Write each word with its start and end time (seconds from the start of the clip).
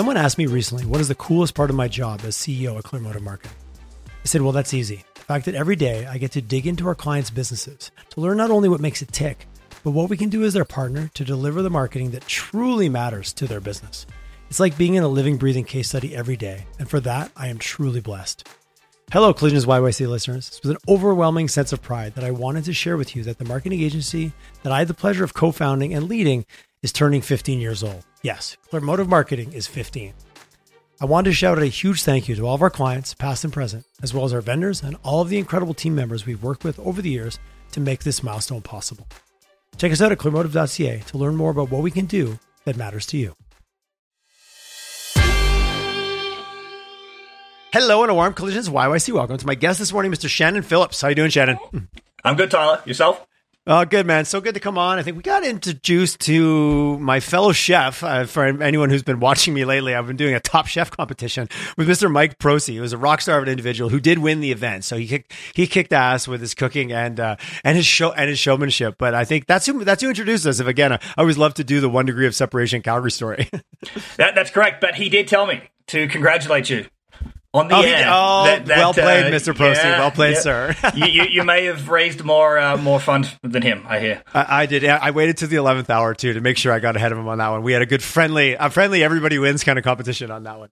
Someone 0.00 0.16
asked 0.16 0.38
me 0.38 0.46
recently, 0.46 0.86
what 0.86 1.02
is 1.02 1.08
the 1.08 1.14
coolest 1.14 1.54
part 1.54 1.68
of 1.68 1.76
my 1.76 1.86
job 1.86 2.22
as 2.24 2.34
CEO 2.34 2.78
at 2.78 2.84
Clear 2.84 3.02
Clearmotive 3.02 3.22
Marketing? 3.22 3.54
I 4.06 4.24
said, 4.24 4.40
well, 4.40 4.50
that's 4.50 4.72
easy. 4.72 5.04
The 5.14 5.20
fact 5.20 5.44
that 5.44 5.54
every 5.54 5.76
day 5.76 6.06
I 6.06 6.16
get 6.16 6.32
to 6.32 6.40
dig 6.40 6.66
into 6.66 6.88
our 6.88 6.94
clients' 6.94 7.28
businesses 7.28 7.90
to 8.08 8.20
learn 8.22 8.38
not 8.38 8.50
only 8.50 8.70
what 8.70 8.80
makes 8.80 9.02
it 9.02 9.12
tick, 9.12 9.46
but 9.84 9.90
what 9.90 10.08
we 10.08 10.16
can 10.16 10.30
do 10.30 10.42
as 10.42 10.54
their 10.54 10.64
partner 10.64 11.10
to 11.12 11.22
deliver 11.22 11.60
the 11.60 11.68
marketing 11.68 12.12
that 12.12 12.26
truly 12.26 12.88
matters 12.88 13.34
to 13.34 13.46
their 13.46 13.60
business. 13.60 14.06
It's 14.48 14.58
like 14.58 14.78
being 14.78 14.94
in 14.94 15.02
a 15.02 15.08
living, 15.08 15.36
breathing 15.36 15.64
case 15.64 15.90
study 15.90 16.16
every 16.16 16.38
day. 16.38 16.64
And 16.78 16.88
for 16.88 17.00
that, 17.00 17.30
I 17.36 17.48
am 17.48 17.58
truly 17.58 18.00
blessed. 18.00 18.48
Hello, 19.12 19.34
Collisions 19.34 19.66
YYC 19.66 20.08
listeners. 20.08 20.48
It's 20.48 20.62
with 20.62 20.70
an 20.70 20.82
overwhelming 20.88 21.48
sense 21.48 21.74
of 21.74 21.82
pride 21.82 22.14
that 22.14 22.24
I 22.24 22.30
wanted 22.30 22.64
to 22.64 22.72
share 22.72 22.96
with 22.96 23.14
you 23.14 23.22
that 23.24 23.36
the 23.36 23.44
marketing 23.44 23.82
agency 23.82 24.32
that 24.62 24.72
I 24.72 24.78
had 24.78 24.88
the 24.88 24.94
pleasure 24.94 25.24
of 25.24 25.34
co 25.34 25.52
founding 25.52 25.92
and 25.92 26.08
leading 26.08 26.46
is 26.82 26.90
turning 26.90 27.20
15 27.20 27.60
years 27.60 27.82
old. 27.82 28.06
Yes, 28.22 28.58
Clearmotive 28.68 29.08
Marketing 29.08 29.52
is 29.54 29.66
15. 29.66 30.12
I 31.00 31.04
wanted 31.06 31.30
to 31.30 31.34
shout 31.34 31.56
out 31.56 31.64
a 31.64 31.68
huge 31.68 32.02
thank 32.02 32.28
you 32.28 32.36
to 32.36 32.46
all 32.46 32.54
of 32.54 32.60
our 32.60 32.68
clients, 32.68 33.14
past 33.14 33.44
and 33.44 33.52
present, 33.52 33.86
as 34.02 34.12
well 34.12 34.26
as 34.26 34.34
our 34.34 34.42
vendors 34.42 34.82
and 34.82 34.98
all 35.02 35.22
of 35.22 35.30
the 35.30 35.38
incredible 35.38 35.72
team 35.72 35.94
members 35.94 36.26
we've 36.26 36.42
worked 36.42 36.62
with 36.62 36.78
over 36.80 37.00
the 37.00 37.08
years 37.08 37.38
to 37.72 37.80
make 37.80 38.04
this 38.04 38.22
milestone 38.22 38.60
possible. 38.60 39.08
Check 39.78 39.92
us 39.92 40.02
out 40.02 40.12
at 40.12 40.18
clearmotive.ca 40.18 40.98
to 40.98 41.18
learn 41.18 41.34
more 41.36 41.50
about 41.50 41.70
what 41.70 41.80
we 41.80 41.90
can 41.90 42.04
do 42.04 42.38
that 42.66 42.76
matters 42.76 43.06
to 43.06 43.16
you. 43.16 43.34
Hello 47.72 48.02
and 48.02 48.10
a 48.10 48.14
warm 48.14 48.34
collisions 48.34 48.68
YYC. 48.68 49.14
Welcome 49.14 49.38
to 49.38 49.46
my 49.46 49.54
guest 49.54 49.78
this 49.78 49.94
morning, 49.94 50.12
Mr. 50.12 50.28
Shannon 50.28 50.62
Phillips. 50.62 51.00
How 51.00 51.08
you 51.08 51.14
doing, 51.14 51.30
Shannon? 51.30 51.58
I'm 52.22 52.36
good, 52.36 52.50
Tyler. 52.50 52.82
Yourself? 52.84 53.26
Oh, 53.72 53.84
good, 53.84 54.04
man. 54.04 54.24
So 54.24 54.40
good 54.40 54.54
to 54.54 54.60
come 54.60 54.76
on. 54.78 54.98
I 54.98 55.04
think 55.04 55.16
we 55.16 55.22
got 55.22 55.44
introduced 55.44 56.18
to 56.22 56.98
my 56.98 57.20
fellow 57.20 57.52
chef. 57.52 58.02
Uh, 58.02 58.24
for 58.24 58.44
anyone 58.44 58.90
who's 58.90 59.04
been 59.04 59.20
watching 59.20 59.54
me 59.54 59.64
lately, 59.64 59.94
I've 59.94 60.08
been 60.08 60.16
doing 60.16 60.34
a 60.34 60.40
top 60.40 60.66
chef 60.66 60.90
competition 60.90 61.48
with 61.76 61.88
Mr. 61.88 62.10
Mike 62.10 62.40
Prosy, 62.40 62.74
who 62.74 62.82
was 62.82 62.92
a 62.92 62.98
rock 62.98 63.20
star 63.20 63.36
of 63.36 63.44
an 63.44 63.48
individual 63.48 63.88
who 63.88 64.00
did 64.00 64.18
win 64.18 64.40
the 64.40 64.50
event. 64.50 64.82
So 64.82 64.96
he 64.96 65.06
kicked, 65.06 65.32
he 65.54 65.68
kicked 65.68 65.92
ass 65.92 66.26
with 66.26 66.40
his 66.40 66.52
cooking 66.52 66.90
and, 66.90 67.20
uh, 67.20 67.36
and 67.62 67.76
his 67.76 67.86
show 67.86 68.10
and 68.10 68.28
his 68.28 68.40
showmanship. 68.40 68.96
But 68.98 69.14
I 69.14 69.24
think 69.24 69.46
that's 69.46 69.66
who, 69.66 69.84
that's 69.84 70.02
who 70.02 70.08
introduced 70.08 70.46
us. 70.46 70.58
If 70.58 70.66
again, 70.66 70.92
I 70.92 70.98
always 71.16 71.38
love 71.38 71.54
to 71.54 71.62
do 71.62 71.80
the 71.80 71.88
one 71.88 72.06
degree 72.06 72.26
of 72.26 72.34
separation 72.34 72.82
Calgary 72.82 73.12
story. 73.12 73.48
that, 74.16 74.34
that's 74.34 74.50
correct. 74.50 74.80
But 74.80 74.96
he 74.96 75.08
did 75.08 75.28
tell 75.28 75.46
me 75.46 75.62
to 75.86 76.08
congratulate 76.08 76.70
you 76.70 76.86
on 77.52 77.68
the 77.68 77.74
oh, 77.74 77.82
air. 77.82 78.06
oh 78.08 78.44
that, 78.44 78.66
that, 78.66 78.78
well 78.78 78.92
played, 78.92 79.26
uh, 79.26 79.36
Mr. 79.36 79.54
Prosy. 79.54 79.80
Yeah, 79.80 79.98
well 79.98 80.10
played, 80.10 80.34
yeah. 80.34 80.40
sir. 80.40 80.76
you, 80.94 81.06
you, 81.06 81.22
you, 81.24 81.44
may 81.44 81.64
have 81.64 81.88
raised 81.88 82.22
more 82.24 82.58
uh, 82.58 82.76
more 82.76 83.00
funds 83.00 83.36
than 83.42 83.62
him. 83.62 83.84
I 83.86 83.98
hear. 83.98 84.22
I, 84.32 84.62
I, 84.62 84.66
did. 84.66 84.84
I 84.84 85.10
waited 85.10 85.38
to 85.38 85.46
the 85.46 85.56
eleventh 85.56 85.90
hour 85.90 86.14
too 86.14 86.32
to 86.34 86.40
make 86.40 86.56
sure 86.56 86.72
I 86.72 86.78
got 86.78 86.96
ahead 86.96 87.12
of 87.12 87.18
him 87.18 87.28
on 87.28 87.38
that 87.38 87.48
one. 87.48 87.62
We 87.62 87.72
had 87.72 87.82
a 87.82 87.86
good 87.86 88.02
friendly, 88.02 88.54
a 88.54 88.70
friendly 88.70 89.02
everybody 89.02 89.38
wins 89.38 89.64
kind 89.64 89.78
of 89.78 89.84
competition 89.84 90.30
on 90.30 90.44
that 90.44 90.58
one. 90.58 90.70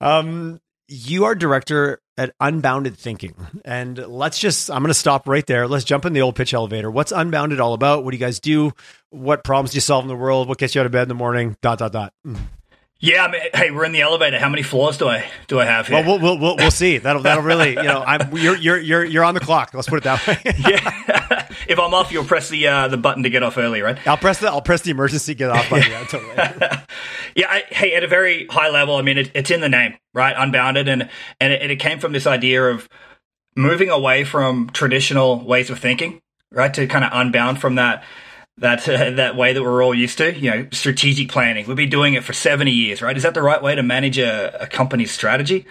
Um, 0.00 0.60
you 0.88 1.24
are 1.24 1.34
director 1.34 2.00
at 2.18 2.34
Unbounded 2.40 2.96
Thinking, 2.98 3.34
and 3.64 3.96
let's 3.96 4.38
just. 4.38 4.70
I'm 4.70 4.82
going 4.82 4.88
to 4.88 4.94
stop 4.94 5.26
right 5.26 5.46
there. 5.46 5.66
Let's 5.66 5.84
jump 5.84 6.04
in 6.04 6.12
the 6.12 6.20
old 6.20 6.36
pitch 6.36 6.52
elevator. 6.52 6.90
What's 6.90 7.12
Unbounded 7.12 7.60
all 7.60 7.72
about? 7.72 8.04
What 8.04 8.10
do 8.10 8.16
you 8.16 8.20
guys 8.24 8.40
do? 8.40 8.72
What 9.08 9.44
problems 9.44 9.70
do 9.70 9.76
you 9.76 9.80
solve 9.80 10.04
in 10.04 10.08
the 10.08 10.16
world? 10.16 10.48
What 10.48 10.58
gets 10.58 10.74
you 10.74 10.80
out 10.80 10.86
of 10.86 10.92
bed 10.92 11.02
in 11.02 11.08
the 11.08 11.14
morning? 11.14 11.56
Dot 11.62 11.78
dot 11.78 11.92
dot. 11.92 12.12
Mm. 12.26 12.38
Yeah, 13.02 13.24
I 13.24 13.30
mean, 13.32 13.42
hey, 13.52 13.72
we're 13.72 13.84
in 13.84 13.90
the 13.90 14.02
elevator. 14.02 14.38
How 14.38 14.48
many 14.48 14.62
floors 14.62 14.96
do 14.96 15.08
I 15.08 15.28
do 15.48 15.58
I 15.58 15.64
have 15.64 15.88
here? 15.88 16.04
Well, 16.04 16.20
we'll 16.20 16.38
we'll, 16.38 16.56
we'll 16.56 16.70
see. 16.70 16.98
That'll 16.98 17.20
that'll 17.20 17.42
really 17.42 17.70
you 17.70 17.82
know 17.82 18.00
I'm 18.06 18.34
you're 18.36 18.54
you're 18.54 18.78
you're 18.78 19.04
you're 19.04 19.24
on 19.24 19.34
the 19.34 19.40
clock. 19.40 19.74
Let's 19.74 19.88
put 19.88 19.96
it 19.96 20.04
that 20.04 20.24
way. 20.24 20.38
yeah. 20.44 21.48
if 21.66 21.80
I'm 21.80 21.92
off, 21.94 22.12
you'll 22.12 22.22
press 22.22 22.48
the 22.48 22.68
uh, 22.68 22.86
the 22.86 22.96
button 22.96 23.24
to 23.24 23.30
get 23.30 23.42
off 23.42 23.58
early, 23.58 23.82
right? 23.82 23.98
I'll 24.06 24.16
press 24.16 24.38
the 24.38 24.46
I'll 24.46 24.62
press 24.62 24.82
the 24.82 24.92
emergency 24.92 25.34
get 25.34 25.50
off 25.50 25.68
button. 25.68 25.90
yeah, 25.90 26.04
totally. 26.04 26.32
yeah. 27.34 27.50
I, 27.50 27.64
hey, 27.70 27.94
at 27.94 28.04
a 28.04 28.08
very 28.08 28.46
high 28.46 28.68
level, 28.68 28.94
I 28.94 29.02
mean, 29.02 29.18
it, 29.18 29.32
it's 29.34 29.50
in 29.50 29.60
the 29.60 29.68
name, 29.68 29.96
right? 30.14 30.36
Unbounded, 30.38 30.86
and 30.86 31.10
and 31.40 31.52
it, 31.52 31.72
it 31.72 31.80
came 31.80 31.98
from 31.98 32.12
this 32.12 32.28
idea 32.28 32.62
of 32.62 32.88
moving 33.56 33.90
away 33.90 34.22
from 34.22 34.70
traditional 34.70 35.44
ways 35.44 35.70
of 35.70 35.80
thinking, 35.80 36.22
right? 36.52 36.72
To 36.72 36.86
kind 36.86 37.04
of 37.04 37.10
unbound 37.12 37.60
from 37.60 37.74
that 37.74 38.04
that 38.62 38.88
uh, 38.88 39.10
that 39.16 39.36
way 39.36 39.52
that 39.52 39.62
we're 39.62 39.84
all 39.84 39.94
used 39.94 40.18
to. 40.18 40.34
You 40.34 40.50
know, 40.50 40.68
strategic 40.72 41.28
planning. 41.28 41.66
We've 41.66 41.76
been 41.76 41.90
doing 41.90 42.14
it 42.14 42.24
for 42.24 42.32
seventy 42.32 42.72
years, 42.72 43.02
right? 43.02 43.16
Is 43.16 43.22
that 43.24 43.34
the 43.34 43.42
right 43.42 43.62
way 43.62 43.74
to 43.74 43.82
manage 43.82 44.18
a, 44.18 44.62
a 44.62 44.66
company's 44.66 45.10
strategy? 45.10 45.66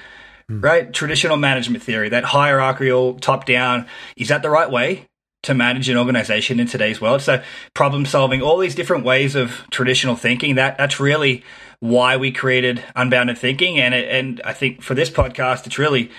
Mm. 0.49 0.63
Right, 0.63 0.93
traditional 0.93 1.37
management 1.37 1.83
theory, 1.83 2.09
that 2.09 2.25
hierarchical 2.25 3.15
top 3.15 3.45
down. 3.45 3.87
Is 4.15 4.27
that 4.27 4.41
the 4.41 4.49
right 4.49 4.69
way 4.69 5.07
to 5.43 5.53
manage 5.53 5.89
an 5.89 5.97
organization 5.97 6.59
in 6.59 6.67
today's 6.67 7.01
world? 7.01 7.21
So, 7.21 7.41
problem 7.73 8.05
solving, 8.05 8.41
all 8.41 8.57
these 8.57 8.75
different 8.75 9.05
ways 9.05 9.35
of 9.35 9.65
traditional 9.71 10.15
thinking. 10.15 10.55
That 10.55 10.77
that's 10.77 10.99
really 10.99 11.43
why 11.79 12.17
we 12.17 12.31
created 12.31 12.83
Unbounded 12.95 13.37
Thinking, 13.37 13.79
and 13.79 13.93
it, 13.93 14.09
and 14.09 14.41
I 14.43 14.53
think 14.53 14.81
for 14.81 14.93
this 14.93 15.09
podcast, 15.09 15.65
it's 15.65 15.79
really 15.79 16.11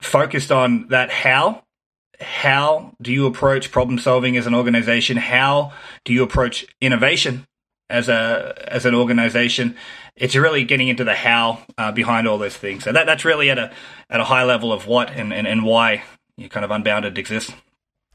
focused 0.00 0.52
on 0.52 0.88
that 0.88 1.10
how 1.10 1.62
how 2.20 2.92
do 3.00 3.12
you 3.12 3.26
approach 3.26 3.70
problem 3.70 3.98
solving 3.98 4.36
as 4.36 4.46
an 4.46 4.54
organization? 4.54 5.16
How 5.16 5.72
do 6.04 6.12
you 6.12 6.22
approach 6.22 6.66
innovation 6.80 7.46
as 7.88 8.08
a 8.08 8.54
as 8.66 8.86
an 8.86 8.94
organization? 8.94 9.76
It's 10.16 10.34
really 10.34 10.64
getting 10.64 10.88
into 10.88 11.04
the 11.04 11.14
how 11.14 11.64
uh, 11.76 11.92
behind 11.92 12.26
all 12.26 12.38
those 12.38 12.56
things. 12.56 12.84
So 12.84 12.92
that 12.92 13.06
that's 13.06 13.24
really 13.24 13.50
at 13.50 13.58
a 13.58 13.72
at 14.08 14.20
a 14.20 14.24
high 14.24 14.44
level 14.44 14.72
of 14.72 14.86
what 14.86 15.10
and, 15.10 15.32
and, 15.32 15.46
and 15.46 15.64
why 15.64 16.04
you 16.36 16.48
kind 16.48 16.64
of 16.64 16.70
unbounded 16.70 17.18
exists. 17.18 17.52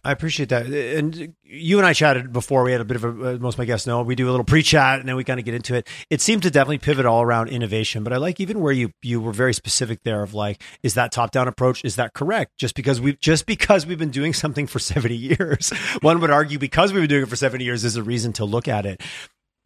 I 0.04 0.12
appreciate 0.12 0.50
that. 0.50 0.66
And 0.66 1.36
you 1.44 1.78
and 1.78 1.86
I 1.86 1.94
chatted 1.94 2.34
before. 2.34 2.64
We 2.64 2.72
had 2.72 2.82
a 2.82 2.86
bit 2.86 2.98
of 2.98 3.04
a, 3.04 3.10
uh, 3.10 3.38
most 3.38 3.56
of 3.56 3.60
my 3.60 3.66
guests 3.66 3.86
know, 3.86 4.02
we 4.02 4.16
do 4.16 4.28
a 4.28 4.32
little 4.32 4.46
pre 4.46 4.64
chat 4.64 5.00
and 5.00 5.08
then 5.08 5.16
we 5.16 5.24
kind 5.24 5.40
of 5.40 5.46
get 5.46 5.54
into 5.54 5.76
it. 5.76 5.88
It 6.10 6.22
seemed 6.22 6.42
to 6.44 6.50
definitely 6.50 6.80
pivot 6.80 7.06
all 7.06 7.22
around 7.22 7.50
innovation, 7.50 8.04
but 8.04 8.12
I 8.12 8.18
like 8.18 8.40
even 8.40 8.62
where 8.62 8.74
you, 8.74 8.92
you 9.04 9.22
were 9.22 9.32
very 9.32 9.54
specific 9.54 10.02
there 10.04 10.24
of 10.24 10.34
like, 10.34 10.62
is 10.82 10.96
that 10.96 11.12
top 11.12 11.32
down 11.32 11.48
approach? 11.48 11.86
Is 11.86 11.98
that 11.98 12.14
correct? 12.14 12.58
Just 12.58 12.74
because 12.74 13.00
we've, 13.00 13.20
just 13.20 13.46
because 13.46 13.86
we've 13.86 14.00
been 14.00 14.10
doing 14.10 14.34
something 14.34 14.66
for 14.66 14.80
70 14.92 15.16
years, 15.16 15.70
one 16.02 16.20
would 16.20 16.32
argue 16.32 16.58
because 16.58 16.92
we've 16.92 17.04
been 17.04 17.10
doing 17.10 17.24
it 17.24 17.30
for 17.30 17.36
70 17.36 17.64
years 17.64 17.84
is 17.84 17.96
a 17.96 18.04
reason 18.04 18.34
to 18.34 18.46
look 18.46 18.68
at 18.68 18.86
it. 18.86 19.02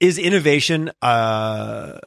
Is 0.02 0.17
innovation, 0.17 0.91
uh, 1.02 2.00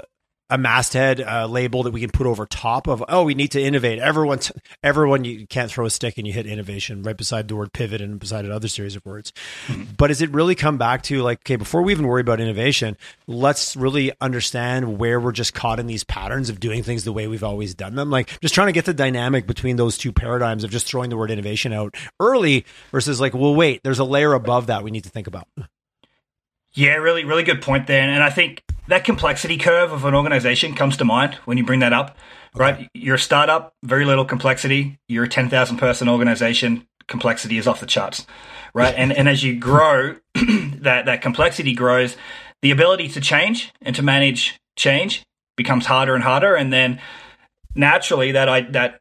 a 0.51 0.59
masthead 0.59 1.21
uh, 1.21 1.47
label 1.47 1.83
that 1.83 1.93
we 1.93 2.01
can 2.01 2.11
put 2.11 2.27
over 2.27 2.47
top 2.47 2.87
of 2.87 3.05
oh 3.09 3.25
we 3.25 3.35
need 3.35 3.53
to 3.53 3.63
innovate. 3.63 3.99
Everyone 3.99 4.39
everyone 4.83 5.25
you 5.25 5.47
can't 5.47 5.71
throw 5.71 5.87
a 5.87 5.91
stick 5.91 6.19
and 6.19 6.27
you 6.27 6.33
hit 6.33 6.47
innovation 6.47 7.03
right 7.03 7.17
beside 7.17 7.49
the 7.49 7.57
word 7.57 7.73
pivot 7.73 8.01
and 8.01 8.19
beside 8.19 8.45
another 8.45 8.69
series 8.69 8.97
of 8.97 9.05
words. 9.05 9.33
Mm-hmm. 9.67 9.95
but 9.97 10.09
does 10.09 10.23
it 10.23 10.31
really 10.31 10.55
come 10.55 10.79
back 10.79 11.03
to 11.05 11.23
like 11.23 11.41
okay 11.41 11.57
before 11.57 11.83
we 11.83 11.93
even 11.93 12.07
worry 12.07 12.21
about 12.21 12.41
innovation 12.41 12.97
let's 13.27 13.77
really 13.77 14.13
understand 14.21 14.99
where 14.99 15.21
we're 15.21 15.33
just 15.33 15.55
caught 15.55 15.79
in 15.79 15.87
these 15.87 16.05
patterns 16.05 16.51
of 16.51 16.61
doing 16.61 16.83
things 16.83 17.05
the 17.05 17.13
way 17.13 17.27
we've 17.27 17.45
always 17.45 17.75
done 17.75 17.95
them? 17.95 18.11
Like 18.11 18.41
just 18.41 18.55
trying 18.55 18.69
to 18.69 18.73
get 18.73 18.85
the 18.85 18.95
dynamic 18.95 19.47
between 19.47 19.77
those 19.77 19.99
two 19.99 20.13
paradigms 20.13 20.65
of 20.65 20.71
just 20.71 20.87
throwing 20.87 21.11
the 21.11 21.17
word 21.17 21.31
innovation 21.31 21.73
out 21.73 21.95
early 22.21 22.65
versus 22.91 23.21
like 23.21 23.35
well 23.35 23.55
wait 23.55 23.83
there's 23.83 23.99
a 23.99 24.05
layer 24.05 24.33
above 24.33 24.67
that 24.67 24.83
we 24.83 24.91
need 24.91 25.05
to 25.05 25.11
think 25.11 25.27
about 25.27 25.47
yeah, 26.75 26.95
really, 26.95 27.25
really 27.25 27.43
good 27.43 27.63
point 27.63 27.87
there. 27.87 28.03
And 28.03 28.23
I 28.23 28.31
think 28.31 28.63
that 28.89 29.05
complexity 29.05 29.57
curve 29.57 29.93
of 29.93 30.05
an 30.05 30.15
organization 30.15 30.75
comes 30.75 30.97
to 30.99 31.05
mind 31.05 31.35
when 31.45 31.59
you 31.59 31.65
bring 31.65 31.81
that 31.81 31.93
up, 31.93 32.17
okay. 32.55 32.61
right? 32.61 32.89
You're 32.95 33.17
a 33.17 33.19
startup, 33.19 33.75
very 33.83 34.05
little 34.05 34.25
complexity. 34.25 34.99
You're 35.09 35.25
a 35.25 35.29
10,000 35.29 35.77
person 35.77 36.09
organization, 36.09 36.87
complexity 37.07 37.59
is 37.59 37.67
off 37.67 37.81
the 37.81 37.87
charts, 37.87 38.27
right? 38.75 38.95
and, 38.97 39.13
and 39.13 39.29
as 39.29 39.43
you 39.43 39.59
grow, 39.59 40.17
that, 40.35 41.07
that 41.07 41.23
complexity 41.23 41.75
grows, 41.75 42.17
the 42.63 42.71
ability 42.71 43.09
to 43.09 43.21
change 43.21 43.73
and 43.83 43.95
to 43.97 44.03
manage 44.03 44.59
change 44.77 45.25
becomes 45.57 45.87
harder 45.87 46.15
and 46.15 46.25
harder. 46.25 46.55
And 46.55 46.73
then 46.73 47.01
naturally 47.75 48.33
that, 48.33 48.49
I, 48.49 48.63
that, 48.63 49.01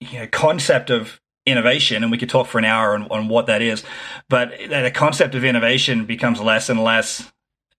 you 0.00 0.20
know, 0.20 0.26
concept 0.26 0.90
of 0.90 1.20
innovation, 1.46 2.02
and 2.02 2.10
we 2.10 2.18
could 2.18 2.28
talk 2.28 2.46
for 2.48 2.58
an 2.58 2.64
hour 2.64 2.94
on, 2.94 3.04
on 3.04 3.28
what 3.28 3.46
that 3.46 3.62
is, 3.62 3.84
but 4.28 4.50
the 4.68 4.90
concept 4.92 5.34
of 5.34 5.44
innovation 5.44 6.04
becomes 6.04 6.40
less 6.40 6.68
and 6.68 6.82
less 6.82 7.32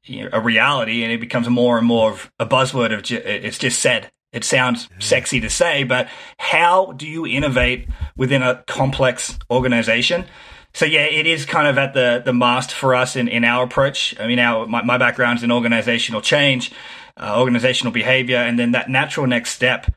you 0.05 0.23
know, 0.23 0.29
a 0.31 0.41
reality, 0.41 1.03
and 1.03 1.11
it 1.11 1.19
becomes 1.19 1.49
more 1.49 1.77
and 1.77 1.85
more 1.85 2.11
of 2.11 2.31
a 2.39 2.45
buzzword 2.45 2.93
of 2.93 3.03
ju- 3.03 3.21
it's 3.23 3.57
just 3.57 3.79
said. 3.79 4.09
It 4.33 4.43
sounds 4.43 4.89
sexy 4.99 5.39
to 5.39 5.49
say, 5.49 5.83
but 5.83 6.09
how 6.37 6.91
do 6.93 7.07
you 7.07 7.25
innovate 7.25 7.87
within 8.17 8.43
a 8.43 8.63
complex 8.67 9.37
organization? 9.49 10.25
So 10.73 10.85
yeah, 10.85 11.05
it 11.05 11.25
is 11.25 11.45
kind 11.45 11.67
of 11.67 11.77
at 11.77 11.93
the 11.93 12.21
the 12.23 12.33
mast 12.33 12.71
for 12.71 12.93
us 12.93 13.15
in, 13.15 13.27
in 13.27 13.43
our 13.43 13.63
approach. 13.63 14.15
I 14.19 14.27
mean, 14.27 14.37
our 14.39 14.67
my, 14.67 14.83
my 14.83 14.97
background 14.97 15.39
is 15.39 15.43
in 15.43 15.51
organizational 15.51 16.21
change, 16.21 16.71
uh, 17.15 17.39
organizational 17.39 17.91
behavior, 17.93 18.37
and 18.37 18.59
then 18.59 18.73
that 18.73 18.89
natural 18.89 19.27
next 19.27 19.51
step 19.51 19.91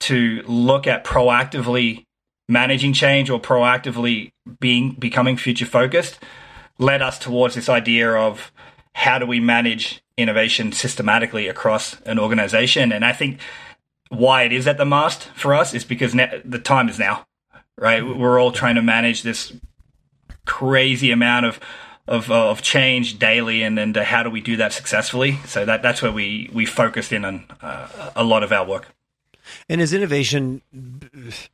to 0.00 0.42
look 0.46 0.86
at 0.86 1.04
proactively 1.04 2.04
managing 2.50 2.92
change 2.92 3.30
or 3.30 3.40
proactively 3.40 4.32
being 4.58 4.92
becoming 4.92 5.36
future 5.36 5.66
focused 5.66 6.18
led 6.78 7.02
us 7.02 7.18
towards 7.18 7.54
this 7.54 7.68
idea 7.68 8.12
of 8.12 8.52
how 8.94 9.18
do 9.18 9.26
we 9.26 9.40
manage 9.40 10.02
innovation 10.16 10.72
systematically 10.72 11.48
across 11.48 12.00
an 12.02 12.18
organization 12.18 12.92
and 12.92 13.04
i 13.04 13.12
think 13.12 13.40
why 14.08 14.42
it 14.42 14.52
is 14.52 14.66
at 14.66 14.76
the 14.76 14.84
mast 14.84 15.24
for 15.34 15.54
us 15.54 15.72
is 15.72 15.84
because 15.84 16.12
the 16.12 16.60
time 16.62 16.88
is 16.88 16.98
now 16.98 17.24
right 17.78 18.04
we're 18.04 18.40
all 18.40 18.52
trying 18.52 18.74
to 18.74 18.82
manage 18.82 19.22
this 19.22 19.52
crazy 20.44 21.10
amount 21.10 21.46
of 21.46 21.60
of, 22.10 22.28
of 22.30 22.60
change 22.60 23.18
daily, 23.20 23.62
and 23.62 23.96
uh, 23.96 24.02
how 24.02 24.24
do 24.24 24.30
we 24.30 24.40
do 24.40 24.56
that 24.56 24.72
successfully? 24.72 25.38
So 25.46 25.64
that 25.64 25.80
that's 25.80 26.02
where 26.02 26.10
we 26.12 26.50
we 26.52 26.66
focused 26.66 27.12
in 27.12 27.24
on 27.24 27.44
uh, 27.62 28.10
a 28.16 28.24
lot 28.24 28.42
of 28.42 28.52
our 28.52 28.66
work. 28.66 28.88
And 29.68 29.80
is 29.80 29.92
innovation? 29.92 30.62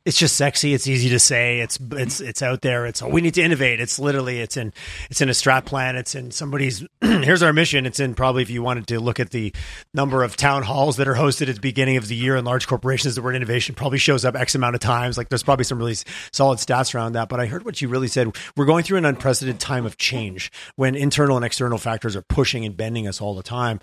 It's 0.05 0.17
just 0.17 0.35
sexy. 0.35 0.73
It's 0.73 0.87
easy 0.87 1.09
to 1.09 1.19
say. 1.19 1.59
It's 1.59 1.79
it's 1.91 2.19
it's 2.21 2.41
out 2.41 2.61
there. 2.61 2.85
It's 2.85 3.01
we 3.01 3.21
need 3.21 3.33
to 3.35 3.41
innovate. 3.41 3.79
It's 3.79 3.99
literally 3.99 4.39
it's 4.39 4.57
in 4.57 4.73
it's 5.09 5.21
in 5.21 5.29
a 5.29 5.33
strat 5.33 5.65
plan. 5.65 5.95
It's 5.95 6.15
in 6.15 6.31
somebody's. 6.31 6.85
here's 7.01 7.43
our 7.43 7.53
mission. 7.53 7.85
It's 7.85 7.99
in 7.99 8.15
probably 8.15 8.41
if 8.41 8.49
you 8.49 8.61
wanted 8.61 8.87
to 8.87 8.99
look 8.99 9.19
at 9.19 9.31
the 9.31 9.53
number 9.93 10.23
of 10.23 10.35
town 10.35 10.63
halls 10.63 10.97
that 10.97 11.07
are 11.07 11.15
hosted 11.15 11.49
at 11.49 11.55
the 11.55 11.61
beginning 11.61 11.97
of 11.97 12.07
the 12.07 12.15
year 12.15 12.35
in 12.35 12.45
large 12.45 12.67
corporations, 12.67 13.15
the 13.15 13.21
word 13.21 13.35
innovation 13.35 13.75
probably 13.75 13.97
shows 13.97 14.25
up 14.25 14.35
x 14.35 14.55
amount 14.55 14.75
of 14.75 14.81
times. 14.81 15.17
Like 15.17 15.29
there's 15.29 15.43
probably 15.43 15.65
some 15.65 15.79
really 15.79 15.95
solid 16.31 16.59
stats 16.59 16.93
around 16.93 17.13
that. 17.13 17.29
But 17.29 17.39
I 17.39 17.47
heard 17.47 17.65
what 17.65 17.81
you 17.81 17.87
really 17.87 18.07
said. 18.07 18.35
We're 18.55 18.65
going 18.65 18.83
through 18.83 18.97
an 18.97 19.05
unprecedented 19.05 19.59
time 19.59 19.85
of 19.85 19.97
change 19.97 20.51
when 20.75 20.95
internal 20.95 21.37
and 21.37 21.45
external 21.45 21.77
factors 21.77 22.15
are 22.15 22.21
pushing 22.21 22.65
and 22.65 22.77
bending 22.77 23.07
us 23.07 23.21
all 23.21 23.33
the 23.33 23.43
time. 23.43 23.79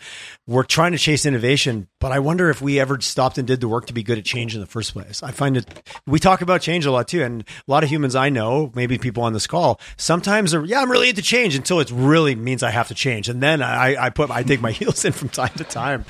We're 0.47 0.63
trying 0.63 0.93
to 0.93 0.99
chase 0.99 1.27
innovation, 1.27 1.89
but 2.01 2.13
I 2.13 2.21
wonder 2.21 2.51
if 2.51 2.63
we 2.63 2.79
ever 2.79 3.01
stopped 3.01 3.39
and 3.39 3.47
did 3.47 3.61
the 3.61 3.69
work 3.69 3.87
to 3.87 3.93
be 3.93 4.03
good 4.05 4.19
at 4.19 4.25
change 4.25 4.55
in 4.55 4.61
the 4.61 4.67
first 4.67 4.93
place. 4.93 5.23
I 5.23 5.31
find 5.31 5.57
it, 5.57 5.91
we 6.07 6.19
talk 6.19 6.41
about 6.41 6.61
change 6.61 6.87
a 6.87 6.91
lot 6.91 7.09
too. 7.09 7.23
And 7.23 7.43
a 7.43 7.71
lot 7.71 7.83
of 7.83 7.91
humans 7.91 8.15
I 8.15 8.29
know, 8.29 8.71
maybe 8.75 8.99
people 8.99 9.23
on 9.23 9.33
this 9.33 9.47
call, 9.47 9.81
sometimes 9.97 10.55
are, 10.55 10.65
yeah, 10.65 10.81
I'm 10.81 10.91
really 10.91 11.09
into 11.09 11.23
change 11.23 11.55
until 11.57 11.81
it 11.81 11.91
really 11.91 12.35
means 12.35 12.63
I 12.63 12.71
have 12.71 12.89
to 12.89 12.95
change. 12.95 13.29
And 13.29 13.43
then 13.43 13.63
I, 13.63 14.07
I 14.07 14.11
put, 14.11 14.31
I 14.31 14.43
dig 14.43 14.61
my 14.61 14.71
heels 14.73 15.05
in 15.05 15.13
from 15.13 15.29
time 15.29 15.55
to 15.57 15.65
time. 15.65 16.05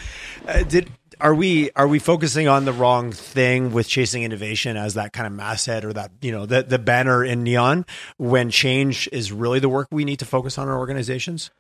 Uh, 0.47 0.63
did, 0.63 0.91
are 1.21 1.35
we 1.35 1.71
are 1.77 1.89
we 1.89 1.99
focusing 1.99 2.49
on 2.49 2.65
the 2.65 2.73
wrong 2.73 3.13
thing 3.13 3.73
with 3.73 3.89
chasing 3.89 4.23
innovation 4.23 4.77
as 4.77 4.95
that 4.95 5.13
kind 5.13 5.27
of 5.27 5.33
masthead 5.33 5.85
or 5.85 5.93
that 5.93 6.11
you 6.21 6.33
know 6.33 6.47
the 6.47 6.63
the 6.63 6.79
banner 6.79 7.25
in 7.25 7.43
neon 7.43 7.87
when 8.19 8.51
change 8.51 9.09
is 9.13 9.33
really 9.33 9.59
the 9.59 9.69
work 9.69 9.89
we 9.91 10.05
need 10.05 10.19
to 10.19 10.25
focus 10.25 10.59
on 10.59 10.67
in 10.67 10.73
our 10.73 10.79
organizations? 10.79 11.51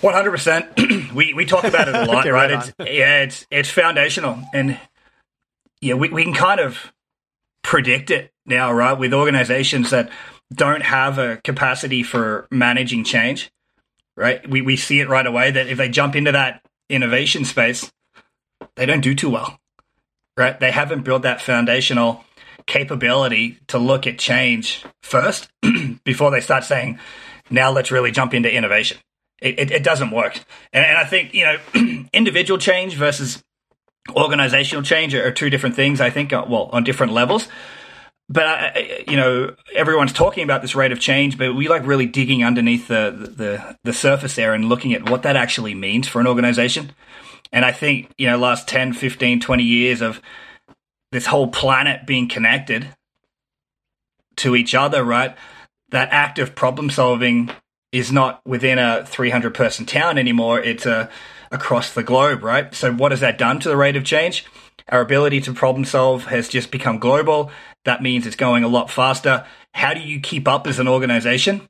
One 0.00 0.14
hundred 0.14 0.30
percent. 0.30 0.66
We 1.14 1.32
we 1.32 1.46
talk 1.46 1.64
about 1.64 1.88
it 1.88 1.94
a 1.94 2.04
lot, 2.06 2.20
okay, 2.20 2.30
right? 2.30 2.50
right 2.52 2.74
it's, 2.78 2.90
yeah, 2.90 3.22
it's 3.22 3.46
it's 3.50 3.70
foundational, 3.70 4.38
and 4.52 4.78
yeah, 5.80 5.94
we, 5.94 6.08
we 6.08 6.24
can 6.24 6.34
kind 6.34 6.60
of 6.60 6.92
predict 7.62 8.10
it 8.10 8.32
now, 8.44 8.72
right? 8.72 8.98
With 8.98 9.12
organizations 9.12 9.90
that 9.90 10.10
don't 10.52 10.82
have 10.82 11.18
a 11.18 11.38
capacity 11.38 12.02
for 12.02 12.46
managing 12.50 13.04
change, 13.04 13.50
right? 14.16 14.48
We, 14.48 14.62
we 14.62 14.76
see 14.76 15.00
it 15.00 15.08
right 15.08 15.26
away 15.26 15.50
that 15.50 15.66
if 15.66 15.78
they 15.78 15.88
jump 15.88 16.14
into 16.16 16.32
that 16.32 16.62
innovation 16.88 17.44
space, 17.44 17.90
they 18.76 18.86
don't 18.86 19.00
do 19.00 19.14
too 19.14 19.30
well, 19.30 19.58
right? 20.36 20.58
They 20.58 20.70
haven't 20.70 21.02
built 21.02 21.22
that 21.22 21.40
foundational 21.42 22.24
capability 22.66 23.58
to 23.68 23.78
look 23.78 24.06
at 24.06 24.18
change 24.18 24.84
first 25.02 25.48
before 26.04 26.30
they 26.30 26.40
start 26.40 26.64
saying, 26.64 26.98
now 27.50 27.70
let's 27.70 27.90
really 27.90 28.10
jump 28.10 28.34
into 28.34 28.52
innovation. 28.52 28.98
It, 29.40 29.58
it, 29.58 29.70
it 29.70 29.84
doesn't 29.84 30.10
work. 30.10 30.40
And, 30.72 30.84
and 30.84 30.96
I 30.96 31.04
think, 31.04 31.34
you 31.34 31.44
know, 31.44 32.04
individual 32.12 32.58
change 32.58 32.94
versus 32.94 33.42
organizational 34.10 34.82
change 34.82 35.14
are, 35.14 35.30
two 35.32 35.50
different 35.50 35.74
things, 35.74 36.00
I 36.00 36.10
think, 36.10 36.32
uh, 36.32 36.44
well, 36.48 36.70
on 36.72 36.84
different 36.84 37.12
levels. 37.12 37.48
But 38.28 38.76
uh, 38.76 38.80
you 39.06 39.16
know, 39.16 39.54
everyone's 39.74 40.12
talking 40.12 40.42
about 40.42 40.60
this 40.60 40.74
rate 40.74 40.90
of 40.90 40.98
change, 40.98 41.38
but 41.38 41.54
we 41.54 41.68
like 41.68 41.86
really 41.86 42.06
digging 42.06 42.42
underneath 42.42 42.88
the, 42.88 43.32
the 43.36 43.76
the 43.84 43.92
surface 43.92 44.34
there 44.34 44.52
and 44.52 44.68
looking 44.68 44.94
at 44.94 45.08
what 45.08 45.22
that 45.22 45.36
actually 45.36 45.74
means 45.74 46.08
for 46.08 46.20
an 46.20 46.26
organization. 46.26 46.92
And 47.52 47.64
I 47.64 47.70
think, 47.70 48.12
you 48.18 48.26
know, 48.26 48.36
last 48.36 48.66
10, 48.66 48.92
15, 48.92 49.40
20 49.40 49.62
years 49.62 50.02
of 50.02 50.20
this 51.12 51.26
whole 51.26 51.48
planet 51.48 52.04
being 52.04 52.28
connected 52.28 52.88
to 54.38 54.56
each 54.56 54.74
other, 54.74 55.04
right? 55.04 55.36
That 55.90 56.08
act 56.10 56.40
of 56.40 56.56
problem 56.56 56.90
solving 56.90 57.50
is 57.98 58.12
not 58.12 58.40
within 58.46 58.78
a 58.78 59.04
300 59.06 59.54
person 59.54 59.86
town 59.86 60.18
anymore. 60.18 60.60
It's 60.60 60.86
a 60.86 61.10
across 61.50 61.92
the 61.94 62.02
globe, 62.02 62.42
right? 62.42 62.74
So 62.74 62.92
what 62.92 63.12
has 63.12 63.20
that 63.20 63.38
done 63.38 63.60
to 63.60 63.68
the 63.68 63.76
rate 63.76 63.96
of 63.96 64.04
change? 64.04 64.44
Our 64.88 65.00
ability 65.00 65.40
to 65.42 65.52
problem 65.52 65.84
solve 65.84 66.26
has 66.26 66.48
just 66.48 66.70
become 66.70 66.98
global. 66.98 67.50
That 67.84 68.02
means 68.02 68.26
it's 68.26 68.36
going 68.36 68.64
a 68.64 68.68
lot 68.68 68.90
faster. 68.90 69.46
How 69.74 69.94
do 69.94 70.00
you 70.00 70.20
keep 70.20 70.48
up 70.48 70.66
as 70.66 70.78
an 70.78 70.88
organization? 70.88 71.68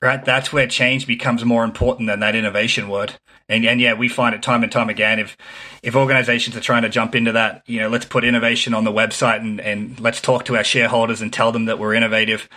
Right? 0.00 0.24
That's 0.24 0.52
where 0.52 0.66
change 0.66 1.06
becomes 1.06 1.44
more 1.44 1.62
important 1.64 2.08
than 2.08 2.20
that 2.20 2.34
innovation 2.34 2.88
word. 2.88 3.14
And, 3.48 3.64
and 3.64 3.80
yeah, 3.80 3.94
we 3.94 4.08
find 4.08 4.34
it 4.34 4.42
time 4.42 4.62
and 4.62 4.72
time 4.72 4.88
again. 4.88 5.18
If 5.18 5.36
if 5.82 5.94
organizations 5.94 6.56
are 6.56 6.60
trying 6.60 6.82
to 6.82 6.88
jump 6.88 7.14
into 7.14 7.32
that, 7.32 7.62
you 7.66 7.80
know, 7.80 7.88
let's 7.88 8.06
put 8.06 8.24
innovation 8.24 8.74
on 8.74 8.84
the 8.84 8.92
website 8.92 9.40
and, 9.40 9.60
and 9.60 10.00
let's 10.00 10.20
talk 10.20 10.44
to 10.46 10.56
our 10.56 10.64
shareholders 10.64 11.20
and 11.20 11.32
tell 11.32 11.52
them 11.52 11.66
that 11.66 11.78
we're 11.78 11.94
innovative. 11.94 12.48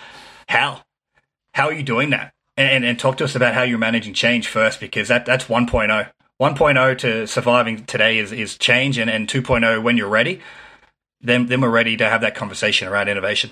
How? 0.48 0.85
How 1.56 1.68
are 1.68 1.74
you 1.74 1.84
doing 1.84 2.12
that? 2.12 2.36
and, 2.58 2.86
and 2.86 3.00
talk 3.00 3.18
to 3.18 3.24
us 3.24 3.36
about 3.36 3.54
how 3.54 3.64
you're 3.64 3.78
managing 3.78 4.14
change 4.14 4.48
first, 4.48 4.80
because 4.80 5.08
that 5.10 5.26
that's 5.26 5.46
1.0. 5.46 6.12
1.0 6.42 6.98
to 6.98 7.28
surviving 7.28 7.86
today 7.86 8.18
is, 8.18 8.32
is 8.32 8.58
change, 8.58 8.98
and, 8.98 9.10
and 9.10 9.28
2.0 9.28 9.82
when 9.82 9.98
you're 9.98 10.10
ready, 10.10 10.42
then 11.22 11.48
then 11.48 11.62
we're 11.62 11.70
ready 11.70 11.98
to 11.98 12.10
have 12.10 12.22
that 12.22 12.36
conversation 12.36 12.88
around 12.88 13.08
innovation. 13.08 13.52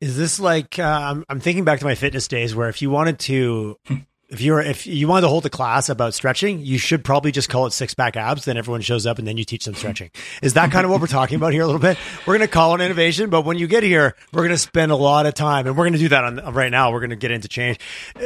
Is 0.00 0.16
this 0.16 0.38
like 0.38 0.78
uh, 0.78 1.22
I'm 1.28 1.40
thinking 1.40 1.64
back 1.64 1.80
to 1.80 1.84
my 1.84 1.94
fitness 1.94 2.28
days 2.28 2.54
where 2.54 2.68
if 2.68 2.82
you 2.82 2.90
wanted 2.90 3.18
to 3.20 3.76
hmm 3.86 3.96
if 4.28 4.42
you're 4.42 4.60
if 4.60 4.86
you 4.86 5.08
wanted 5.08 5.22
to 5.22 5.28
hold 5.28 5.46
a 5.46 5.50
class 5.50 5.88
about 5.88 6.12
stretching, 6.12 6.60
you 6.60 6.76
should 6.76 7.02
probably 7.02 7.32
just 7.32 7.48
call 7.48 7.66
it 7.66 7.72
six 7.72 7.94
pack 7.94 8.16
abs. 8.16 8.44
Then 8.44 8.58
everyone 8.58 8.82
shows 8.82 9.06
up 9.06 9.18
and 9.18 9.26
then 9.26 9.38
you 9.38 9.44
teach 9.44 9.64
them 9.64 9.74
stretching. 9.74 10.10
Is 10.42 10.54
that 10.54 10.70
kind 10.70 10.84
of 10.84 10.90
what 10.90 11.00
we're 11.00 11.06
talking 11.06 11.36
about 11.36 11.52
here 11.52 11.62
a 11.62 11.66
little 11.66 11.80
bit? 11.80 11.96
We're 12.26 12.36
going 12.36 12.46
to 12.46 12.52
call 12.52 12.74
it 12.74 12.82
innovation, 12.82 13.30
but 13.30 13.46
when 13.46 13.58
you 13.58 13.66
get 13.66 13.82
here, 13.82 14.14
we're 14.32 14.42
going 14.42 14.50
to 14.50 14.58
spend 14.58 14.92
a 14.92 14.96
lot 14.96 15.24
of 15.24 15.32
time, 15.34 15.66
and 15.66 15.76
we're 15.76 15.84
going 15.84 15.94
to 15.94 15.98
do 15.98 16.10
that 16.10 16.24
on 16.24 16.54
right 16.54 16.70
now. 16.70 16.92
We're 16.92 17.00
going 17.00 17.10
to 17.10 17.16
get 17.16 17.30
into 17.30 17.48
change. 17.48 17.78
Uh, 18.14 18.20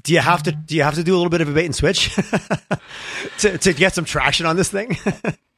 do 0.00 0.12
you 0.12 0.20
have 0.20 0.44
to 0.44 0.52
do 0.52 0.76
you 0.76 0.84
have 0.84 0.94
to 0.94 1.02
do 1.02 1.14
a 1.14 1.16
little 1.16 1.30
bit 1.30 1.40
of 1.40 1.48
a 1.48 1.52
bait 1.52 1.64
and 1.64 1.74
switch 1.74 2.14
to 3.38 3.58
to 3.58 3.72
get 3.72 3.94
some 3.94 4.04
traction 4.04 4.46
on 4.46 4.56
this 4.56 4.70
thing? 4.70 4.96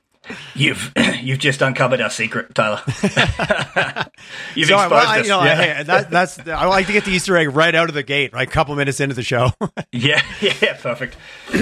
You've 0.54 0.92
you've 1.22 1.38
just 1.38 1.62
uncovered 1.62 2.00
our 2.00 2.10
secret, 2.10 2.54
Tyler. 2.54 2.80
you've 4.54 4.68
so, 4.68 4.76
exposed 4.76 4.90
well, 4.90 5.08
I, 5.08 5.18
you 5.18 5.28
know, 5.28 5.42
yeah. 5.44 5.54
hey, 5.54 5.82
that, 5.84 6.10
that's 6.10 6.38
I 6.46 6.66
like 6.66 6.86
to 6.86 6.92
get 6.92 7.04
the 7.04 7.12
Easter 7.12 7.36
egg 7.36 7.54
right 7.54 7.74
out 7.74 7.88
of 7.88 7.94
the 7.94 8.02
gate, 8.02 8.32
right? 8.32 8.48
A 8.48 8.50
couple 8.50 8.74
minutes 8.76 9.00
into 9.00 9.14
the 9.14 9.22
show. 9.22 9.50
yeah, 9.92 10.22
yeah, 10.40 10.76
perfect. 10.80 11.16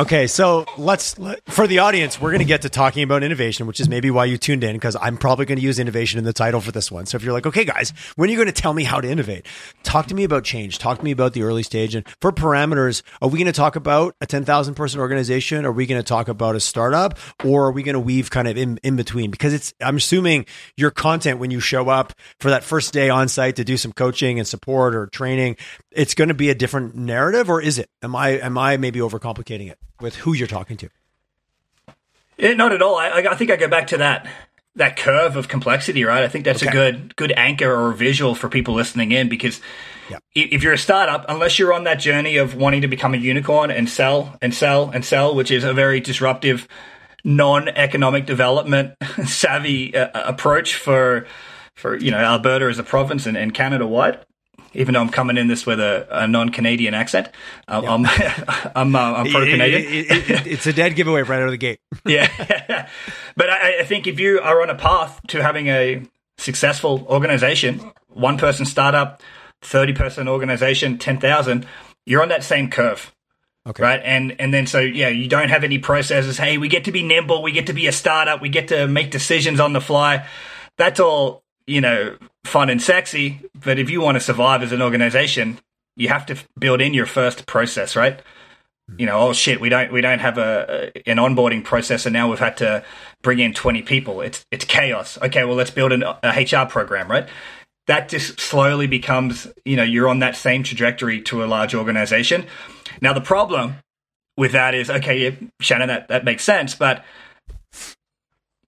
Okay, 0.00 0.28
so 0.28 0.64
let's 0.78 1.14
for 1.48 1.66
the 1.66 1.80
audience, 1.80 2.18
we're 2.18 2.30
going 2.30 2.38
to 2.38 2.46
get 2.46 2.62
to 2.62 2.70
talking 2.70 3.02
about 3.02 3.22
innovation, 3.22 3.66
which 3.66 3.80
is 3.80 3.88
maybe 3.90 4.10
why 4.10 4.24
you 4.24 4.38
tuned 4.38 4.64
in 4.64 4.74
because 4.74 4.96
I'm 4.98 5.18
probably 5.18 5.44
going 5.44 5.58
to 5.58 5.62
use 5.62 5.78
innovation 5.78 6.18
in 6.18 6.24
the 6.24 6.32
title 6.32 6.62
for 6.62 6.72
this 6.72 6.90
one. 6.90 7.04
So 7.04 7.16
if 7.16 7.22
you're 7.22 7.34
like, 7.34 7.44
okay, 7.44 7.66
guys, 7.66 7.92
when 8.16 8.30
are 8.30 8.32
you 8.32 8.38
going 8.38 8.46
to 8.46 8.62
tell 8.62 8.72
me 8.72 8.82
how 8.82 9.02
to 9.02 9.06
innovate? 9.06 9.44
Talk 9.82 10.06
to 10.06 10.14
me 10.14 10.24
about 10.24 10.42
change. 10.42 10.78
Talk 10.78 11.00
to 11.00 11.04
me 11.04 11.10
about 11.10 11.34
the 11.34 11.42
early 11.42 11.62
stage. 11.62 11.94
And 11.94 12.08
for 12.22 12.32
parameters, 12.32 13.02
are 13.20 13.28
we 13.28 13.38
going 13.38 13.44
to 13.44 13.52
talk 13.52 13.76
about 13.76 14.16
a 14.22 14.26
10,000 14.26 14.74
person 14.74 15.00
organization? 15.00 15.66
Are 15.66 15.72
we 15.72 15.84
going 15.84 16.00
to 16.00 16.08
talk 16.08 16.28
about 16.28 16.56
a 16.56 16.60
startup, 16.60 17.18
or 17.44 17.66
are 17.66 17.72
we 17.72 17.82
going 17.82 17.92
to 17.92 18.00
weave 18.00 18.30
kind 18.30 18.48
of 18.48 18.56
in 18.56 18.80
in 18.82 18.96
between? 18.96 19.30
Because 19.30 19.52
it's 19.52 19.74
I'm 19.82 19.98
assuming 19.98 20.46
your 20.78 20.92
content 20.92 21.40
when 21.40 21.50
you 21.50 21.60
show 21.60 21.90
up 21.90 22.14
for 22.38 22.48
that 22.48 22.64
first 22.64 22.94
day 22.94 23.10
on 23.10 23.28
site 23.28 23.56
to 23.56 23.64
do 23.64 23.76
some 23.76 23.92
coaching 23.92 24.38
and 24.38 24.48
support 24.48 24.94
or 24.94 25.08
training, 25.08 25.58
it's 25.90 26.14
going 26.14 26.28
to 26.28 26.34
be 26.34 26.50
a 26.50 26.54
different 26.54 26.94
narrative, 26.94 27.50
or 27.50 27.60
is 27.60 27.78
it? 27.78 27.88
Am 28.02 28.14
I 28.16 28.30
am 28.30 28.56
I 28.56 28.76
maybe 28.76 29.00
overcomplicating 29.00 29.70
it? 29.70 29.78
with 30.00 30.16
who 30.16 30.32
you're 30.32 30.46
talking 30.46 30.76
to. 30.78 30.88
Yeah, 32.38 32.54
not 32.54 32.72
at 32.72 32.82
all. 32.82 32.96
I, 32.96 33.10
I 33.10 33.34
think 33.34 33.50
I 33.50 33.56
go 33.56 33.68
back 33.68 33.88
to 33.88 33.98
that 33.98 34.26
that 34.76 34.96
curve 34.96 35.36
of 35.36 35.48
complexity, 35.48 36.04
right? 36.04 36.22
I 36.22 36.28
think 36.28 36.44
that's 36.44 36.62
okay. 36.62 36.70
a 36.70 36.72
good 36.72 37.16
good 37.16 37.32
anchor 37.36 37.72
or 37.72 37.92
visual 37.92 38.34
for 38.34 38.48
people 38.48 38.74
listening 38.74 39.12
in 39.12 39.28
because 39.28 39.60
yeah. 40.08 40.18
if 40.34 40.62
you're 40.62 40.72
a 40.72 40.78
startup, 40.78 41.26
unless 41.28 41.58
you're 41.58 41.72
on 41.72 41.84
that 41.84 41.96
journey 41.96 42.36
of 42.36 42.54
wanting 42.54 42.82
to 42.82 42.88
become 42.88 43.12
a 43.12 43.18
unicorn 43.18 43.70
and 43.70 43.88
sell 43.88 44.36
and 44.40 44.54
sell 44.54 44.90
and 44.90 45.04
sell, 45.04 45.34
which 45.34 45.50
is 45.50 45.64
a 45.64 45.74
very 45.74 46.00
disruptive, 46.00 46.66
non-economic 47.24 48.26
development 48.26 48.94
savvy 49.26 49.94
uh, 49.94 50.08
approach 50.14 50.76
for 50.76 51.26
for 51.74 51.96
you 51.96 52.10
know 52.10 52.18
Alberta 52.18 52.66
as 52.66 52.78
a 52.78 52.84
province 52.84 53.26
and, 53.26 53.36
and 53.36 53.52
Canada 53.52 53.86
wide, 53.86 54.24
even 54.74 54.94
though 54.94 55.00
I'm 55.00 55.08
coming 55.08 55.36
in 55.36 55.48
this 55.48 55.66
with 55.66 55.80
a, 55.80 56.06
a 56.10 56.28
non-Canadian 56.28 56.94
accent. 56.94 57.28
Uh, 57.66 57.82
I'm 57.86 58.06
I'm, 58.74 58.94
uh, 58.94 58.98
I'm 58.98 59.30
pro-Canadian. 59.30 59.82
It, 59.82 60.10
it, 60.10 60.30
it, 60.30 60.46
it's 60.46 60.66
a 60.66 60.72
dead 60.72 60.94
giveaway 60.96 61.22
right 61.22 61.40
out 61.40 61.46
of 61.46 61.50
the 61.50 61.56
gate. 61.56 61.80
yeah, 62.06 62.88
but 63.36 63.50
I, 63.50 63.80
I, 63.80 63.84
think 63.84 64.06
if 64.06 64.20
you 64.20 64.40
are 64.40 64.62
on 64.62 64.70
a 64.70 64.74
path 64.74 65.20
to 65.28 65.42
having 65.42 65.68
a 65.68 66.02
successful 66.38 67.06
organization, 67.08 67.92
one-person 68.08 68.66
startup, 68.66 69.22
thirty-person 69.62 70.28
organization, 70.28 70.98
ten 70.98 71.18
thousand, 71.18 71.66
you're 72.06 72.22
on 72.22 72.28
that 72.28 72.44
same 72.44 72.70
curve. 72.70 73.14
Okay. 73.66 73.82
Right. 73.82 74.00
And 74.02 74.40
and 74.40 74.54
then 74.54 74.66
so 74.66 74.80
yeah, 74.80 75.08
you 75.08 75.28
don't 75.28 75.50
have 75.50 75.64
any 75.64 75.78
processes. 75.78 76.38
Hey, 76.38 76.56
we 76.56 76.68
get 76.68 76.84
to 76.84 76.92
be 76.92 77.02
nimble, 77.02 77.42
we 77.42 77.52
get 77.52 77.66
to 77.66 77.74
be 77.74 77.86
a 77.86 77.92
startup, 77.92 78.40
we 78.40 78.48
get 78.48 78.68
to 78.68 78.88
make 78.88 79.10
decisions 79.10 79.60
on 79.60 79.74
the 79.74 79.80
fly. 79.80 80.26
That's 80.78 80.98
all 80.98 81.44
you 81.70 81.80
know, 81.80 82.16
fun 82.44 82.68
and 82.68 82.82
sexy. 82.82 83.40
But 83.54 83.78
if 83.78 83.88
you 83.88 84.00
want 84.00 84.16
to 84.16 84.20
survive 84.20 84.62
as 84.62 84.72
an 84.72 84.82
organization, 84.82 85.58
you 85.96 86.08
have 86.08 86.26
to 86.26 86.36
build 86.58 86.80
in 86.80 86.94
your 86.94 87.06
first 87.06 87.46
process, 87.46 87.94
right? 87.94 88.20
You 88.98 89.06
know, 89.06 89.20
oh 89.20 89.32
shit, 89.32 89.60
we 89.60 89.68
don't 89.68 89.92
we 89.92 90.00
don't 90.00 90.18
have 90.18 90.36
a, 90.36 90.90
an 91.06 91.18
onboarding 91.18 91.62
process, 91.62 92.06
and 92.06 92.12
now 92.12 92.28
we've 92.28 92.40
had 92.40 92.56
to 92.56 92.84
bring 93.22 93.38
in 93.38 93.54
twenty 93.54 93.82
people. 93.82 94.20
It's 94.20 94.44
it's 94.50 94.64
chaos. 94.64 95.16
Okay, 95.22 95.44
well 95.44 95.54
let's 95.54 95.70
build 95.70 95.92
an, 95.92 96.02
a 96.02 96.42
HR 96.42 96.68
program, 96.68 97.08
right? 97.08 97.28
that 97.86 98.08
just 98.08 98.38
slowly 98.38 98.86
becomes, 98.86 99.48
you 99.64 99.74
know, 99.74 99.82
you're 99.82 100.08
on 100.08 100.20
that 100.20 100.36
same 100.36 100.62
trajectory 100.62 101.20
to 101.20 101.42
a 101.42 101.46
large 101.46 101.74
organization. 101.74 102.46
Now, 103.00 103.12
the 103.12 103.20
problem 103.20 103.78
with 104.36 104.52
that 104.52 104.76
is, 104.76 104.88
okay, 104.88 105.36
Shannon, 105.60 105.88
that, 105.88 106.06
that 106.06 106.24
makes 106.24 106.44
sense, 106.44 106.76
but 106.76 107.04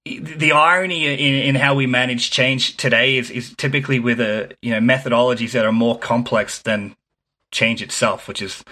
the 0.05 0.53
irony 0.53 1.07
in, 1.07 1.55
in 1.55 1.55
how 1.55 1.75
we 1.75 1.87
manage 1.87 2.31
change 2.31 2.77
today 2.77 3.17
is, 3.17 3.31
is 3.31 3.55
typically 3.57 4.01
with 4.01 4.21
a 4.21 4.55
you 4.61 4.71
know 4.71 4.81
methodologies 4.81 5.53
that 5.53 5.65
are 5.65 5.73
more 5.73 5.99
complex 5.99 6.61
than 6.63 6.97
change 7.51 7.83
itself, 7.83 8.27
which 8.27 8.43
is 8.43 8.65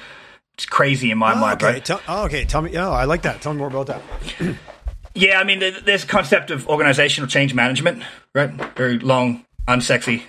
it's 0.55 0.67
crazy 0.67 1.11
in 1.11 1.19
my 1.19 1.33
oh, 1.33 1.37
mind. 1.37 1.63
Okay. 1.63 1.75
Right? 1.75 1.85
Tell, 1.85 2.01
oh, 2.09 2.25
okay. 2.25 2.45
Tell 2.45 2.63
me. 2.63 2.77
Oh, 2.77 2.93
I 2.93 3.05
like 3.05 3.23
that. 3.23 3.41
Tell 3.43 3.53
me 3.53 3.59
more 3.59 3.69
about 3.69 3.87
that. 3.87 4.03
yeah, 5.15 5.39
I 5.39 5.45
mean, 5.45 5.61
there's 5.61 6.05
a 6.05 6.07
concept 6.07 6.51
of 6.51 6.69
organizational 6.69 7.29
change 7.29 7.55
management, 7.55 8.03
right? 8.35 8.51
Very 8.77 8.99
long, 8.99 9.45
unsexy 9.69 10.23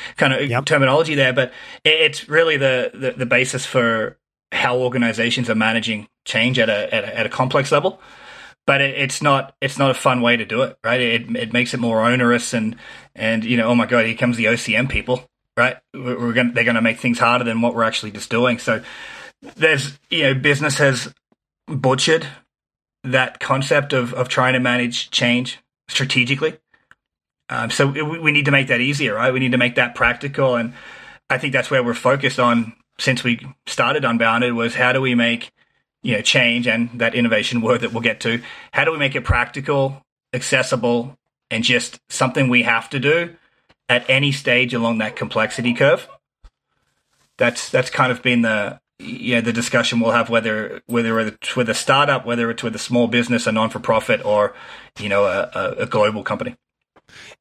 kind 0.16 0.32
of 0.32 0.48
yep. 0.48 0.64
terminology 0.64 1.14
there, 1.14 1.32
but 1.32 1.52
it's 1.84 2.28
really 2.28 2.56
the, 2.56 2.90
the, 2.94 3.10
the 3.12 3.26
basis 3.26 3.66
for 3.66 4.16
how 4.52 4.78
organizations 4.78 5.50
are 5.50 5.56
managing 5.56 6.08
change 6.24 6.58
at 6.58 6.70
a, 6.70 6.94
at 6.94 7.04
a, 7.04 7.18
at 7.18 7.26
a 7.26 7.28
complex 7.28 7.72
level 7.72 8.00
but 8.66 8.80
it, 8.80 8.98
it's 8.98 9.22
not 9.22 9.54
it's 9.60 9.78
not 9.78 9.90
a 9.90 9.94
fun 9.94 10.20
way 10.20 10.36
to 10.36 10.44
do 10.44 10.62
it, 10.62 10.78
right? 10.84 11.00
It 11.00 11.36
it 11.36 11.52
makes 11.52 11.72
it 11.72 11.80
more 11.80 12.02
onerous 12.02 12.52
and 12.52 12.76
and 13.14 13.44
you 13.44 13.56
know, 13.56 13.68
oh 13.68 13.74
my 13.74 13.86
god, 13.86 14.06
here 14.06 14.16
comes 14.16 14.36
the 14.36 14.46
OCM 14.46 14.88
people, 14.88 15.28
right? 15.56 15.76
We're, 15.94 16.18
we're 16.18 16.32
going 16.32 16.52
they're 16.52 16.64
going 16.64 16.74
to 16.74 16.82
make 16.82 16.98
things 16.98 17.18
harder 17.18 17.44
than 17.44 17.62
what 17.62 17.74
we're 17.74 17.84
actually 17.84 18.10
just 18.10 18.30
doing. 18.30 18.58
So 18.58 18.82
there's 19.56 19.98
you 20.10 20.24
know, 20.24 20.34
business 20.34 20.78
has 20.78 21.12
butchered 21.66 22.26
that 23.04 23.40
concept 23.40 23.92
of 23.92 24.12
of 24.14 24.28
trying 24.28 24.54
to 24.54 24.60
manage 24.60 25.10
change 25.10 25.60
strategically. 25.88 26.58
Um, 27.48 27.70
so 27.70 27.86
we, 27.86 28.18
we 28.18 28.32
need 28.32 28.46
to 28.46 28.50
make 28.50 28.66
that 28.68 28.80
easier, 28.80 29.14
right? 29.14 29.32
We 29.32 29.38
need 29.38 29.52
to 29.52 29.58
make 29.58 29.76
that 29.76 29.94
practical, 29.94 30.56
and 30.56 30.74
I 31.30 31.38
think 31.38 31.52
that's 31.52 31.70
where 31.70 31.84
we're 31.84 31.94
focused 31.94 32.40
on 32.40 32.74
since 32.98 33.22
we 33.22 33.46
started 33.66 34.04
Unbounded 34.04 34.54
was 34.54 34.74
how 34.74 34.92
do 34.92 35.00
we 35.00 35.14
make 35.14 35.52
you 36.06 36.12
know 36.12 36.22
change 36.22 36.68
and 36.68 36.88
that 37.00 37.16
innovation 37.16 37.60
word 37.60 37.80
that 37.80 37.92
we'll 37.92 38.00
get 38.00 38.20
to. 38.20 38.40
How 38.72 38.84
do 38.84 38.92
we 38.92 38.98
make 38.98 39.16
it 39.16 39.24
practical 39.24 40.02
accessible 40.32 41.16
and 41.50 41.64
just 41.64 41.98
something 42.08 42.48
we 42.48 42.62
have 42.62 42.88
to 42.90 43.00
do 43.00 43.34
at 43.88 44.08
any 44.08 44.30
stage 44.30 44.72
along 44.72 44.98
that 44.98 45.16
complexity 45.16 45.74
curve? 45.74 46.06
That's 47.38 47.70
that's 47.70 47.90
kind 47.90 48.12
of 48.12 48.22
been 48.22 48.42
the 48.42 48.78
you 49.00 49.34
know 49.34 49.40
the 49.40 49.52
discussion 49.52 49.98
we'll 49.98 50.12
have 50.12 50.30
whether 50.30 50.80
whether 50.86 51.18
it's 51.18 51.56
with 51.56 51.68
a 51.68 51.74
startup 51.74 52.24
whether 52.24 52.50
it's 52.50 52.62
with 52.62 52.76
a 52.76 52.78
small 52.78 53.08
business 53.08 53.46
a 53.46 53.52
non-for-profit 53.52 54.24
or 54.24 54.54
you 54.98 55.08
know 55.10 55.24
a, 55.26 55.74
a 55.78 55.86
global 55.86 56.22
company 56.22 56.56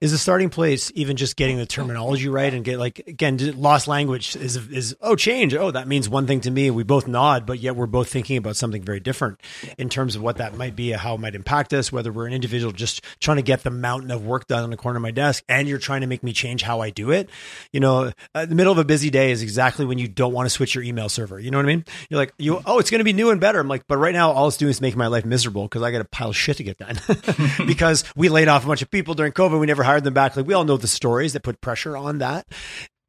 is 0.02 0.12
the 0.12 0.18
starting 0.18 0.50
place 0.50 0.92
even 0.96 1.16
just 1.16 1.36
getting 1.36 1.58
the 1.58 1.66
terminology 1.66 2.28
right 2.28 2.54
and 2.54 2.64
get 2.64 2.80
like 2.80 3.00
again 3.08 3.38
lost 3.60 3.88
language 3.88 4.36
is 4.36 4.56
is 4.56 4.96
oh 5.02 5.16
change. 5.16 5.54
Oh 5.54 5.72
that 5.72 5.88
means 5.88 6.08
one 6.08 6.28
thing 6.28 6.42
to 6.42 6.52
me. 6.52 6.70
We 6.72 6.84
both 6.84 7.08
nod 7.08 7.46
but 7.46 7.60
yet 7.60 7.76
we're 7.76 7.86
both 7.86 8.10
thinking 8.10 8.38
about 8.38 8.56
something 8.56 8.84
very 8.84 9.00
different 9.00 9.40
in 9.78 9.90
terms 9.90 10.16
of 10.16 10.22
what 10.22 10.38
that 10.38 10.56
might 10.56 10.76
be 10.76 10.92
how 10.92 11.16
it 11.16 11.20
might 11.20 11.36
impact 11.36 11.74
us 11.74 11.92
whether 11.92 12.12
we're 12.12 12.28
an 12.28 12.34
individual 12.34 12.72
just 12.72 13.02
trying 13.20 13.38
to 13.38 13.44
get 13.44 13.64
the 13.64 13.72
mountain 13.72 14.12
of 14.12 14.26
work 14.26 14.48
done 14.48 14.64
on 14.64 14.70
the 14.70 14.78
corner 14.78 14.98
of 14.98 15.04
my 15.04 15.12
desk 15.12 15.44
and 15.50 15.68
you're 15.68 15.78
trying 15.78 16.02
to 16.02 16.08
make 16.08 16.24
me 16.24 16.34
change 16.34 16.62
how 16.62 16.82
I 16.82 16.90
do 16.90 17.12
it. 17.12 17.30
You 17.72 17.80
know 17.80 18.12
uh, 18.34 18.46
the 18.46 18.56
middle 18.56 18.72
of 18.72 18.78
a 18.78 18.86
busy 18.86 19.10
day 19.10 19.32
is 19.32 19.42
exactly 19.42 19.86
when 19.86 19.98
you 19.98 20.08
don't 20.08 20.34
want 20.34 20.46
to 20.46 20.50
switch 20.50 20.76
your 20.76 20.84
email 20.84 21.10
server. 21.10 21.40
You 21.40 21.52
know 21.52 21.58
what 21.58 21.66
I 21.66 21.68
mean? 21.68 21.86
You're 22.10 22.20
like 22.20 22.34
you 22.38 22.62
oh 22.66 22.80
it's 22.80 22.90
going 22.90 23.00
to 23.00 23.06
be 23.06 23.14
new 23.14 23.30
and 23.30 23.42
better. 23.42 23.60
I'm 23.60 23.68
like 23.68 23.88
but 23.88 23.98
right 23.98 24.14
now 24.14 24.32
all 24.32 24.48
it's 24.48 24.58
doing 24.58 24.72
is 24.72 24.82
making 24.82 25.00
my 25.00 25.08
life 25.08 25.26
miserable 25.26 25.64
because 25.64 25.82
I 25.82 25.92
got 25.92 26.02
a 26.02 26.06
pile 26.06 26.30
of 26.30 26.38
shit 26.38 26.58
to 26.58 26.64
get 26.64 26.78
done. 26.78 27.00
Because 27.66 28.04
we 28.16 28.30
laid 28.30 28.48
off 28.48 28.64
a 28.64 28.68
bunch 28.68 28.82
of 28.82 28.92
people 28.92 29.14
during 29.14 29.32
COVID 29.32 29.55
we 29.60 29.68
never 29.68 29.84
hired 29.84 30.04
them 30.04 30.14
back 30.14 30.36
like 30.36 30.48
we 30.48 30.54
all 30.54 30.64
know 30.64 30.78
the 30.78 30.88
stories 30.88 31.34
that 31.34 31.44
put 31.44 31.62
pressure 31.62 31.96
on 31.98 32.20
that 32.20 32.46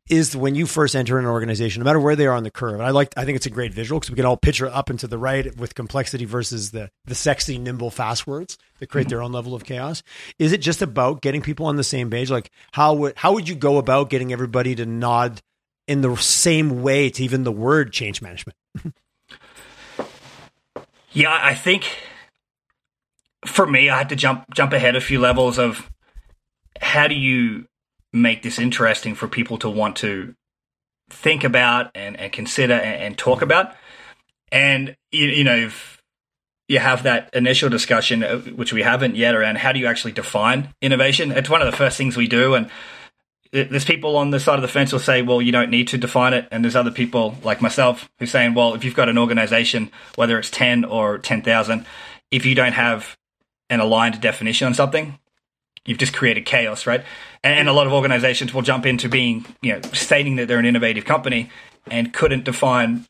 is 0.09 0.37
when 0.37 0.55
you 0.55 0.67
first 0.67 0.95
enter 0.95 1.19
an 1.19 1.27
organization, 1.27 1.81
no 1.81 1.85
matter 1.85 1.99
where 1.99 2.15
they 2.15 2.27
are 2.27 2.35
on 2.35 2.45
the 2.45 2.51
curve. 2.51 2.75
And 2.75 2.85
I 2.85 2.91
like, 2.91 3.13
I 3.17 3.25
think 3.25 3.37
it's 3.37 3.47
a 3.47 3.51
great 3.51 3.75
visual 3.75 3.99
because 3.99 4.11
we 4.11 4.17
can 4.17 4.25
all 4.25 4.37
picture 4.37 4.69
up 4.69 4.89
and 4.89 5.01
to 5.01 5.09
the 5.09 5.19
right 5.19 5.57
with 5.57 5.75
complexity 5.75 6.25
versus 6.25 6.71
the 6.71 6.91
the 7.07 7.15
sexy, 7.15 7.59
nimble, 7.59 7.91
fast 7.91 8.27
words 8.27 8.57
that 8.79 8.89
create 8.89 9.05
mm-hmm. 9.05 9.11
their 9.11 9.23
own 9.23 9.33
level 9.33 9.55
of 9.55 9.65
chaos. 9.65 10.03
Is 10.39 10.53
it 10.53 10.59
just 10.59 10.81
about 10.81 11.23
getting 11.23 11.43
people 11.43 11.67
on 11.67 11.77
the 11.77 11.85
same 11.85 12.09
page? 12.09 12.31
Like 12.31 12.51
how 12.73 12.95
would 12.95 13.15
how 13.17 13.33
would 13.33 13.49
you 13.49 13.57
go 13.57 13.79
about 13.79 14.11
getting 14.11 14.33
everybody 14.33 14.75
to 14.77 14.87
nod 14.87 15.43
in 15.89 16.03
the 16.03 16.17
same 16.17 16.83
way 16.83 17.11
to 17.11 17.25
even 17.25 17.43
the 17.43 17.53
word 17.53 17.93
change 17.93 18.23
management? 18.23 18.57
yeah, 21.13 21.37
I 21.43 21.55
think 21.55 21.89
for 23.45 23.67
me, 23.67 23.91
I 23.91 23.99
had 23.99 24.09
to 24.11 24.17
jump 24.17 24.55
jump 24.55 24.73
ahead 24.73 24.95
a 24.95 25.01
few 25.01 25.19
levels 25.19 25.59
of 25.59 25.91
how 26.81 27.09
do 27.09 27.15
you 27.15 27.67
make 28.13 28.43
this 28.43 28.59
interesting 28.59 29.15
for 29.15 29.29
people 29.29 29.59
to 29.59 29.71
want 29.71 29.97
to 29.97 30.35
think 31.11 31.45
about 31.45 31.91
and, 31.95 32.19
and 32.19 32.33
consider 32.33 32.75
and, 32.75 33.03
and, 33.03 33.19
talk 33.19 33.43
about? 33.43 33.75
And, 34.51 34.97
you, 35.11 35.27
you 35.27 35.45
know, 35.45 35.71
you 36.69 36.79
have 36.79 37.05
that 37.05 37.31
initial 37.35 37.69
discussion, 37.69 38.23
uh, 38.23 38.39
which 38.39 38.73
we 38.73 38.83
haven't 38.83 39.17
yet, 39.17 39.35
around 39.35 39.59
how 39.59 39.73
do 39.73 39.79
you 39.79 39.87
actually 39.87 40.13
define 40.13 40.75
innovation? 40.81 41.33
It's 41.33 41.51
one 41.51 41.63
of 41.63 41.71
the 41.71 41.77
first 41.77 41.97
things 41.97 42.17
we 42.17 42.27
do. 42.27 42.55
And 42.55 42.71
there's 43.53 43.85
people 43.85 44.17
on 44.17 44.31
the 44.31 44.41
side 44.41 44.57
of 44.57 44.63
the 44.63 44.69
fence 44.69 44.91
who 44.91 44.99
say, 44.99 45.23
well, 45.23 45.41
you 45.41 45.53
don't 45.53 45.71
need 45.71 45.89
to 45.89 45.99
define 45.99 46.35
it. 46.35 46.49
And 46.51 46.65
there's 46.65 46.77
other 46.77 46.91
people 46.91 47.37
like 47.43 47.61
myself 47.63 48.09
who 48.19 48.27
saying, 48.27 48.55
well, 48.55 48.75
if 48.75 48.85
you've 48.85 48.95
got 48.95 49.09
an 49.09 49.19
organization, 49.19 49.91
whether 50.17 50.39
it's 50.39 50.51
10 50.51 50.85
or 50.85 51.19
10,000, 51.19 51.87
if 52.31 52.45
you 52.45 52.55
don't 52.55 52.73
have 52.73 53.17
an 53.71 53.81
aligned 53.81 54.21
definition 54.21 54.67
on 54.67 54.75
something, 54.75 55.19
you've 55.87 55.99
just 55.99 56.15
created 56.15 56.45
chaos, 56.45 56.87
right? 56.87 57.03
And, 57.43 57.69
a 57.69 57.73
lot 57.73 57.87
of 57.87 57.93
organizations 57.93 58.53
will 58.53 58.63
jump 58.63 58.87
into 58.87 59.09
being, 59.09 59.47
you 59.63 59.73
know, 59.73 59.81
stating 59.93 60.37
that 60.37 60.49
they're 60.49 60.59
an 60.59 60.67
innovative 60.67 61.05
company 61.05 61.49
and 61.91 62.13
couldn't 62.13 62.45
define 62.45 63.07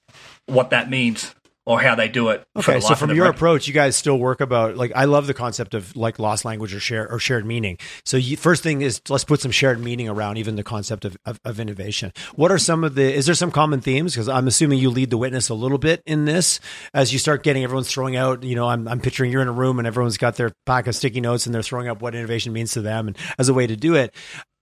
what 0.46 0.70
that 0.70 0.88
means 0.88 1.34
or 1.66 1.80
how 1.80 1.96
they 1.96 2.08
do 2.08 2.28
it. 2.28 2.46
Okay, 2.56 2.78
so 2.78 2.94
from 2.94 3.14
your 3.14 3.26
approach, 3.26 3.66
you 3.66 3.74
guys 3.74 3.96
still 3.96 4.18
work 4.18 4.40
about 4.40 4.76
like 4.76 4.92
I 4.94 5.04
love 5.04 5.26
the 5.26 5.34
concept 5.34 5.74
of 5.74 5.94
like 5.96 6.18
lost 6.20 6.44
language 6.44 6.72
or 6.72 6.80
share 6.80 7.10
or 7.10 7.18
shared 7.18 7.44
meaning. 7.44 7.78
So 8.04 8.16
you, 8.16 8.36
first 8.36 8.62
thing 8.62 8.82
is 8.82 9.02
let's 9.08 9.24
put 9.24 9.40
some 9.40 9.50
shared 9.50 9.80
meaning 9.80 10.08
around 10.08 10.38
even 10.38 10.54
the 10.54 10.62
concept 10.62 11.04
of, 11.04 11.16
of, 11.26 11.40
of 11.44 11.58
innovation. 11.58 12.12
What 12.36 12.52
are 12.52 12.58
some 12.58 12.84
of 12.84 12.94
the? 12.94 13.12
Is 13.12 13.26
there 13.26 13.34
some 13.34 13.50
common 13.50 13.80
themes? 13.80 14.14
Because 14.14 14.28
I'm 14.28 14.46
assuming 14.46 14.78
you 14.78 14.90
lead 14.90 15.10
the 15.10 15.18
witness 15.18 15.48
a 15.48 15.54
little 15.54 15.78
bit 15.78 16.02
in 16.06 16.24
this 16.24 16.60
as 16.94 17.12
you 17.12 17.18
start 17.18 17.42
getting 17.42 17.64
everyone's 17.64 17.90
throwing 17.90 18.14
out. 18.14 18.44
You 18.44 18.54
know, 18.54 18.68
I'm 18.68 18.86
I'm 18.86 19.00
picturing 19.00 19.32
you're 19.32 19.42
in 19.42 19.48
a 19.48 19.52
room 19.52 19.78
and 19.80 19.88
everyone's 19.88 20.18
got 20.18 20.36
their 20.36 20.52
pack 20.66 20.86
of 20.86 20.94
sticky 20.94 21.20
notes 21.20 21.46
and 21.46 21.54
they're 21.54 21.62
throwing 21.62 21.88
up 21.88 22.00
what 22.00 22.14
innovation 22.14 22.52
means 22.52 22.72
to 22.72 22.80
them 22.80 23.08
and 23.08 23.18
as 23.38 23.48
a 23.48 23.54
way 23.54 23.66
to 23.66 23.76
do 23.76 23.96
it. 23.96 24.14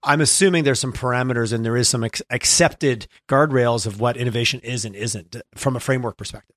I'm 0.06 0.20
assuming 0.20 0.64
there's 0.64 0.80
some 0.80 0.92
parameters 0.92 1.52
and 1.52 1.64
there 1.64 1.78
is 1.78 1.88
some 1.88 2.04
ex- 2.04 2.22
accepted 2.28 3.06
guardrails 3.26 3.86
of 3.86 4.00
what 4.00 4.18
innovation 4.18 4.60
is 4.60 4.84
and 4.84 4.94
isn't 4.94 5.36
from 5.54 5.76
a 5.76 5.80
framework 5.80 6.18
perspective. 6.18 6.54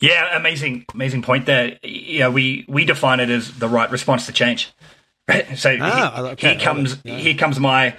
Yeah, 0.00 0.36
amazing, 0.36 0.84
amazing 0.92 1.22
point 1.22 1.46
there. 1.46 1.78
Yeah, 1.82 2.28
we 2.28 2.64
we 2.68 2.84
define 2.84 3.20
it 3.20 3.30
as 3.30 3.58
the 3.58 3.68
right 3.68 3.90
response 3.90 4.26
to 4.26 4.32
change. 4.32 4.72
Right? 5.28 5.46
So 5.58 5.76
ah, 5.80 6.12
he, 6.14 6.22
okay. 6.32 6.56
comes 6.56 6.98
yeah. 7.04 7.16
here 7.16 7.34
comes 7.34 7.58
my 7.58 7.96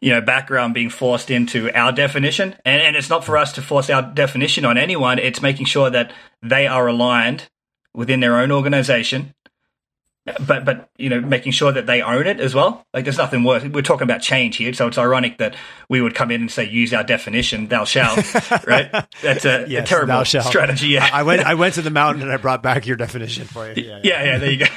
you 0.00 0.12
know 0.12 0.20
background 0.20 0.74
being 0.74 0.90
forced 0.90 1.30
into 1.30 1.72
our 1.76 1.90
definition, 1.90 2.54
and 2.64 2.82
and 2.82 2.96
it's 2.96 3.08
not 3.08 3.24
for 3.24 3.36
us 3.36 3.52
to 3.54 3.62
force 3.62 3.90
our 3.90 4.02
definition 4.02 4.64
on 4.64 4.78
anyone. 4.78 5.18
It's 5.18 5.42
making 5.42 5.66
sure 5.66 5.90
that 5.90 6.12
they 6.42 6.66
are 6.66 6.86
aligned 6.86 7.48
within 7.94 8.20
their 8.20 8.38
own 8.38 8.52
organization 8.52 9.34
but 10.46 10.64
but 10.64 10.90
you 10.96 11.08
know 11.08 11.20
making 11.20 11.52
sure 11.52 11.72
that 11.72 11.86
they 11.86 12.02
own 12.02 12.26
it 12.26 12.40
as 12.40 12.54
well. 12.54 12.86
Like 12.94 13.04
there's 13.04 13.18
nothing 13.18 13.44
worse. 13.44 13.64
We're 13.64 13.82
talking 13.82 14.04
about 14.04 14.22
change 14.22 14.56
here 14.56 14.72
so 14.72 14.86
it's 14.86 14.98
ironic 14.98 15.38
that 15.38 15.56
we 15.88 16.00
would 16.00 16.14
come 16.14 16.30
in 16.30 16.42
and 16.42 16.50
say 16.50 16.68
use 16.68 16.92
our 16.94 17.04
definition 17.04 17.68
thou 17.68 17.84
shalt 17.84 18.18
right? 18.66 18.90
That's 19.22 19.44
a, 19.44 19.66
yes, 19.68 19.84
a 19.84 19.86
terrible 19.86 20.24
strategy 20.24 20.88
yeah. 20.88 21.08
I, 21.12 21.22
went 21.22 21.42
i 21.44 21.54
went 21.54 21.74
to 21.74 21.82
the 21.82 21.90
mountain 21.90 22.22
and 22.22 22.32
i 22.32 22.36
brought 22.36 22.62
back 22.62 22.86
your 22.86 22.96
definition 22.96 23.46
for 23.46 23.68
you. 23.68 23.82
Yeah 23.82 24.00
yeah, 24.02 24.24
yeah 24.24 24.38
there 24.38 24.50
you 24.50 24.58
go. 24.58 24.66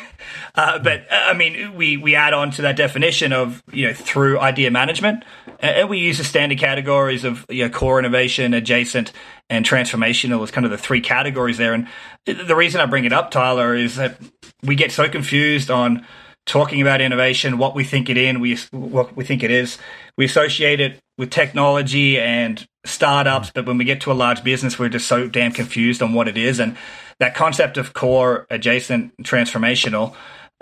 Uh, 0.53 0.77
but 0.79 1.01
uh, 1.12 1.15
i 1.27 1.34
mean 1.34 1.75
we 1.75 1.98
we 1.98 2.13
add 2.13 2.34
on 2.34 2.51
to 2.51 2.62
that 2.62 2.75
definition 2.75 3.34
of 3.34 3.63
you 3.72 3.88
know 3.88 3.93
through 3.93 4.39
idea 4.39 4.70
management 4.70 5.24
and 5.60 5.89
we 5.89 5.98
use 5.98 6.17
the 6.20 6.24
standard 6.24 6.60
categories 6.60 7.24
of 7.24 7.46
you 7.50 7.63
know 7.63 7.70
core 7.70 7.98
innovation 7.98 8.53
adjacent 8.53 9.12
and 9.51 9.65
transformational 9.65 10.41
as 10.41 10.50
kind 10.50 10.65
of 10.65 10.72
the 10.72 10.77
three 10.77 11.01
categories 11.01 11.58
there 11.58 11.74
and 11.74 11.88
the 12.25 12.55
reason 12.55 12.81
i 12.81 12.86
bring 12.88 13.05
it 13.05 13.13
up 13.13 13.29
tyler 13.29 13.75
is 13.75 13.98
that 13.98 14.17
we 14.63 14.75
get 14.75 14.91
so 14.91 15.08
confused 15.08 15.70
on 15.70 16.05
talking 16.46 16.81
about 16.81 17.01
innovation, 17.01 17.58
what 17.58 17.75
we 17.75 17.84
think 17.84 18.10
it 18.10 18.17
in, 18.17 18.39
we 18.39 18.58
what 18.72 19.15
we 19.15 19.24
think 19.24 19.43
it 19.43 19.51
is. 19.51 19.77
We 20.17 20.25
associate 20.25 20.79
it 20.79 21.00
with 21.17 21.29
technology 21.29 22.20
and 22.20 22.65
startups, 22.86 23.51
but 23.51 23.65
when 23.65 23.77
we 23.77 23.86
get 23.86 24.01
to 24.01 24.12
a 24.12 24.13
large 24.13 24.43
business, 24.43 24.79
we're 24.79 24.89
just 24.89 25.08
so 25.08 25.27
damn 25.27 25.51
confused 25.51 26.01
on 26.01 26.13
what 26.13 26.27
it 26.27 26.38
is. 26.38 26.60
And 26.60 26.75
that 27.20 27.36
concept 27.36 27.77
of 27.77 27.93
core, 27.93 28.48
adjacent, 28.50 29.15
transformational, 29.24 30.15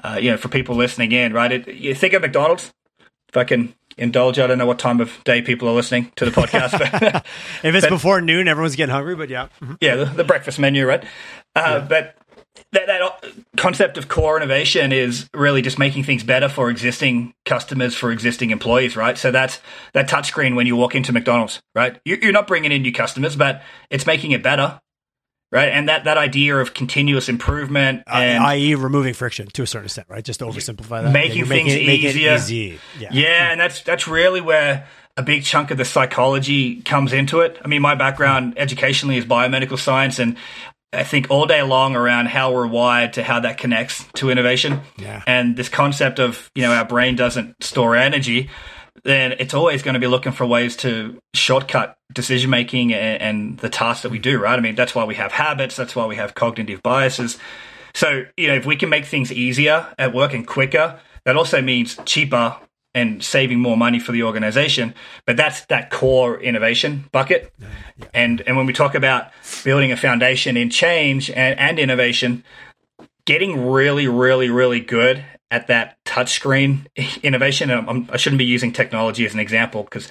uh, 0.03 0.19
you 0.21 0.31
know, 0.31 0.37
for 0.37 0.49
people 0.49 0.75
listening 0.75 1.11
in, 1.11 1.33
right? 1.33 1.51
It, 1.51 1.67
you 1.67 1.95
think 1.95 2.13
of 2.13 2.21
McDonald's. 2.21 2.73
Can 3.31 3.73
indulge, 3.99 4.39
I 4.39 4.47
don't 4.47 4.57
know 4.57 4.65
what 4.65 4.79
time 4.79 4.99
of 5.01 5.23
day 5.23 5.41
people 5.41 5.67
are 5.67 5.73
listening 5.73 6.11
to 6.15 6.25
the 6.25 6.31
podcast. 6.31 6.71
But, 6.71 7.25
if 7.63 7.75
it's 7.75 7.85
but, 7.85 7.89
before 7.89 8.21
noon, 8.21 8.47
everyone's 8.47 8.75
getting 8.75 8.93
hungry. 8.93 9.15
But 9.15 9.29
yeah, 9.29 9.47
yeah, 9.81 9.95
the, 9.95 10.05
the 10.05 10.23
breakfast 10.23 10.59
menu, 10.59 10.85
right? 10.85 11.03
Uh, 11.55 11.79
yeah. 11.81 11.85
But 11.87 12.15
that, 12.71 12.87
that 12.87 13.33
concept 13.57 13.97
of 13.97 14.07
core 14.07 14.37
innovation 14.37 14.91
is 14.91 15.29
really 15.33 15.61
just 15.61 15.79
making 15.79 16.03
things 16.03 16.23
better 16.23 16.49
for 16.49 16.69
existing 16.69 17.33
customers, 17.45 17.95
for 17.95 18.11
existing 18.11 18.51
employees, 18.51 18.95
right? 18.95 19.17
So 19.17 19.31
that's 19.31 19.59
that 19.93 20.09
touchscreen 20.09 20.55
when 20.55 20.67
you 20.67 20.75
walk 20.75 20.95
into 20.95 21.11
McDonald's, 21.11 21.61
right? 21.75 21.99
You're 22.05 22.31
not 22.31 22.47
bringing 22.47 22.71
in 22.71 22.81
new 22.81 22.93
customers, 22.93 23.35
but 23.35 23.63
it's 23.89 24.05
making 24.05 24.31
it 24.31 24.43
better, 24.43 24.79
right? 25.51 25.69
And 25.69 25.89
that, 25.89 26.03
that 26.03 26.17
idea 26.17 26.57
of 26.57 26.73
continuous 26.73 27.29
improvement, 27.29 28.03
Uh, 28.07 28.15
and 28.17 28.43
i.e., 28.43 28.75
removing 28.75 29.13
friction 29.13 29.47
to 29.47 29.63
a 29.63 29.67
certain 29.67 29.85
extent, 29.85 30.07
right? 30.09 30.23
Just 30.23 30.39
to 30.39 30.45
oversimplify 30.45 31.03
that, 31.03 31.11
Making 31.11 31.37
you're 31.39 31.47
things 31.47 31.73
it 31.73 31.81
easier. 31.81 32.35
easy. 32.35 32.79
Yeah. 32.99 33.09
Yeah, 33.11 33.51
and 33.51 33.59
that's 33.59 33.81
that's 33.81 34.07
really 34.07 34.41
where 34.41 34.87
a 35.17 35.23
big 35.23 35.43
chunk 35.43 35.71
of 35.71 35.77
the 35.77 35.85
psychology 35.85 36.81
comes 36.81 37.13
into 37.13 37.41
it. 37.41 37.57
I 37.63 37.67
mean, 37.67 37.81
my 37.81 37.95
background 37.95 38.53
educationally 38.57 39.17
is 39.17 39.25
biomedical 39.25 39.77
science, 39.77 40.19
and 40.19 40.37
I 40.93 41.03
think 41.03 41.27
all 41.29 41.45
day 41.45 41.61
long 41.61 41.95
around 41.95 42.27
how 42.27 42.51
we're 42.53 42.65
wired 42.67 43.13
to 43.13 43.23
how 43.23 43.39
that 43.41 43.57
connects 43.57 44.05
to 44.15 44.29
innovation. 44.29 44.81
Yeah. 44.97 45.21
And 45.27 45.55
this 45.55 45.69
concept 45.69 46.19
of 46.19 46.49
you 46.55 46.63
know 46.63 46.71
our 46.73 46.85
brain 46.85 47.15
doesn't 47.15 47.63
store 47.63 47.95
energy, 47.95 48.49
then 49.03 49.33
it's 49.39 49.53
always 49.53 49.83
going 49.83 49.93
to 49.93 49.99
be 49.99 50.07
looking 50.07 50.31
for 50.31 50.45
ways 50.45 50.75
to 50.77 51.19
shortcut 51.33 51.97
decision 52.13 52.49
making 52.49 52.93
and, 52.93 53.21
and 53.21 53.59
the 53.59 53.69
tasks 53.69 54.03
that 54.03 54.11
we 54.11 54.19
do. 54.19 54.39
Right? 54.39 54.57
I 54.57 54.61
mean, 54.61 54.75
that's 54.75 54.95
why 54.95 55.03
we 55.03 55.15
have 55.15 55.31
habits. 55.31 55.75
That's 55.75 55.95
why 55.95 56.05
we 56.05 56.15
have 56.15 56.35
cognitive 56.35 56.81
biases. 56.83 57.37
So 57.93 58.25
you 58.37 58.47
know, 58.47 58.55
if 58.55 58.65
we 58.65 58.75
can 58.75 58.89
make 58.89 59.05
things 59.05 59.31
easier 59.31 59.87
at 59.97 60.13
work 60.13 60.33
and 60.33 60.45
quicker, 60.45 60.99
that 61.25 61.35
also 61.35 61.61
means 61.61 61.97
cheaper 62.05 62.55
and 62.95 63.23
saving 63.23 63.59
more 63.59 63.77
money 63.77 63.99
for 63.99 64.11
the 64.11 64.23
organization. 64.23 64.95
But 65.25 65.37
that's 65.37 65.65
that 65.65 65.89
core 65.91 66.39
innovation 66.39 67.05
bucket. 67.11 67.53
And 68.13 68.41
and 68.41 68.57
when 68.57 68.65
we 68.65 68.73
talk 68.73 68.95
about 68.95 69.31
building 69.63 69.91
a 69.91 69.97
foundation 69.97 70.57
in 70.57 70.69
change 70.69 71.29
and, 71.29 71.59
and 71.59 71.79
innovation, 71.79 72.43
getting 73.25 73.67
really, 73.67 74.07
really, 74.07 74.49
really 74.49 74.79
good 74.79 75.23
at 75.51 75.67
that 75.67 75.97
touchscreen 76.05 76.85
innovation. 77.23 77.71
I'm, 77.71 78.07
I 78.11 78.17
shouldn't 78.17 78.37
be 78.37 78.45
using 78.45 78.71
technology 78.71 79.25
as 79.25 79.33
an 79.33 79.39
example 79.39 79.83
because 79.83 80.07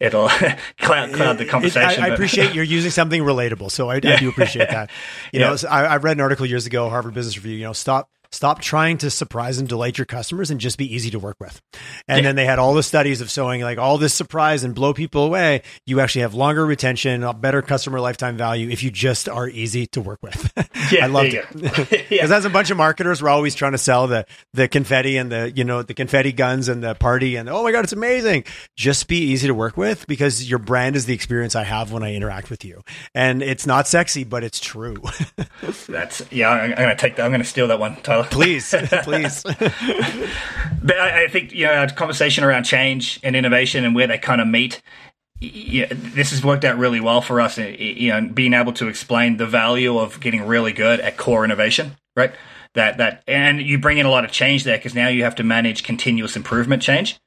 it'll 0.00 0.28
cloud, 0.78 1.12
cloud 1.14 1.38
the 1.38 1.44
It- 1.44 1.48
conversation. 1.48 2.02
I, 2.04 2.08
I 2.08 2.10
appreciate 2.10 2.54
you're 2.54 2.64
using 2.64 2.90
something 2.90 3.22
relatable, 3.22 3.70
so 3.70 3.88
I, 3.88 3.96
I 3.96 4.00
do 4.00 4.28
appreciate 4.28 4.68
that. 4.70 4.90
You 5.32 5.40
Yeah. 5.40 5.50
know, 5.50 5.56
I, 5.70 5.84
I 5.86 5.96
read 5.96 6.16
an 6.16 6.20
article 6.20 6.44
years 6.44 6.66
ago, 6.66 6.90
Harvard 6.90 7.14
Business 7.14 7.36
Review. 7.36 7.56
You 7.56 7.64
know, 7.64 7.72
stop 7.72 8.10
stop 8.32 8.60
trying 8.60 8.98
to 8.98 9.10
surprise 9.10 9.58
and 9.58 9.68
delight 9.68 9.98
your 9.98 10.04
customers 10.06 10.50
and 10.50 10.58
just 10.60 10.78
be 10.78 10.92
easy 10.92 11.10
to 11.10 11.18
work 11.18 11.36
with. 11.38 11.60
And 12.08 12.18
Yeah. 12.18 12.22
then 12.22 12.36
they 12.36 12.44
had 12.46 12.58
all 12.58 12.74
the 12.74 12.82
studies 12.82 13.20
of 13.20 13.30
showing 13.30 13.60
like 13.62 13.78
all 13.78 13.98
this 13.98 14.12
surprise 14.14 14.64
and 14.64 14.74
blow 14.74 14.92
people 14.94 15.24
away. 15.24 15.62
You 15.86 16.00
actually 16.00 16.22
have 16.22 16.34
longer 16.34 16.66
retention, 16.66 17.24
better 17.40 17.62
customer 17.62 18.00
lifetime 18.00 18.36
value 18.36 18.68
if 18.70 18.82
you 18.82 18.90
just 18.90 19.28
are 19.28 19.48
easy 19.48 19.86
to 19.88 20.00
work 20.00 20.18
with. 20.22 20.52
Yeah, 20.90 21.04
I 21.04 21.06
loved 21.08 21.32
it. 21.32 21.46
Because 21.58 21.90
Yeah. 22.10 22.24
as 22.34 22.44
a 22.44 22.50
bunch 22.50 22.70
of 22.70 22.76
marketers, 22.76 23.22
we're 23.22 23.28
always 23.28 23.54
trying 23.54 23.72
to 23.72 23.78
sell 23.78 24.08
the 24.08 24.26
the 24.52 24.66
confetti 24.68 25.16
and 25.16 25.30
the 25.32 25.50
you 25.54 25.64
know 25.64 25.82
the 25.82 25.94
confetti 25.94 26.32
guns 26.32 26.68
and 26.68 26.82
the 26.82 26.94
party 26.94 27.36
and 27.36 27.48
oh 27.48 27.62
my 27.62 27.70
god, 27.72 27.84
it's 27.84 27.92
amazing. 27.92 28.44
Just 28.76 29.06
be 29.08 29.16
easy 29.18 29.46
to 29.46 29.54
work 29.54 29.76
with 29.76 30.06
because 30.06 30.50
your 30.50 30.58
brand 30.58 30.96
is 30.96 31.06
the 31.06 31.14
experience 31.14 31.54
I 31.54 31.62
have 31.64 31.92
when 31.92 32.02
I 32.02 32.14
interact 32.14 32.50
with 32.50 32.64
you, 32.64 32.82
and 33.14 33.42
it's 33.42 33.66
not 33.66 33.86
sexy, 33.86 34.24
but 34.24 34.42
it's 34.44 34.58
true. 34.60 34.96
That's 35.88 36.22
yeah. 36.32 36.50
I'm, 36.50 36.70
I'm 36.72 36.76
going 36.76 36.88
to 36.90 36.96
take 36.96 37.16
that. 37.16 37.24
I'm 37.24 37.30
going 37.30 37.42
to 37.42 37.48
steal 37.48 37.68
that 37.68 37.78
one, 37.78 37.96
Tyler. 38.02 38.21
Please, 38.30 38.74
please. 39.02 39.42
But 39.42 40.98
I, 40.98 41.24
I 41.24 41.28
think 41.28 41.52
you 41.52 41.66
know 41.66 41.74
our 41.74 41.88
conversation 41.88 42.44
around 42.44 42.64
change 42.64 43.20
and 43.22 43.36
innovation 43.36 43.84
and 43.84 43.94
where 43.94 44.06
they 44.06 44.18
kind 44.18 44.40
of 44.40 44.46
meet. 44.46 44.82
Yeah, 45.40 45.86
this 45.90 46.30
has 46.30 46.44
worked 46.44 46.64
out 46.64 46.78
really 46.78 47.00
well 47.00 47.20
for 47.20 47.40
us. 47.40 47.58
You 47.58 48.10
know, 48.10 48.28
being 48.28 48.54
able 48.54 48.72
to 48.74 48.88
explain 48.88 49.36
the 49.36 49.46
value 49.46 49.98
of 49.98 50.20
getting 50.20 50.46
really 50.46 50.72
good 50.72 51.00
at 51.00 51.16
core 51.16 51.44
innovation, 51.44 51.96
right? 52.16 52.32
That 52.74 52.98
that 52.98 53.22
and 53.26 53.60
you 53.60 53.78
bring 53.78 53.98
in 53.98 54.06
a 54.06 54.10
lot 54.10 54.24
of 54.24 54.30
change 54.30 54.64
there 54.64 54.78
because 54.78 54.94
now 54.94 55.08
you 55.08 55.24
have 55.24 55.34
to 55.36 55.44
manage 55.44 55.82
continuous 55.82 56.36
improvement 56.36 56.82
change, 56.82 57.20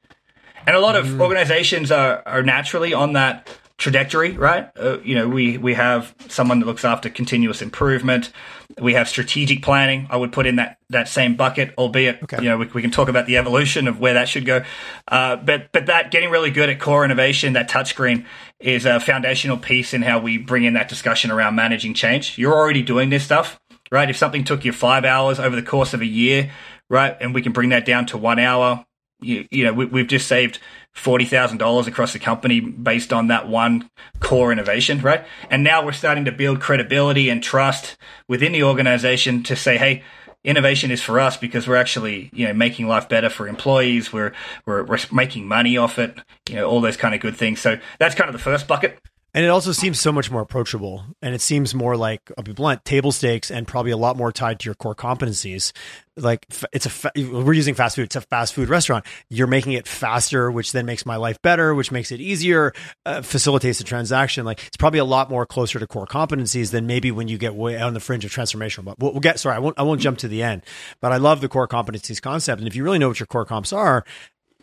and 0.66 0.74
a 0.74 0.80
lot 0.80 0.96
of 0.96 1.06
mm. 1.06 1.20
organizations 1.20 1.90
are 1.90 2.22
are 2.26 2.42
naturally 2.42 2.94
on 2.94 3.12
that 3.12 3.48
trajectory, 3.78 4.32
right? 4.32 4.70
Uh, 4.78 4.98
you 5.00 5.14
know, 5.14 5.28
we 5.28 5.58
we 5.58 5.74
have 5.74 6.14
someone 6.28 6.60
that 6.60 6.66
looks 6.66 6.84
after 6.84 7.10
continuous 7.10 7.60
improvement. 7.60 8.32
We 8.80 8.94
have 8.94 9.08
strategic 9.08 9.62
planning. 9.62 10.06
I 10.10 10.16
would 10.16 10.32
put 10.32 10.46
in 10.46 10.56
that 10.56 10.78
that 10.90 11.08
same 11.08 11.36
bucket, 11.36 11.74
albeit 11.76 12.22
Okay. 12.22 12.42
you 12.42 12.48
know 12.48 12.56
we, 12.58 12.66
we 12.66 12.82
can 12.82 12.90
talk 12.90 13.08
about 13.08 13.26
the 13.26 13.36
evolution 13.36 13.86
of 13.88 14.00
where 14.00 14.14
that 14.14 14.28
should 14.28 14.46
go. 14.46 14.64
Uh, 15.08 15.36
but 15.36 15.70
but 15.72 15.86
that 15.86 16.10
getting 16.10 16.30
really 16.30 16.50
good 16.50 16.68
at 16.70 16.80
core 16.80 17.04
innovation, 17.04 17.52
that 17.52 17.68
touchscreen 17.68 18.24
is 18.60 18.86
a 18.86 18.98
foundational 18.98 19.58
piece 19.58 19.92
in 19.92 20.02
how 20.02 20.18
we 20.18 20.38
bring 20.38 20.64
in 20.64 20.74
that 20.74 20.88
discussion 20.88 21.30
around 21.30 21.54
managing 21.54 21.94
change. 21.94 22.38
You're 22.38 22.54
already 22.54 22.82
doing 22.82 23.10
this 23.10 23.24
stuff, 23.24 23.60
right? 23.92 24.08
If 24.08 24.16
something 24.16 24.44
took 24.44 24.64
you 24.64 24.72
five 24.72 25.04
hours 25.04 25.38
over 25.38 25.54
the 25.54 25.62
course 25.62 25.92
of 25.92 26.00
a 26.00 26.06
year, 26.06 26.50
right, 26.88 27.14
and 27.20 27.34
we 27.34 27.42
can 27.42 27.52
bring 27.52 27.68
that 27.70 27.84
down 27.84 28.06
to 28.06 28.16
one 28.18 28.38
hour, 28.38 28.84
you, 29.20 29.46
you 29.50 29.64
know, 29.64 29.72
we, 29.72 29.86
we've 29.86 30.06
just 30.06 30.26
saved 30.26 30.58
forty 30.92 31.24
thousand 31.24 31.58
dollars 31.58 31.86
across 31.86 32.12
the 32.12 32.18
company 32.18 32.60
based 32.60 33.12
on 33.12 33.28
that 33.28 33.48
one 33.48 33.90
core 34.20 34.52
innovation, 34.52 35.00
right? 35.00 35.24
And 35.50 35.64
now 35.64 35.84
we're 35.84 35.92
starting 35.92 36.24
to 36.26 36.32
build 36.32 36.60
credibility 36.60 37.28
and 37.28 37.42
trust 37.42 37.96
within 38.28 38.52
the 38.52 38.62
organization 38.62 39.42
to 39.44 39.56
say, 39.56 39.76
hey. 39.78 40.02
Innovation 40.44 40.92
is 40.92 41.02
for 41.02 41.18
us 41.18 41.36
because 41.36 41.66
we're 41.66 41.74
actually, 41.74 42.30
you 42.32 42.46
know, 42.46 42.52
making 42.54 42.86
life 42.86 43.08
better 43.08 43.28
for 43.28 43.48
employees. 43.48 44.12
We're, 44.12 44.32
we're 44.64 44.84
we're 44.84 45.00
making 45.10 45.48
money 45.48 45.76
off 45.76 45.98
it. 45.98 46.16
You 46.48 46.54
know, 46.54 46.70
all 46.70 46.80
those 46.80 46.96
kind 46.96 47.16
of 47.16 47.20
good 47.20 47.36
things. 47.36 47.60
So 47.60 47.80
that's 47.98 48.14
kind 48.14 48.28
of 48.28 48.32
the 48.32 48.38
first 48.38 48.68
bucket. 48.68 49.00
And 49.36 49.44
it 49.44 49.48
also 49.48 49.72
seems 49.72 50.00
so 50.00 50.12
much 50.12 50.30
more 50.30 50.40
approachable, 50.40 51.04
and 51.20 51.34
it 51.34 51.42
seems 51.42 51.74
more 51.74 51.94
like 51.94 52.32
I'll 52.38 52.42
be 52.42 52.54
blunt, 52.54 52.86
table 52.86 53.12
stakes, 53.12 53.50
and 53.50 53.68
probably 53.68 53.90
a 53.90 53.96
lot 53.98 54.16
more 54.16 54.32
tied 54.32 54.60
to 54.60 54.64
your 54.64 54.74
core 54.74 54.94
competencies. 54.94 55.72
Like 56.16 56.46
it's 56.72 56.86
a 56.86 57.12
we're 57.14 57.52
using 57.52 57.74
fast 57.74 57.96
food. 57.96 58.04
It's 58.04 58.16
a 58.16 58.22
fast 58.22 58.54
food 58.54 58.70
restaurant. 58.70 59.04
You're 59.28 59.46
making 59.46 59.72
it 59.72 59.86
faster, 59.86 60.50
which 60.50 60.72
then 60.72 60.86
makes 60.86 61.04
my 61.04 61.16
life 61.16 61.42
better, 61.42 61.74
which 61.74 61.92
makes 61.92 62.10
it 62.12 62.18
easier, 62.22 62.72
uh, 63.04 63.20
facilitates 63.20 63.76
the 63.76 63.84
transaction. 63.84 64.46
Like 64.46 64.66
it's 64.66 64.78
probably 64.78 65.00
a 65.00 65.04
lot 65.04 65.28
more 65.28 65.44
closer 65.44 65.78
to 65.78 65.86
core 65.86 66.06
competencies 66.06 66.70
than 66.70 66.86
maybe 66.86 67.10
when 67.10 67.28
you 67.28 67.36
get 67.36 67.54
way 67.54 67.78
on 67.78 67.92
the 67.92 68.00
fringe 68.00 68.24
of 68.24 68.30
transformational. 68.30 68.86
But 68.86 68.98
we'll, 68.98 69.12
we'll 69.12 69.20
get 69.20 69.38
sorry, 69.38 69.56
I 69.56 69.58
won't 69.58 69.78
I 69.78 69.82
won't 69.82 70.00
jump 70.00 70.16
to 70.20 70.28
the 70.28 70.42
end. 70.42 70.62
But 71.02 71.12
I 71.12 71.18
love 71.18 71.42
the 71.42 71.48
core 71.50 71.68
competencies 71.68 72.22
concept, 72.22 72.58
and 72.58 72.66
if 72.66 72.74
you 72.74 72.82
really 72.82 72.98
know 72.98 73.08
what 73.08 73.20
your 73.20 73.26
core 73.26 73.44
comps 73.44 73.74
are, 73.74 74.02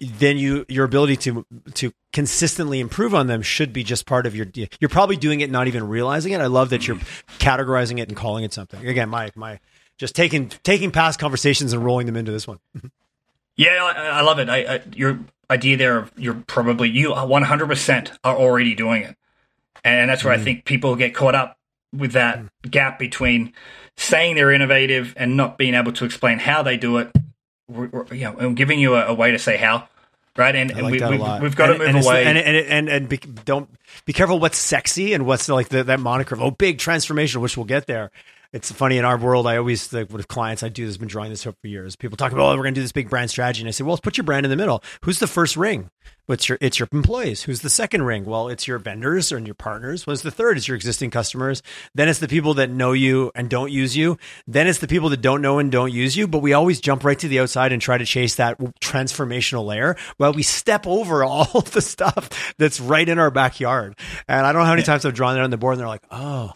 then 0.03 0.37
you 0.37 0.65
your 0.67 0.85
ability 0.85 1.17
to 1.17 1.45
to 1.75 1.93
consistently 2.11 2.79
improve 2.79 3.15
on 3.15 3.27
them 3.27 3.41
should 3.41 3.73
be 3.73 3.83
just 3.83 4.05
part 4.05 4.25
of 4.25 4.35
your 4.35 4.47
you're 4.79 4.89
probably 4.89 5.17
doing 5.17 5.41
it 5.41 5.49
not 5.49 5.67
even 5.67 5.87
realizing 5.87 6.33
it. 6.33 6.41
I 6.41 6.47
love 6.47 6.69
that 6.69 6.87
you're 6.87 6.97
categorizing 7.39 7.99
it 7.99 8.07
and 8.07 8.17
calling 8.17 8.43
it 8.43 8.53
something. 8.53 8.85
Again 8.85 9.09
my 9.09 9.31
my 9.35 9.59
just 9.97 10.15
taking 10.15 10.49
taking 10.63 10.91
past 10.91 11.19
conversations 11.19 11.73
and 11.73 11.83
rolling 11.83 12.05
them 12.05 12.15
into 12.15 12.31
this 12.31 12.47
one. 12.47 12.59
Yeah, 13.55 13.83
I, 13.83 14.19
I 14.19 14.21
love 14.21 14.39
it. 14.39 14.49
I, 14.49 14.57
I, 14.75 14.81
your 14.95 15.19
idea 15.49 15.77
there 15.77 16.09
you're 16.17 16.43
probably 16.47 16.89
you 16.89 17.09
100% 17.09 18.17
are 18.23 18.35
already 18.35 18.73
doing 18.73 19.03
it, 19.03 19.15
and 19.83 20.09
that's 20.09 20.23
where 20.23 20.33
I 20.33 20.37
mm. 20.37 20.43
think 20.43 20.65
people 20.65 20.95
get 20.95 21.13
caught 21.13 21.35
up 21.35 21.57
with 21.95 22.13
that 22.13 22.39
mm. 22.39 22.49
gap 22.71 22.97
between 22.97 23.53
saying 23.95 24.35
they're 24.35 24.51
innovative 24.51 25.13
and 25.17 25.37
not 25.37 25.57
being 25.57 25.75
able 25.75 25.91
to 25.93 26.05
explain 26.05 26.39
how 26.39 26.63
they 26.63 26.77
do 26.77 26.97
it. 26.97 27.11
You 27.69 28.09
know, 28.11 28.35
and 28.37 28.57
giving 28.57 28.79
you 28.79 28.95
a, 28.95 29.07
a 29.07 29.13
way 29.13 29.31
to 29.31 29.39
say 29.39 29.57
how, 29.57 29.87
right? 30.37 30.55
And, 30.55 30.71
and 30.71 30.81
like 30.81 30.91
we, 30.93 30.99
that 30.99 31.09
we, 31.09 31.17
a 31.17 31.19
lot. 31.19 31.41
we've 31.41 31.55
got 31.55 31.69
and, 31.69 31.79
to 31.79 31.85
move 31.85 31.89
it's- 31.89 32.05
away. 32.05 32.25
And 32.25 32.37
and 32.37 32.57
and, 32.57 32.89
and 32.89 33.09
be, 33.09 33.17
don't 33.17 33.69
be 34.05 34.13
careful 34.13 34.39
what's 34.39 34.57
sexy 34.57 35.13
and 35.13 35.25
what's 35.25 35.47
like 35.49 35.69
the, 35.69 35.83
that 35.83 35.99
moniker 35.99 36.35
of 36.35 36.41
oh 36.41 36.51
big 36.51 36.79
transformation, 36.79 37.41
which 37.41 37.57
we'll 37.57 37.65
get 37.65 37.87
there. 37.87 38.11
It's 38.53 38.71
funny 38.71 38.99
in 38.99 39.05
our 39.05 39.17
world. 39.17 39.47
I 39.47 39.57
always 39.57 39.91
like 39.91 40.11
with 40.11 40.27
clients 40.27 40.61
I 40.61 40.69
do 40.69 40.85
this. 40.85 40.97
Been 40.97 41.07
drawing 41.07 41.31
this 41.31 41.47
up 41.47 41.55
for 41.59 41.67
years. 41.67 41.95
People 41.95 42.17
talk 42.17 42.31
about 42.31 42.43
oh 42.43 42.55
we're 42.55 42.63
going 42.63 42.75
to 42.75 42.79
do 42.79 42.83
this 42.83 42.91
big 42.91 43.09
brand 43.09 43.31
strategy, 43.31 43.61
and 43.63 43.67
I 43.67 43.71
say 43.71 43.83
well 43.83 43.93
let's 43.93 44.01
put 44.01 44.15
your 44.15 44.25
brand 44.25 44.45
in 44.45 44.51
the 44.51 44.55
middle. 44.55 44.83
Who's 45.01 45.17
the 45.17 45.25
first 45.25 45.57
ring? 45.57 45.89
What's 46.27 46.47
your 46.47 46.59
it's 46.61 46.77
your 46.77 46.87
employees. 46.91 47.43
Who's 47.43 47.61
the 47.61 47.69
second 47.69 48.03
ring? 48.03 48.25
Well, 48.25 48.49
it's 48.49 48.67
your 48.67 48.77
vendors 48.77 49.31
and 49.31 49.47
your 49.47 49.55
partners. 49.55 50.05
What's 50.05 50.21
the 50.21 50.29
third? 50.29 50.57
It's 50.57 50.67
your 50.67 50.75
existing 50.75 51.09
customers. 51.09 51.63
Then 51.95 52.07
it's 52.07 52.19
the 52.19 52.27
people 52.27 52.53
that 52.53 52.69
know 52.69 52.91
you 52.91 53.31
and 53.33 53.49
don't 53.49 53.71
use 53.71 53.97
you. 53.97 54.19
Then 54.45 54.67
it's 54.67 54.79
the 54.79 54.87
people 54.87 55.09
that 55.09 55.21
don't 55.21 55.41
know 55.41 55.57
and 55.57 55.71
don't 55.71 55.91
use 55.91 56.15
you. 56.15 56.27
But 56.27 56.43
we 56.43 56.53
always 56.53 56.79
jump 56.79 57.03
right 57.03 57.17
to 57.17 57.27
the 57.27 57.39
outside 57.39 57.71
and 57.71 57.81
try 57.81 57.97
to 57.97 58.05
chase 58.05 58.35
that 58.35 58.59
transformational 58.79 59.65
layer 59.65 59.97
while 60.17 60.31
we 60.31 60.43
step 60.43 60.85
over 60.85 61.23
all 61.25 61.61
the 61.61 61.81
stuff 61.81 62.53
that's 62.59 62.79
right 62.79 63.09
in 63.09 63.17
our 63.17 63.31
backyard. 63.31 63.97
And 64.27 64.45
I 64.45 64.51
don't 64.51 64.61
know 64.61 64.65
how 64.65 64.73
many 64.73 64.83
times 64.83 65.05
I've 65.05 65.15
drawn 65.15 65.33
that 65.33 65.43
on 65.43 65.49
the 65.49 65.57
board 65.57 65.73
and 65.73 65.81
they're 65.81 65.87
like, 65.87 66.05
oh, 66.11 66.51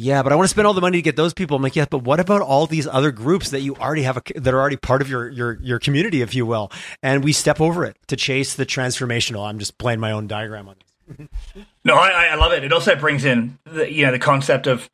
yeah, 0.00 0.22
but 0.22 0.32
I 0.32 0.36
want 0.36 0.44
to 0.44 0.50
spend 0.50 0.64
all 0.64 0.74
the 0.74 0.80
money 0.80 0.98
to 0.98 1.02
get 1.02 1.16
those 1.16 1.34
people. 1.34 1.56
I'm 1.56 1.62
like, 1.62 1.74
yeah, 1.74 1.86
but 1.90 2.04
what 2.04 2.20
about 2.20 2.40
all 2.40 2.68
these 2.68 2.86
other 2.86 3.10
groups 3.10 3.50
that 3.50 3.62
you 3.62 3.74
already 3.74 4.02
have, 4.02 4.16
a, 4.16 4.22
that 4.36 4.54
are 4.54 4.60
already 4.60 4.76
part 4.76 5.02
of 5.02 5.10
your 5.10 5.28
your 5.28 5.58
your 5.60 5.80
community, 5.80 6.22
if 6.22 6.36
you 6.36 6.46
will? 6.46 6.70
And 7.02 7.24
we 7.24 7.32
step 7.32 7.60
over 7.60 7.84
it 7.84 7.96
to 8.06 8.14
chase 8.14 8.54
the 8.54 8.64
transformational. 8.64 9.44
I'm 9.44 9.58
just 9.58 9.76
playing 9.76 9.98
my 9.98 10.12
own 10.12 10.28
diagram 10.28 10.68
on 10.68 10.76
this. 10.78 11.28
No, 11.84 11.94
I, 11.94 12.26
I 12.26 12.34
love 12.34 12.52
it. 12.52 12.64
It 12.64 12.72
also 12.72 12.94
brings 12.94 13.24
in 13.24 13.58
the, 13.64 13.90
you 13.90 14.06
know 14.06 14.12
the 14.12 14.18
concept 14.18 14.66
of 14.66 14.88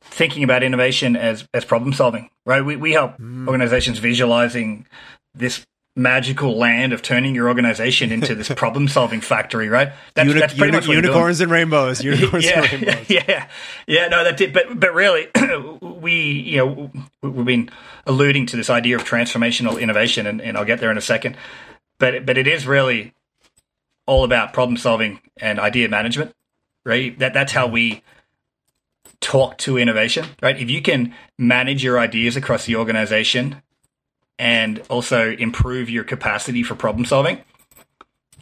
thinking 0.00 0.42
about 0.42 0.62
innovation 0.62 1.16
as 1.16 1.46
as 1.52 1.66
problem 1.66 1.92
solving. 1.92 2.30
Right? 2.46 2.64
We 2.64 2.76
we 2.76 2.92
help 2.92 3.18
mm. 3.18 3.46
organizations 3.46 3.98
visualizing 3.98 4.86
this 5.34 5.66
magical 5.96 6.56
land 6.56 6.92
of 6.92 7.02
turning 7.02 7.34
your 7.34 7.48
organization 7.48 8.10
into 8.10 8.34
this 8.34 8.48
problem 8.56 8.88
solving 8.88 9.20
factory, 9.20 9.68
right? 9.68 9.92
That's, 10.14 10.28
Uni- 10.28 10.40
that's 10.40 10.54
pretty 10.54 10.72
uni- 10.72 10.86
much 10.86 10.88
unicorns 10.88 11.40
and 11.40 11.50
rainbows. 11.50 12.02
Unicorns 12.04 12.44
yeah, 12.44 12.62
and 12.62 12.72
rainbows. 12.72 13.06
Yeah, 13.10 13.48
yeah, 13.86 14.08
no, 14.08 14.24
that 14.24 14.36
did. 14.36 14.52
But 14.52 14.78
but 14.78 14.92
really, 14.94 15.28
we 15.80 16.14
you 16.14 16.56
know 16.58 16.90
we've 17.22 17.46
been 17.46 17.70
alluding 18.06 18.46
to 18.46 18.56
this 18.56 18.70
idea 18.70 18.96
of 18.96 19.04
transformational 19.04 19.80
innovation, 19.80 20.26
and, 20.26 20.40
and 20.40 20.56
I'll 20.56 20.64
get 20.64 20.80
there 20.80 20.90
in 20.90 20.98
a 20.98 21.02
second. 21.02 21.36
But 21.98 22.26
but 22.26 22.36
it 22.38 22.46
is 22.46 22.66
really 22.66 23.14
all 24.06 24.24
about 24.24 24.52
problem 24.52 24.76
solving 24.76 25.20
and 25.40 25.58
idea 25.60 25.88
management, 25.88 26.34
right? 26.84 27.16
That 27.18 27.34
that's 27.34 27.52
how 27.52 27.66
we 27.66 28.02
talk 29.20 29.56
to 29.58 29.78
innovation, 29.78 30.26
right? 30.42 30.60
If 30.60 30.68
you 30.68 30.82
can 30.82 31.14
manage 31.38 31.82
your 31.82 31.98
ideas 31.98 32.36
across 32.36 32.66
the 32.66 32.76
organization 32.76 33.62
and 34.38 34.82
also 34.88 35.30
improve 35.30 35.88
your 35.88 36.04
capacity 36.04 36.62
for 36.62 36.74
problem 36.74 37.04
solving, 37.04 37.40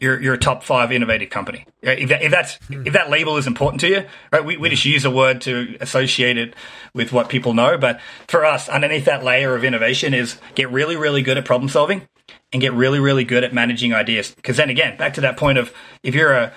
you're, 0.02 0.20
you're 0.20 0.34
a 0.34 0.38
top 0.38 0.64
five 0.64 0.90
innovative 0.90 1.30
company. 1.30 1.64
If, 1.80 2.08
that, 2.08 2.22
if 2.22 2.30
that's 2.32 2.56
hmm. 2.66 2.86
if 2.86 2.92
that 2.92 3.08
label 3.08 3.36
is 3.36 3.46
important 3.46 3.80
to 3.82 3.88
you, 3.88 4.04
right? 4.32 4.44
We, 4.44 4.56
we 4.56 4.68
just 4.68 4.84
use 4.84 5.04
a 5.04 5.10
word 5.10 5.40
to 5.42 5.76
associate 5.80 6.36
it 6.36 6.54
with 6.92 7.12
what 7.12 7.28
people 7.28 7.54
know. 7.54 7.78
But 7.78 8.00
for 8.26 8.44
us, 8.44 8.68
underneath 8.68 9.04
that 9.04 9.22
layer 9.22 9.54
of 9.54 9.62
innovation 9.62 10.12
is 10.12 10.38
get 10.56 10.70
really 10.70 10.96
really 10.96 11.22
good 11.22 11.38
at 11.38 11.44
problem 11.44 11.68
solving 11.68 12.08
and 12.52 12.60
get 12.60 12.72
really 12.72 12.98
really 12.98 13.24
good 13.24 13.44
at 13.44 13.54
managing 13.54 13.94
ideas. 13.94 14.34
Because 14.34 14.56
then 14.56 14.70
again, 14.70 14.96
back 14.96 15.14
to 15.14 15.20
that 15.20 15.36
point 15.36 15.58
of 15.58 15.72
if 16.02 16.16
you're 16.16 16.32
a 16.32 16.52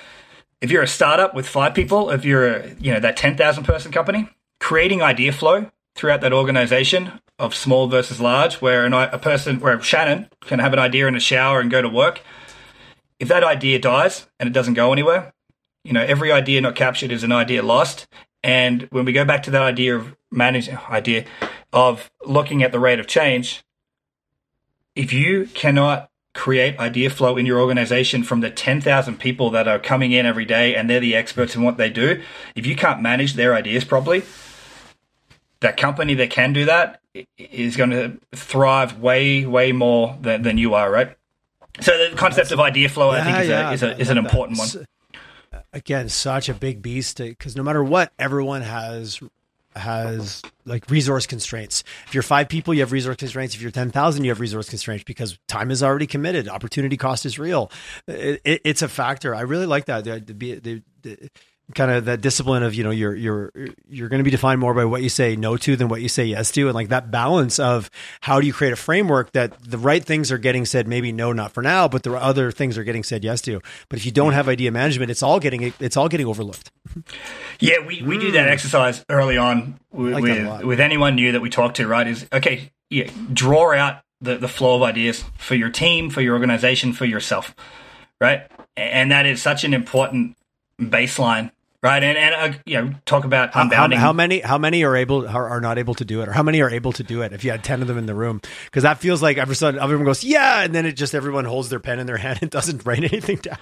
if 0.59 0.71
you're 0.71 0.83
a 0.83 0.87
startup 0.87 1.35
with 1.35 1.47
five 1.47 1.75
people, 1.75 2.09
if 2.09 2.25
you're 2.25 2.47
a, 2.47 2.73
you 2.79 2.91
know 2.91 2.99
that 2.99 3.15
ten 3.15 3.37
thousand 3.37 3.65
person 3.65 3.91
company, 3.91 4.27
creating 4.59 5.03
idea 5.03 5.31
flow 5.31 5.69
throughout 5.93 6.21
that 6.21 6.33
organization 6.33 7.19
of 7.37 7.53
small 7.53 7.87
versus 7.87 8.21
large, 8.21 8.55
where 8.55 8.85
an, 8.85 8.93
a 8.93 9.17
person, 9.17 9.59
where 9.59 9.81
Shannon 9.81 10.29
can 10.41 10.59
have 10.59 10.73
an 10.73 10.79
idea 10.79 11.07
in 11.07 11.15
a 11.15 11.19
shower 11.19 11.59
and 11.59 11.69
go 11.69 11.81
to 11.81 11.89
work. 11.89 12.21
If 13.19 13.27
that 13.27 13.43
idea 13.43 13.79
dies 13.79 14.27
and 14.39 14.47
it 14.47 14.53
doesn't 14.53 14.73
go 14.73 14.93
anywhere, 14.93 15.33
you 15.83 15.93
know, 15.93 16.01
every 16.01 16.31
idea 16.31 16.61
not 16.61 16.75
captured 16.75 17.11
is 17.11 17.23
an 17.23 17.31
idea 17.31 17.61
lost. 17.61 18.07
And 18.43 18.83
when 18.91 19.05
we 19.05 19.11
go 19.11 19.25
back 19.25 19.43
to 19.43 19.51
that 19.51 19.61
idea 19.61 19.95
of 19.95 20.15
managing 20.31 20.77
idea 20.89 21.25
of 21.73 22.09
looking 22.25 22.63
at 22.63 22.71
the 22.71 22.79
rate 22.79 22.99
of 22.99 23.07
change, 23.07 23.63
if 24.95 25.11
you 25.11 25.47
cannot 25.53 26.09
create 26.33 26.77
idea 26.79 27.09
flow 27.09 27.37
in 27.37 27.45
your 27.45 27.59
organization 27.59 28.23
from 28.23 28.41
the 28.41 28.49
10,000 28.49 29.19
people 29.19 29.49
that 29.51 29.67
are 29.67 29.79
coming 29.79 30.11
in 30.11 30.25
every 30.25 30.45
day 30.45 30.75
and 30.75 30.89
they're 30.89 30.99
the 30.99 31.15
experts 31.15 31.55
in 31.55 31.63
what 31.63 31.77
they 31.77 31.89
do, 31.89 32.21
if 32.55 32.65
you 32.65 32.75
can't 32.75 33.01
manage 33.01 33.33
their 33.33 33.55
ideas 33.55 33.83
properly, 33.83 34.23
that 35.61 35.77
company 35.77 36.13
that 36.13 36.29
can 36.29 36.51
do 36.51 36.65
that 36.65 36.99
is 37.37 37.75
going 37.75 37.91
to 37.91 38.19
thrive 38.33 38.99
way, 38.99 39.45
way 39.45 39.71
more 39.71 40.17
than, 40.21 40.41
than 40.41 40.57
you 40.57 40.73
are, 40.73 40.91
right? 40.91 41.15
So 41.81 41.91
the 42.09 42.15
concept 42.15 42.51
of 42.51 42.59
idea 42.59 42.89
flow, 42.89 43.13
yeah, 43.13 43.21
I 43.21 43.23
think, 43.23 43.37
is, 43.39 43.49
yeah, 43.49 43.69
a, 43.69 43.73
is, 43.73 43.83
a, 43.83 43.99
is 43.99 44.09
an 44.09 44.17
important 44.17 44.59
one. 44.59 44.69
Again, 45.73 46.07
such 46.09 46.47
a 46.47 46.53
big 46.53 46.81
beast 46.81 47.19
eh, 47.19 47.29
because 47.29 47.55
no 47.55 47.63
matter 47.63 47.83
what, 47.83 48.13
everyone 48.17 48.61
has 48.61 49.19
has 49.75 50.41
like 50.63 50.89
resource 50.89 51.27
constraints. 51.27 51.83
If 52.07 52.13
you're 52.13 52.23
five 52.23 52.47
people, 52.47 52.73
you 52.73 52.79
have 52.79 52.93
resource 52.93 53.17
constraints. 53.17 53.55
If 53.55 53.61
you're 53.61 53.71
10,000, 53.71 54.23
you 54.23 54.31
have 54.31 54.39
resource 54.39 54.69
constraints 54.69 55.03
because 55.03 55.37
time 55.47 55.69
is 55.69 55.83
already 55.83 56.07
committed. 56.07 56.47
Opportunity 56.47 56.95
cost 56.95 57.25
is 57.25 57.37
real. 57.37 57.69
It, 58.07 58.41
it, 58.45 58.61
it's 58.63 58.81
a 58.81 58.87
factor. 58.87 59.35
I 59.35 59.41
really 59.41 59.65
like 59.65 59.85
that. 59.85 60.05
The, 60.05 60.19
the, 60.21 60.81
the, 61.01 61.29
kind 61.73 61.89
of 61.89 62.05
that 62.05 62.21
discipline 62.21 62.61
of 62.61 62.75
you 62.75 62.83
know 62.83 62.91
you're 62.91 63.15
you're 63.15 63.51
you're 63.89 64.07
going 64.07 64.19
to 64.19 64.23
be 64.23 64.29
defined 64.29 64.59
more 64.59 64.73
by 64.73 64.85
what 64.85 65.01
you 65.01 65.09
say 65.09 65.35
no 65.35 65.57
to 65.57 65.75
than 65.75 65.87
what 65.87 66.01
you 66.01 66.07
say 66.07 66.23
yes 66.23 66.51
to 66.51 66.67
and 66.67 66.75
like 66.75 66.89
that 66.89 67.09
balance 67.09 67.57
of 67.57 67.89
how 68.21 68.39
do 68.39 68.45
you 68.45 68.53
create 68.53 68.71
a 68.71 68.75
framework 68.75 69.31
that 69.31 69.59
the 69.63 69.77
right 69.77 70.03
things 70.03 70.31
are 70.31 70.37
getting 70.37 70.65
said 70.65 70.87
maybe 70.87 71.11
no 71.11 71.33
not 71.33 71.51
for 71.51 71.63
now 71.63 71.87
but 71.87 72.03
the 72.03 72.13
other 72.13 72.51
things 72.51 72.77
are 72.77 72.83
getting 72.83 73.03
said 73.03 73.23
yes 73.23 73.41
to. 73.41 73.59
But 73.89 73.97
if 73.97 74.05
you 74.05 74.11
don't 74.11 74.33
have 74.33 74.47
idea 74.47 74.71
management 74.71 75.09
it's 75.09 75.23
all 75.23 75.39
getting 75.39 75.73
it's 75.79 75.97
all 75.97 76.07
getting 76.07 76.27
overlooked. 76.27 76.71
Yeah 77.59 77.79
we, 77.79 78.01
we 78.03 78.17
mm. 78.17 78.21
do 78.21 78.31
that 78.33 78.47
exercise 78.47 79.03
early 79.09 79.37
on 79.37 79.79
with, 79.91 80.13
like 80.13 80.23
with, 80.23 80.63
with 80.63 80.79
anyone 80.79 81.15
new 81.15 81.31
that 81.31 81.41
we 81.41 81.49
talk 81.49 81.73
to 81.75 81.87
right 81.87 82.07
is 82.07 82.27
okay 82.31 82.71
yeah 82.89 83.09
draw 83.33 83.73
out 83.75 84.01
the, 84.21 84.37
the 84.37 84.47
flow 84.47 84.75
of 84.75 84.83
ideas 84.83 85.23
for 85.37 85.55
your 85.55 85.69
team 85.69 86.09
for 86.09 86.21
your 86.21 86.35
organization 86.35 86.93
for 86.93 87.05
yourself 87.05 87.55
right? 88.19 88.47
And 88.77 89.11
that 89.11 89.25
is 89.25 89.41
such 89.41 89.63
an 89.63 89.73
important 89.73 90.37
baseline 90.79 91.51
right? 91.85 92.03
And 92.03 92.17
and 92.17 92.55
uh, 92.55 92.57
you 92.65 92.81
know, 92.81 92.95
talk 93.05 93.25
about 93.25 93.51
unbounding. 93.53 93.93
How, 93.93 94.07
how, 94.07 94.13
many 94.13 94.39
how 94.39 94.57
many 94.57 94.83
are 94.83 94.95
able 94.95 95.27
are, 95.27 95.47
are, 95.47 95.61
not 95.61 95.77
able 95.77 95.93
to 95.93 96.03
do 96.03 96.21
it, 96.21 96.27
or 96.27 96.31
how 96.31 96.41
many 96.41 96.59
are 96.61 96.69
able 96.69 96.91
to 96.93 97.03
do 97.03 97.21
it? 97.21 97.31
If 97.31 97.43
you 97.43 97.51
had 97.51 97.63
ten 97.63 97.83
of 97.83 97.87
them 97.87 97.99
in 97.99 98.07
the 98.07 98.15
room, 98.15 98.41
because 98.65 98.81
that 98.81 98.97
feels 98.97 99.21
like 99.21 99.37
every 99.37 99.55
sudden 99.55 99.79
everyone 99.79 100.03
goes 100.03 100.23
yeah, 100.23 100.63
and 100.63 100.73
then 100.73 100.87
it 100.87 100.93
just 100.93 101.13
everyone 101.13 101.45
holds 101.45 101.69
their 101.69 101.79
pen 101.79 101.99
in 101.99 102.07
their 102.07 102.17
hand 102.25 102.39
and 102.41 102.49
doesn't 102.49 102.85
write 102.87 103.03
anything 103.03 103.37
down. 103.37 103.59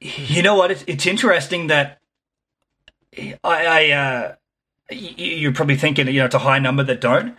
You 0.00 0.42
know 0.42 0.56
what? 0.56 0.70
It's 0.70 0.84
it's 0.86 1.06
interesting 1.06 1.68
that 1.68 2.00
I, 3.16 3.36
I 3.42 3.90
uh, 3.90 4.34
you're 4.90 5.54
probably 5.54 5.76
thinking 5.76 6.06
you 6.08 6.20
know 6.20 6.26
it's 6.26 6.34
a 6.34 6.40
high 6.40 6.58
number 6.58 6.84
that 6.84 7.00
don't. 7.00 7.34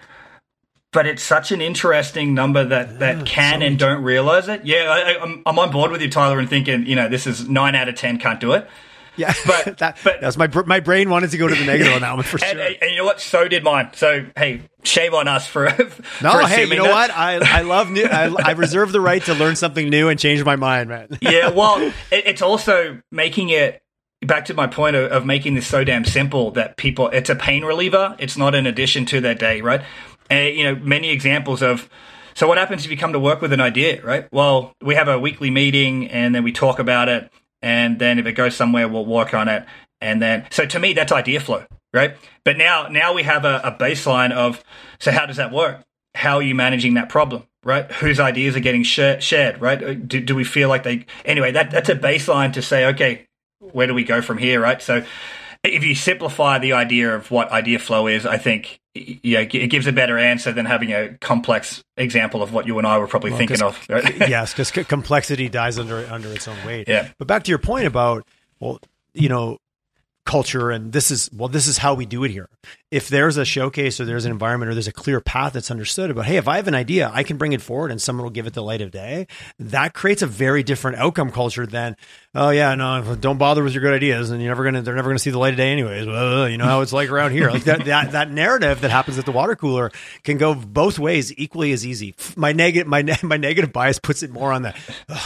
But 0.91 1.07
it's 1.07 1.23
such 1.23 1.51
an 1.51 1.59
interesting 1.59 2.35
number 2.35 2.63
that, 2.63 2.99
that 2.99 3.17
yeah, 3.17 3.23
can 3.23 3.61
so 3.61 3.65
and 3.65 3.79
don't 3.79 4.03
realize 4.03 4.47
it. 4.47 4.63
Yeah, 4.63 4.85
I, 4.91 5.19
I'm, 5.23 5.41
I'm 5.43 5.57
on 5.57 5.71
board 5.71 5.89
with 5.89 6.03
you, 6.03 6.09
Tyler, 6.09 6.37
and 6.37 6.47
thinking, 6.47 6.85
you 6.85 6.95
know, 6.95 7.09
this 7.09 7.25
is 7.25 7.49
nine 7.49 7.73
out 7.73 7.89
of 7.89 7.95
10 7.95 8.19
can't 8.19 8.39
do 8.39 8.51
it. 8.51 8.69
Yeah, 9.17 9.33
but 9.45 9.77
that, 9.77 9.99
but 10.03 10.21
that's 10.21 10.37
my 10.37 10.47
my 10.65 10.79
brain 10.79 11.07
wanted 11.09 11.29
to 11.31 11.37
go 11.37 11.47
to 11.47 11.53
the 11.53 11.65
negative 11.65 11.93
on 11.93 12.01
that 12.01 12.15
one 12.15 12.23
for 12.23 12.37
sure. 12.39 12.47
And, 12.47 12.59
and, 12.59 12.91
you 12.91 12.97
know 12.97 13.05
what? 13.05 13.21
So 13.21 13.47
did 13.47 13.63
mine. 13.63 13.91
So 13.93 14.25
hey, 14.35 14.63
shame 14.81 15.13
on 15.13 15.27
us 15.27 15.45
for 15.45 15.65
no. 15.65 15.71
For 16.31 16.47
hey, 16.47 16.65
you 16.65 16.75
know 16.75 16.85
that. 16.85 16.91
what? 16.91 17.11
I 17.11 17.59
I 17.59 17.61
love 17.61 17.91
new. 17.91 18.05
I, 18.05 18.33
I 18.43 18.51
reserve 18.53 18.91
the 18.91 19.01
right 19.01 19.23
to 19.25 19.35
learn 19.35 19.55
something 19.55 19.87
new 19.87 20.09
and 20.09 20.19
change 20.19 20.43
my 20.43 20.55
mind, 20.55 20.89
man. 20.89 21.09
yeah, 21.21 21.49
well, 21.49 21.79
it, 21.81 21.93
it's 22.25 22.41
also 22.41 23.01
making 23.11 23.49
it 23.49 23.83
back 24.21 24.45
to 24.45 24.55
my 24.55 24.65
point 24.65 24.95
of, 24.95 25.11
of, 25.11 25.25
making 25.25 25.53
this 25.53 25.67
so 25.67 25.83
damn 25.83 26.05
simple 26.05 26.49
that 26.51 26.77
people. 26.77 27.09
It's 27.09 27.29
a 27.29 27.35
pain 27.35 27.63
reliever. 27.63 28.15
It's 28.17 28.35
not 28.35 28.55
an 28.55 28.65
addition 28.65 29.05
to 29.07 29.21
their 29.21 29.35
day, 29.35 29.61
right? 29.61 29.81
And 30.31 30.55
you 30.55 30.63
know, 30.63 30.75
many 30.75 31.11
examples 31.11 31.61
of. 31.61 31.87
So 32.33 32.47
what 32.47 32.57
happens 32.57 32.83
if 32.83 32.89
you 32.89 32.97
come 32.97 33.13
to 33.13 33.19
work 33.19 33.41
with 33.41 33.53
an 33.53 33.61
idea, 33.61 34.01
right? 34.01 34.27
Well, 34.31 34.73
we 34.81 34.95
have 34.95 35.07
a 35.07 35.19
weekly 35.19 35.51
meeting 35.51 36.09
and 36.09 36.33
then 36.33 36.43
we 36.43 36.51
talk 36.51 36.79
about 36.79 37.07
it 37.07 37.31
and 37.63 37.97
then 37.97 38.19
if 38.19 38.27
it 38.27 38.33
goes 38.33 38.55
somewhere, 38.55 38.87
we'll 38.87 39.05
work 39.05 39.33
on 39.33 39.47
it. 39.47 39.65
And 40.01 40.21
then, 40.21 40.45
so 40.51 40.65
to 40.65 40.79
me, 40.79 40.93
that's 40.93 41.11
idea 41.11 41.39
flow, 41.39 41.65
right? 41.93 42.15
But 42.43 42.57
now, 42.57 42.87
now 42.89 43.13
we 43.13 43.23
have 43.23 43.45
a, 43.45 43.61
a 43.63 43.71
baseline 43.71 44.31
of, 44.31 44.63
so 44.99 45.11
how 45.11 45.25
does 45.25 45.37
that 45.37 45.51
work? 45.51 45.81
How 46.13 46.35
are 46.35 46.43
you 46.43 46.53
managing 46.53 46.93
that 46.95 47.09
problem? 47.09 47.47
right? 47.63 47.91
Whose 47.93 48.19
ideas 48.19 48.55
are 48.55 48.61
getting 48.61 48.83
sh- 48.83 49.19
shared, 49.19 49.61
right? 49.61 49.81
Uh, 49.81 49.93
do, 49.93 50.19
do 50.19 50.35
we 50.35 50.43
feel 50.43 50.69
like 50.69 50.83
they? 50.83 51.05
Anyway, 51.25 51.51
that 51.51 51.71
that's 51.71 51.89
a 51.89 51.95
baseline 51.95 52.53
to 52.53 52.61
say, 52.61 52.85
okay, 52.87 53.25
where 53.59 53.87
do 53.87 53.93
we 53.93 54.03
go 54.03 54.21
from 54.21 54.37
here, 54.37 54.59
right? 54.59 54.81
So, 54.81 55.03
if 55.63 55.83
you 55.83 55.95
simplify 55.95 56.59
the 56.59 56.73
idea 56.73 57.15
of 57.15 57.31
what 57.31 57.51
idea 57.51 57.79
flow 57.79 58.07
is, 58.07 58.25
I 58.25 58.37
think 58.37 58.79
yeah, 58.95 59.39
it 59.39 59.69
gives 59.69 59.87
a 59.87 59.91
better 59.91 60.17
answer 60.19 60.51
than 60.51 60.65
having 60.65 60.91
a 60.91 61.17
complex 61.19 61.83
example 61.97 62.43
of 62.43 62.53
what 62.53 62.67
you 62.67 62.77
and 62.77 62.85
I 62.85 62.99
were 62.99 63.07
probably 63.07 63.31
well, 63.31 63.39
thinking 63.39 63.61
of. 63.63 63.79
Right? 63.89 64.17
yes, 64.29 64.53
because 64.57 64.71
complexity 64.87 65.49
dies 65.49 65.79
under 65.79 66.05
under 66.11 66.29
its 66.29 66.47
own 66.47 66.57
weight. 66.65 66.87
Yeah. 66.87 67.09
But 67.17 67.27
back 67.27 67.43
to 67.43 67.49
your 67.49 67.59
point 67.59 67.87
about 67.87 68.27
well, 68.59 68.79
you 69.13 69.29
know, 69.29 69.57
culture 70.25 70.69
and 70.69 70.93
this 70.93 71.11
is 71.11 71.29
well 71.33 71.49
this 71.49 71.67
is 71.67 71.77
how 71.77 71.93
we 71.95 72.05
do 72.05 72.23
it 72.23 72.31
here 72.31 72.47
if 72.93 73.09
there's 73.09 73.37
a 73.37 73.45
showcase 73.45 73.99
or 73.99 74.05
there's 74.05 74.25
an 74.25 74.31
environment 74.31 74.69
or 74.69 74.75
there's 74.75 74.87
a 74.87 74.93
clear 74.93 75.19
path 75.19 75.53
that's 75.53 75.71
understood 75.71 76.09
about 76.11 76.25
hey 76.25 76.37
if 76.37 76.47
i 76.47 76.57
have 76.57 76.67
an 76.67 76.75
idea 76.75 77.09
i 77.13 77.23
can 77.23 77.37
bring 77.37 77.53
it 77.53 77.61
forward 77.61 77.91
and 77.91 78.01
someone 78.01 78.23
will 78.23 78.31
give 78.31 78.47
it 78.47 78.53
the 78.53 78.63
light 78.63 78.81
of 78.81 78.91
day 78.91 79.27
that 79.59 79.93
creates 79.93 80.21
a 80.21 80.27
very 80.27 80.63
different 80.63 80.97
outcome 80.97 81.31
culture 81.31 81.65
than 81.65 81.95
oh 82.35 82.49
yeah 82.49 82.75
no 82.75 83.15
don't 83.15 83.37
bother 83.37 83.63
with 83.63 83.73
your 83.73 83.81
good 83.81 83.93
ideas 83.93 84.29
and 84.29 84.41
you're 84.41 84.51
never 84.51 84.63
gonna 84.63 84.81
they're 84.81 84.95
never 84.95 85.09
gonna 85.09 85.19
see 85.19 85.31
the 85.31 85.39
light 85.39 85.53
of 85.53 85.57
day 85.57 85.71
anyways. 85.71 86.05
Well, 86.05 86.47
you 86.47 86.57
know 86.57 86.65
how 86.65 86.81
it's 86.81 86.93
like 86.93 87.09
around 87.09 87.31
here. 87.31 87.49
Like 87.49 87.63
that, 87.63 87.85
that 87.85 88.11
that 88.11 88.31
narrative 88.31 88.81
that 88.81 88.91
happens 88.91 89.17
at 89.17 89.25
the 89.25 89.31
water 89.31 89.55
cooler 89.55 89.91
can 90.23 90.37
go 90.37 90.53
both 90.53 90.99
ways 90.99 91.37
equally 91.37 91.71
as 91.71 91.85
easy. 91.85 92.15
My 92.35 92.51
negative 92.51 92.87
my 92.87 93.03
my 93.23 93.37
negative 93.37 93.73
bias 93.73 93.99
puts 93.99 94.23
it 94.23 94.31
more 94.31 94.51
on 94.51 94.63
that 94.63 94.75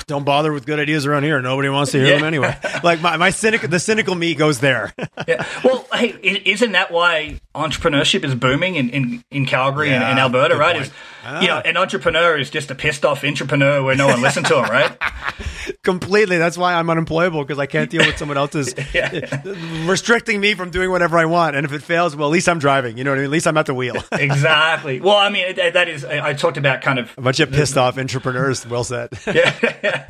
don't 0.08 0.24
bother 0.24 0.52
with 0.52 0.66
good 0.66 0.80
ideas 0.80 1.06
around 1.06 1.24
here. 1.24 1.42
Nobody 1.42 1.70
wants 1.70 1.92
to 1.92 2.00
hear 2.00 2.08
yeah. 2.08 2.16
them 2.18 2.26
anyway. 2.26 2.58
Like 2.84 3.02
my, 3.02 3.18
my 3.18 3.30
cynic 3.30 3.62
the 3.62 3.80
cynical 3.80 4.16
me 4.16 4.36
goes 4.36 4.60
there. 4.60 4.94
Yeah. 5.28 5.46
Well, 5.64 5.86
hey, 5.92 6.10
isn't 6.46 6.72
that 6.72 6.90
why 6.90 7.42
entrepreneurship 7.58 8.24
is 8.24 8.36
booming 8.36 8.76
in, 8.76 8.90
in, 8.90 9.24
in 9.32 9.46
Calgary 9.46 9.90
yeah, 9.90 9.96
and, 9.96 10.04
and, 10.04 10.20
Alberta, 10.20 10.56
right? 10.56 10.76
Is 10.76 10.92
ah. 11.26 11.42
you 11.42 11.48
know, 11.48 11.58
an 11.58 11.78
entrepreneur 11.78 12.38
is 12.38 12.50
just 12.50 12.72
a 12.72 12.76
pissed 12.76 13.06
off 13.06 13.24
entrepreneur 13.24 13.84
where 13.84 13.96
no 13.96 14.08
one 14.08 14.22
listens 14.22 14.48
to 14.48 14.58
him, 14.58 14.70
right? 14.70 14.98
Completely. 15.84 16.38
That's 16.38 16.58
why 16.58 16.74
I'm 16.74 16.90
unemployable 16.90 17.44
because 17.44 17.60
I 17.60 17.66
can't 17.66 17.90
deal 17.90 18.06
with 18.06 18.18
someone 18.18 18.38
else's 18.38 18.74
yeah. 18.94 19.42
restricting 19.86 20.40
me 20.40 20.54
from 20.54 20.70
doing 20.70 20.90
whatever 20.90 21.18
I 21.18 21.26
want. 21.26 21.56
And 21.56 21.66
if 21.66 21.74
it 21.74 21.84
fails, 21.84 22.16
well, 22.16 22.28
at 22.28 22.32
least 22.32 22.48
I'm 22.50 22.60
driving. 22.60 22.98
You 22.98 23.04
know 23.04 23.12
what 23.12 23.18
I 23.18 23.22
mean? 23.22 23.26
At 23.26 23.32
least 23.32 23.48
I'm 23.48 23.58
at 23.58 23.66
the 23.66 23.74
wheel. 23.74 23.96
exactly. 24.12 25.00
Well, 25.00 25.18
I 25.18 25.30
mean, 25.30 25.56
that 25.56 25.88
is. 25.88 26.06
I 26.06 26.34
talked 26.34 26.58
about 26.58 26.82
kind 26.82 27.00
of 27.00 27.14
a 27.18 27.22
bunch 27.22 27.40
of 27.40 27.52
pissed 27.52 27.78
off 27.78 27.98
entrepreneurs. 27.98 28.66
Well 28.68 28.84
said. 28.84 29.10
yeah. 29.28 30.10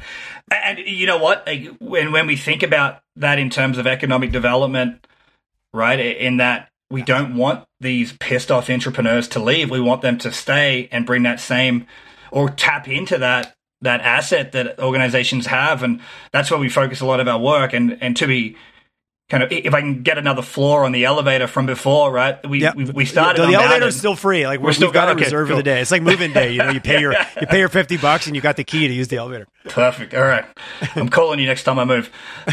And 0.49 0.79
you 0.79 1.07
know 1.07 1.17
what? 1.17 1.47
When 1.79 2.11
when 2.11 2.27
we 2.27 2.37
think 2.37 2.63
about 2.63 3.01
that 3.17 3.39
in 3.39 3.49
terms 3.49 3.77
of 3.77 3.85
economic 3.85 4.31
development, 4.31 5.05
right? 5.73 5.99
In 5.99 6.37
that 6.37 6.69
we 6.89 7.01
don't 7.01 7.35
want 7.35 7.65
these 7.79 8.13
pissed 8.13 8.51
off 8.51 8.69
entrepreneurs 8.69 9.27
to 9.29 9.39
leave. 9.39 9.69
We 9.69 9.81
want 9.81 10.01
them 10.01 10.17
to 10.19 10.31
stay 10.31 10.87
and 10.91 11.05
bring 11.05 11.23
that 11.23 11.39
same 11.39 11.85
or 12.31 12.49
tap 12.49 12.87
into 12.87 13.17
that 13.17 13.55
that 13.81 14.01
asset 14.01 14.53
that 14.53 14.79
organizations 14.79 15.45
have, 15.47 15.83
and 15.83 16.01
that's 16.31 16.49
where 16.49 16.59
we 16.59 16.69
focus 16.69 16.99
a 17.01 17.05
lot 17.05 17.19
of 17.19 17.27
our 17.27 17.39
work. 17.39 17.73
And 17.73 17.97
and 18.01 18.15
to 18.17 18.27
be 18.27 18.57
kind 19.29 19.43
of 19.43 19.51
if 19.51 19.73
I 19.73 19.81
can 19.81 20.03
get 20.03 20.17
another 20.17 20.41
floor 20.41 20.85
on 20.85 20.93
the 20.93 21.05
elevator 21.05 21.47
from 21.47 21.65
before, 21.65 22.11
right? 22.11 22.47
We 22.47 22.61
Yep. 22.61 22.75
we, 22.75 22.85
we 22.85 23.05
started. 23.05 23.41
The, 23.41 23.47
the 23.47 23.53
unbounded. 23.53 23.71
elevator's 23.71 23.97
still 23.97 24.15
free. 24.15 24.47
Like 24.47 24.61
we're, 24.61 24.71
still 24.73 24.87
we've 24.87 24.93
got 24.93 25.09
it 25.09 25.11
okay, 25.11 25.25
reserved 25.25 25.49
for 25.49 25.55
the 25.55 25.63
day. 25.63 25.81
It's 25.81 25.91
like 25.91 26.01
moving 26.01 26.33
day. 26.33 26.53
You 26.53 26.59
know, 26.59 26.69
you 26.69 26.79
pay 26.81 26.99
your 27.01 27.13
you 27.39 27.47
pay 27.47 27.59
your 27.59 27.69
fifty 27.69 27.97
bucks 27.97 28.27
and 28.27 28.35
you 28.35 28.41
got 28.41 28.55
the 28.55 28.63
key 28.63 28.87
to 28.87 28.93
use 28.93 29.09
the 29.09 29.17
elevator. 29.17 29.47
Perfect. 29.65 30.13
All 30.13 30.23
right, 30.23 30.45
I'm 30.95 31.09
calling 31.09 31.39
you 31.39 31.45
next 31.45 31.63
time 31.63 31.77
I 31.77 31.85
move. 31.85 32.09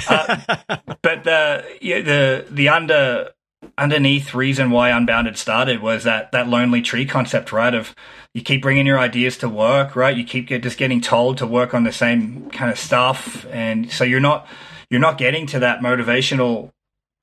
Uh, 0.09 0.37
but 1.03 1.25
the 1.25 1.64
the 1.81 2.47
the 2.51 2.68
under 2.68 3.31
underneath 3.77 4.35
reason 4.35 4.70
why 4.70 4.90
Unbounded 4.90 5.37
started 5.37 5.81
was 5.81 6.05
that 6.05 6.33
that 6.33 6.48
lonely 6.48 6.83
tree 6.83 7.07
concept, 7.07 7.53
right? 7.53 7.74
Of 7.74 7.94
you 8.33 8.42
keep 8.42 8.62
bringing 8.62 8.87
your 8.87 8.98
ideas 8.98 9.38
to 9.38 9.48
work, 9.48 9.96
right? 9.96 10.16
You 10.16 10.24
keep 10.24 10.48
get, 10.48 10.62
just 10.62 10.79
getting 10.79 11.00
told 11.00 11.38
to 11.38 11.46
work 11.46 11.74
on 11.74 11.85
the 11.85 11.92
same 11.92 12.50
kind 12.50 12.70
of 12.70 12.79
stuff, 12.79 13.46
and 13.50 13.90
so 13.90 14.05
you're 14.05 14.20
not 14.20 14.46
you're 14.90 15.00
not 15.00 15.18
getting 15.18 15.46
to 15.48 15.59
that 15.61 15.81
motivational 15.81 16.70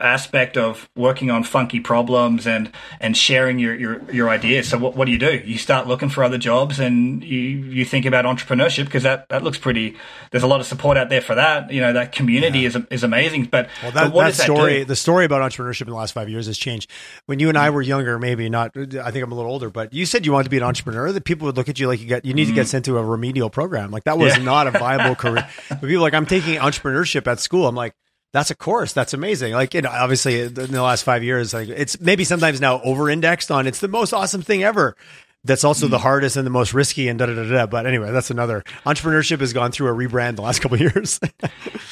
aspect 0.02 0.58
of 0.58 0.90
working 0.96 1.30
on 1.32 1.44
funky 1.44 1.80
problems 1.80 2.46
and 2.48 2.72
and 3.00 3.16
sharing 3.16 3.60
your 3.60 3.74
your, 3.76 4.12
your 4.12 4.30
ideas 4.30 4.68
so 4.68 4.78
what, 4.78 4.96
what 4.96 5.06
do 5.06 5.12
you 5.12 5.18
do 5.20 5.38
you 5.46 5.58
start 5.58 5.88
looking 5.88 6.10
for 6.10 6.24
other 6.24 6.38
jobs 6.38 6.80
and 6.80 7.24
you 7.24 7.40
you 7.40 7.86
think 7.86 8.06
about 8.06 8.26
entrepreneurship 8.26 8.86
because 8.86 9.04
that 9.04 9.28
that 9.30 9.44
looks 9.44 9.58
pretty 9.58 9.96
there's 10.32 10.44
a 10.44 10.48
lot 10.48 10.60
of 10.60 10.66
support 10.66 10.98
out 10.98 11.10
there 11.10 11.22
for 11.22 11.36
that 11.36 11.72
you 11.72 11.80
know 11.82 11.94
that 11.94 12.12
community 12.12 12.66
is 12.66 12.78
is 12.90 13.04
amazing 13.04 13.46
but, 13.46 13.68
Well, 13.84 13.92
but 13.92 13.94
that, 14.06 14.14
what 14.14 14.24
that 14.26 14.34
that 14.36 14.44
story, 14.44 14.80
do? 14.80 14.86
the 14.86 14.96
story 14.96 15.26
about 15.26 15.42
entrepreneurship 15.42 15.82
in 15.84 15.90
the 15.90 15.96
last 15.96 16.14
five 16.14 16.30
years 16.30 16.48
has 16.48 16.58
changed. 16.58 16.90
When 17.26 17.40
you 17.40 17.50
and 17.50 17.58
I 17.58 17.70
were 17.70 17.82
younger, 17.82 18.18
maybe 18.20 18.50
not. 18.50 18.76
I 18.76 19.12
think 19.12 19.24
I'm 19.24 19.32
a 19.32 19.36
little 19.36 19.52
older, 19.52 19.70
but 19.70 19.94
you 19.94 20.06
said 20.06 20.26
you 20.26 20.32
wanted 20.32 20.46
to 20.46 20.50
be 20.50 20.58
an 20.58 20.64
entrepreneur. 20.64 21.12
That 21.12 21.24
people 21.26 21.46
would 21.48 21.58
look 21.58 21.70
at 21.70 21.80
you 21.80 21.88
like 21.88 22.00
you 22.02 22.08
got 22.08 22.26
you 22.26 22.34
need 22.34 22.46
to 22.46 22.54
get 22.54 22.68
sent 22.68 22.86
to 22.86 22.98
a 22.98 23.04
remedial 23.04 23.50
program. 23.50 23.92
Like 23.92 24.04
that 24.06 24.18
was 24.18 24.34
Mm. 24.34 24.38
Yeah. 24.40 24.44
not 24.44 24.68
a 24.68 24.72
viable 24.72 25.16
career. 25.24 25.48
But 25.70 25.82
people 25.82 26.02
like 26.02 26.14
I'm 26.14 26.26
taking 26.26 26.58
entrepreneurship 26.60 27.28
at 27.28 27.40
school. 27.40 27.68
I'm 27.68 27.76
like. 27.76 27.94
That's 28.34 28.50
a 28.50 28.56
course. 28.56 28.94
That's 28.94 29.14
amazing. 29.14 29.54
Like, 29.54 29.74
you 29.74 29.82
know, 29.82 29.90
obviously 29.90 30.40
in 30.42 30.54
the 30.54 30.82
last 30.82 31.04
five 31.04 31.24
years, 31.24 31.54
like 31.54 31.68
it's 31.70 32.00
maybe 32.00 32.24
sometimes 32.24 32.62
now 32.62 32.82
over 32.82 33.10
indexed 33.10 33.52
on 33.52 33.68
it's 33.68 33.80
the 33.80 33.88
most 33.90 34.14
awesome 34.14 34.42
thing 34.42 34.64
ever. 34.64 34.96
That's 35.44 35.64
also 35.64 35.88
Mm. 35.88 35.92
the 35.92 35.98
hardest 36.00 36.38
and 36.38 36.46
the 36.46 36.52
most 36.52 36.72
risky 36.74 37.08
and 37.10 37.18
da 37.18 37.26
da 37.26 37.34
da 37.34 37.44
da. 37.50 37.66
But 37.66 37.88
anyway, 37.88 38.12
that's 38.12 38.30
another 38.30 38.64
entrepreneurship 38.86 39.40
has 39.40 39.54
gone 39.54 39.72
through 39.72 39.90
a 39.90 39.94
rebrand 39.96 40.36
the 40.36 40.44
last 40.44 40.60
couple 40.62 40.76
of 40.76 40.82
years. 40.82 41.20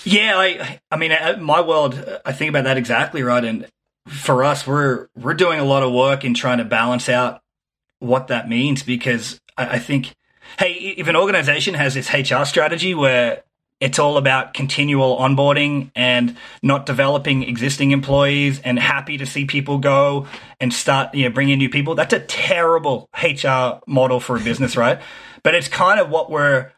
Yeah, 0.06 0.38
I 0.38 0.80
I 0.92 0.96
mean, 0.98 1.12
my 1.42 1.60
world, 1.62 1.94
I 2.26 2.32
think 2.32 2.50
about 2.50 2.64
that 2.64 2.78
exactly 2.78 3.22
right. 3.22 3.44
And 3.44 3.68
for 4.08 4.44
us, 4.44 4.66
we're 4.66 5.08
we're 5.18 5.34
doing 5.34 5.60
a 5.60 5.66
lot 5.66 5.84
of 5.84 5.92
work 5.92 6.24
in 6.24 6.34
trying 6.34 6.60
to 6.60 6.64
balance 6.66 7.10
out 7.10 7.42
what 8.00 8.28
that 8.28 8.48
means 8.48 8.82
because 8.82 9.40
I, 9.58 9.76
I 9.76 9.80
think, 9.80 10.16
hey, 10.58 10.72
if 10.72 11.08
an 11.08 11.16
organization 11.18 11.74
has 11.74 11.96
its 11.98 12.14
HR 12.14 12.46
strategy 12.46 12.94
where 12.96 13.44
it's 13.80 13.98
all 14.00 14.18
about 14.18 14.54
continual 14.54 15.18
onboarding 15.18 15.92
and 15.96 16.36
not 16.62 16.86
developing 16.86 17.44
existing 17.44 17.92
employees 17.92 18.60
and 18.64 18.78
happy 18.78 19.18
to 19.18 19.26
see 19.26 19.46
people 19.46 19.78
go 19.78 20.28
and 20.60 20.74
start 20.74 21.14
you 21.14 21.24
know 21.24 21.34
bringing 21.34 21.58
new 21.58 21.70
people 21.70 21.96
that's 21.96 22.14
a 22.14 22.20
terrible 22.20 23.10
hr 23.22 23.80
model 23.88 24.20
for 24.20 24.36
a 24.36 24.40
business 24.40 24.76
right 24.76 25.02
but 25.44 25.56
it's 25.56 25.68
kind 25.68 26.00
of 26.00 26.10
what 26.10 26.30
we're 26.30 26.72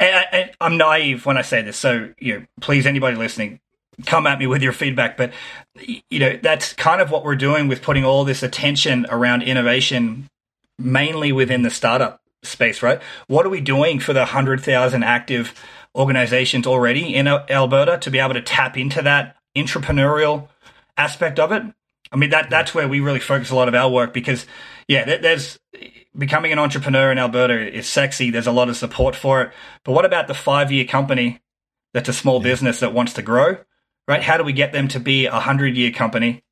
I, 0.00 0.50
I'm 0.60 0.76
naive 0.76 1.26
when 1.26 1.36
I 1.36 1.42
say 1.42 1.62
this, 1.62 1.76
so 1.76 2.12
you 2.18 2.38
know, 2.38 2.46
please, 2.60 2.86
anybody 2.86 3.16
listening, 3.16 3.60
come 4.06 4.26
at 4.26 4.38
me 4.38 4.46
with 4.46 4.62
your 4.62 4.72
feedback. 4.72 5.16
But 5.16 5.32
you 6.08 6.18
know, 6.20 6.38
that's 6.40 6.72
kind 6.72 7.00
of 7.00 7.10
what 7.10 7.24
we're 7.24 7.36
doing 7.36 7.68
with 7.68 7.82
putting 7.82 8.04
all 8.04 8.24
this 8.24 8.42
attention 8.42 9.06
around 9.10 9.42
innovation, 9.42 10.28
mainly 10.78 11.32
within 11.32 11.62
the 11.62 11.70
startup 11.70 12.20
space, 12.44 12.82
right? 12.82 13.00
What 13.26 13.44
are 13.44 13.48
we 13.50 13.60
doing 13.60 13.98
for 13.98 14.12
the 14.12 14.26
hundred 14.26 14.60
thousand 14.60 15.02
active 15.02 15.52
organizations 15.98 16.66
already 16.66 17.14
in 17.14 17.26
Alberta 17.26 17.98
to 17.98 18.10
be 18.10 18.18
able 18.18 18.34
to 18.34 18.42
tap 18.42 18.78
into 18.78 19.02
that 19.02 19.36
entrepreneurial 19.56 20.48
aspect 20.96 21.38
of 21.38 21.52
it? 21.52 21.62
I 22.10 22.16
mean, 22.16 22.30
that 22.30 22.48
that's 22.48 22.74
where 22.74 22.88
we 22.88 23.00
really 23.00 23.20
focus 23.20 23.50
a 23.50 23.56
lot 23.56 23.68
of 23.68 23.74
our 23.74 23.90
work 23.90 24.14
because, 24.14 24.46
yeah, 24.86 25.18
there's 25.18 25.58
becoming 26.16 26.52
an 26.52 26.58
entrepreneur 26.58 27.12
in 27.12 27.18
Alberta 27.18 27.76
is 27.76 27.86
sexy. 27.86 28.30
There's 28.30 28.46
a 28.46 28.52
lot 28.52 28.68
of 28.68 28.76
support 28.76 29.14
for 29.14 29.42
it. 29.42 29.52
But 29.84 29.92
what 29.92 30.04
about 30.04 30.26
the 30.26 30.34
five 30.34 30.72
year 30.72 30.84
company 30.84 31.40
that's 31.92 32.08
a 32.08 32.14
small 32.14 32.40
business 32.40 32.80
that 32.80 32.94
wants 32.94 33.14
to 33.14 33.22
grow, 33.22 33.58
right? 34.06 34.22
How 34.22 34.36
do 34.36 34.44
we 34.44 34.52
get 34.52 34.72
them 34.72 34.88
to 34.88 35.00
be 35.00 35.26
a 35.26 35.40
hundred 35.40 35.76
year 35.76 35.90
company, 35.90 36.44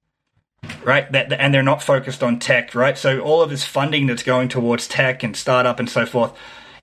right? 0.85 1.11
That 1.13 1.33
and 1.33 1.55
they're 1.55 1.63
not 1.63 1.83
focused 1.83 2.23
on 2.23 2.39
tech, 2.39 2.75
right? 2.75 2.99
So 2.99 3.21
all 3.21 3.43
of 3.43 3.51
this 3.51 3.65
funding 3.65 4.07
that's 4.07 4.23
going 4.23 4.49
towards 4.49 4.89
tech 4.89 5.23
and 5.23 5.37
startup 5.37 5.79
and 5.79 5.89
so 5.89 6.05
forth, 6.05 6.33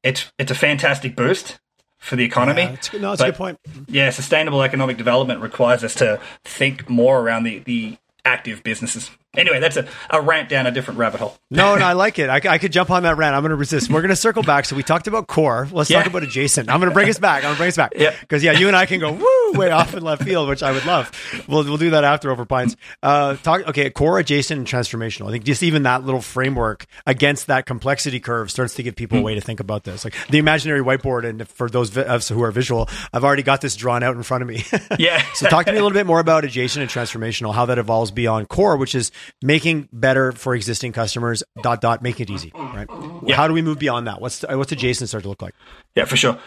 it's 0.01 0.31
it's 0.39 0.51
a 0.51 0.55
fantastic 0.55 1.15
boost 1.15 1.59
for 2.03 2.15
the 2.15 2.23
economy. 2.25 2.63
Yeah, 2.63 2.99
no, 2.99 3.13
it's 3.13 3.21
a 3.21 3.25
good 3.25 3.35
point. 3.35 3.59
yeah, 3.87 4.09
sustainable 4.09 4.61
economic 4.61 4.97
development 4.97 5.41
requires 5.41 5.83
us 5.83 5.95
to 5.95 6.19
think 6.43 6.89
more 6.89 7.19
around 7.19 7.43
the, 7.43 7.59
the 7.59 7.97
active 8.25 8.61
businesses. 8.63 9.09
Anyway, 9.35 9.59
that's 9.59 9.77
a, 9.77 9.87
a 10.11 10.21
rant 10.21 10.47
down 10.47 10.67
a 10.67 10.71
different 10.71 10.99
rabbit 10.99 11.19
hole. 11.19 11.37
No, 11.49 11.75
no, 11.75 11.85
I 11.85 11.93
like 11.93 12.17
it. 12.19 12.29
I 12.29 12.57
could 12.57 12.71
jump 12.71 12.89
on 12.91 13.03
that 13.03 13.15
rant. 13.17 13.35
I'm 13.35 13.41
going 13.43 13.51
to 13.51 13.55
resist. 13.55 13.89
We're 13.91 14.01
going 14.01 14.09
to 14.09 14.15
circle 14.15 14.41
back. 14.43 14.65
So 14.65 14.75
we 14.75 14.81
talked 14.83 15.05
about 15.07 15.27
core. 15.27 15.67
Let's 15.71 15.89
Yeah. 15.89 15.99
talk 15.99 16.07
about 16.07 16.23
adjacent. 16.23 16.67
I'm 16.69 16.79
going 16.79 16.89
to 16.89 16.93
bring 16.93 17.09
us 17.09 17.19
back. 17.19 17.37
I'm 17.37 17.43
going 17.43 17.53
to 17.55 17.59
bring 17.59 17.67
us 17.69 17.77
back. 17.77 17.93
Yeah. 17.97 18.15
Because 18.19 18.43
yeah, 18.43 18.53
you 18.53 18.67
and 18.67 18.75
I 18.75 18.85
can 18.87 18.99
go 18.99 19.11
woo 19.11 19.32
way 19.57 19.71
off 19.71 19.93
in 19.93 20.03
left 20.03 20.23
field, 20.23 20.49
which 20.49 20.63
I 20.63 20.71
would 20.71 20.85
love. 20.85 21.11
We'll 21.47 21.63
we'll 21.63 21.77
do 21.77 21.91
that 21.91 22.03
after 22.03 22.31
over 22.31 22.45
pines. 22.45 22.75
Uh, 23.01 23.35
talk 23.37 23.67
okay. 23.69 23.89
Core, 23.89 24.19
adjacent, 24.19 24.57
and 24.57 24.67
transformational. 24.67 25.27
I 25.27 25.31
think 25.31 25.43
just 25.43 25.63
even 25.63 25.83
that 25.83 26.03
little 26.03 26.21
framework 26.21 26.85
against 27.05 27.47
that 27.47 27.65
complexity 27.65 28.19
curve 28.19 28.51
starts 28.51 28.75
to 28.75 28.83
give 28.83 28.95
people 28.95 29.19
a 29.19 29.21
way 29.21 29.35
to 29.35 29.41
think 29.41 29.59
about 29.59 29.83
this. 29.83 30.03
Like 30.03 30.15
the 30.29 30.37
imaginary 30.37 30.81
whiteboard, 30.81 31.25
and 31.27 31.47
for 31.47 31.69
those 31.69 31.89
vi- 31.89 32.01
of 32.01 32.07
us 32.09 32.29
who 32.29 32.43
are 32.43 32.51
visual, 32.51 32.89
I've 33.13 33.23
already 33.23 33.43
got 33.43 33.61
this 33.61 33.75
drawn 33.75 34.03
out 34.03 34.15
in 34.15 34.23
front 34.23 34.41
of 34.41 34.47
me. 34.49 34.63
Yeah. 34.99 35.23
so 35.33 35.47
talk 35.47 35.65
to 35.65 35.71
me 35.71 35.77
a 35.79 35.81
little 35.81 35.95
bit 35.95 36.05
more 36.05 36.19
about 36.19 36.45
adjacent 36.45 36.81
and 36.81 36.89
transformational, 36.91 37.53
how 37.53 37.65
that 37.65 37.77
evolves 37.79 38.11
beyond 38.11 38.47
core, 38.49 38.77
which 38.77 38.93
is 38.95 39.11
making 39.41 39.89
better 39.91 40.31
for 40.31 40.53
existing 40.55 40.91
customers. 40.91 41.43
Dot 41.61 41.81
dot, 41.81 42.01
making 42.01 42.25
it 42.25 42.29
easy. 42.29 42.51
Right. 42.53 42.87
How 43.31 43.47
do 43.47 43.53
we 43.53 43.61
move 43.61 43.79
beyond 43.79 44.07
that? 44.07 44.21
What's 44.21 44.43
what's 44.47 44.71
adjacent 44.71 45.09
start 45.09 45.23
to 45.23 45.29
look 45.29 45.41
like? 45.41 45.55
Yeah, 45.95 46.05
for 46.05 46.15
sure. 46.17 46.37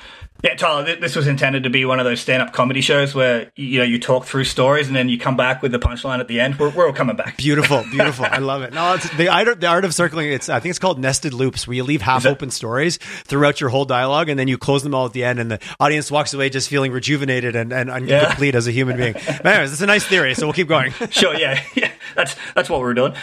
Yeah, 0.45 0.55
Tyler, 0.55 0.97
this 0.97 1.17
was 1.17 1.27
intended 1.27 1.63
to 1.65 1.71
be 1.71 1.85
one 1.85 1.99
of 1.99 2.05
those 2.05 2.21
stand-up 2.21 2.53
comedy 2.53 2.81
shows 2.81 3.15
where 3.15 3.51
you 3.57 3.79
know 3.79 3.85
you 3.85 3.99
talk 3.99 4.27
through 4.27 4.45
stories 4.45 4.87
and 4.87 4.95
then 4.95 5.09
you 5.09 5.19
come 5.19 5.37
back 5.37 5.63
with 5.63 5.73
the 5.73 5.79
punchline 5.79 6.21
at 6.21 6.29
the 6.29 6.41
end. 6.41 6.59
We're, 6.59 6.69
we're 6.71 6.87
all 6.87 6.93
coming 6.93 7.17
back. 7.17 7.37
Beautiful, 7.39 7.83
beautiful. 7.91 8.27
I 8.31 8.39
love 8.39 8.63
it. 8.63 8.73
No, 8.73 8.95
it's 8.95 9.09
the 9.17 9.29
art, 9.29 9.61
the 9.61 9.67
art 9.67 9.85
of 9.85 9.95
circling. 9.95 10.31
It's 10.31 10.49
I 10.49 10.61
think 10.61 10.71
it's 10.71 10.79
called 10.79 10.99
nested 11.01 11.33
loops, 11.33 11.67
where 11.67 11.75
you 11.75 11.85
leave 11.85 12.03
half 12.03 12.27
open 12.27 12.51
stories 12.51 12.99
throughout 13.25 13.61
your 13.61 13.71
whole 13.71 13.87
dialogue, 13.87 14.29
and 14.29 14.39
then 14.39 14.47
you 14.47 14.59
close 14.59 14.83
them 14.83 14.95
all 14.95 15.07
at 15.07 15.13
the 15.15 15.25
end, 15.25 15.41
and 15.41 15.51
the 15.51 15.59
audience 15.81 16.11
walks 16.11 16.33
away 16.35 16.51
just 16.51 16.69
feeling 16.69 16.93
rejuvenated 16.93 17.57
and, 17.57 17.73
and, 17.73 17.91
and 17.91 18.09
Yeah. 18.09 18.27
complete 18.27 18.55
as 18.55 18.67
a 18.69 18.73
human 18.73 18.97
being. 18.99 19.15
But 19.15 19.47
anyways, 19.47 19.73
it's 19.73 19.81
a 19.83 19.87
nice 19.87 20.05
theory, 20.05 20.35
so 20.35 20.47
we'll 20.47 20.53
keep 20.55 20.69
going. 20.69 20.93
Sure, 21.11 21.35
yeah, 21.35 21.61
yeah. 21.75 21.91
That's 22.15 22.37
that's 22.55 22.69
what 22.69 22.81
we're 22.81 22.95
doing. 22.95 23.15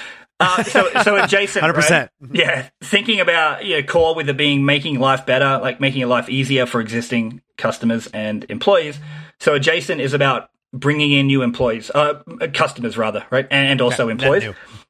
Uh, 0.43 0.63
so 0.63 0.89
so 1.03 1.15
adjacent, 1.15 1.63
100%. 1.63 1.89
right? 1.89 2.09
Yeah, 2.31 2.69
thinking 2.81 3.19
about 3.19 3.63
you 3.65 3.77
know, 3.77 3.83
core 3.83 4.13
with 4.15 4.27
it 4.29 4.37
being 4.37 4.65
making 4.65 4.99
life 4.99 5.25
better, 5.25 5.59
like 5.61 5.79
making 5.79 6.07
life 6.07 6.29
easier 6.29 6.65
for 6.65 6.81
existing 6.81 7.41
customers 7.57 8.07
and 8.07 8.45
employees. 8.49 8.99
So 9.39 9.55
adjacent 9.55 10.01
is 10.01 10.13
about 10.13 10.49
bringing 10.73 11.11
in 11.13 11.27
new 11.27 11.41
employees, 11.43 11.91
uh, 11.91 12.21
customers 12.53 12.97
rather, 12.97 13.25
right, 13.29 13.47
and, 13.49 13.67
and 13.69 13.81
also 13.81 14.09
employees. 14.09 14.43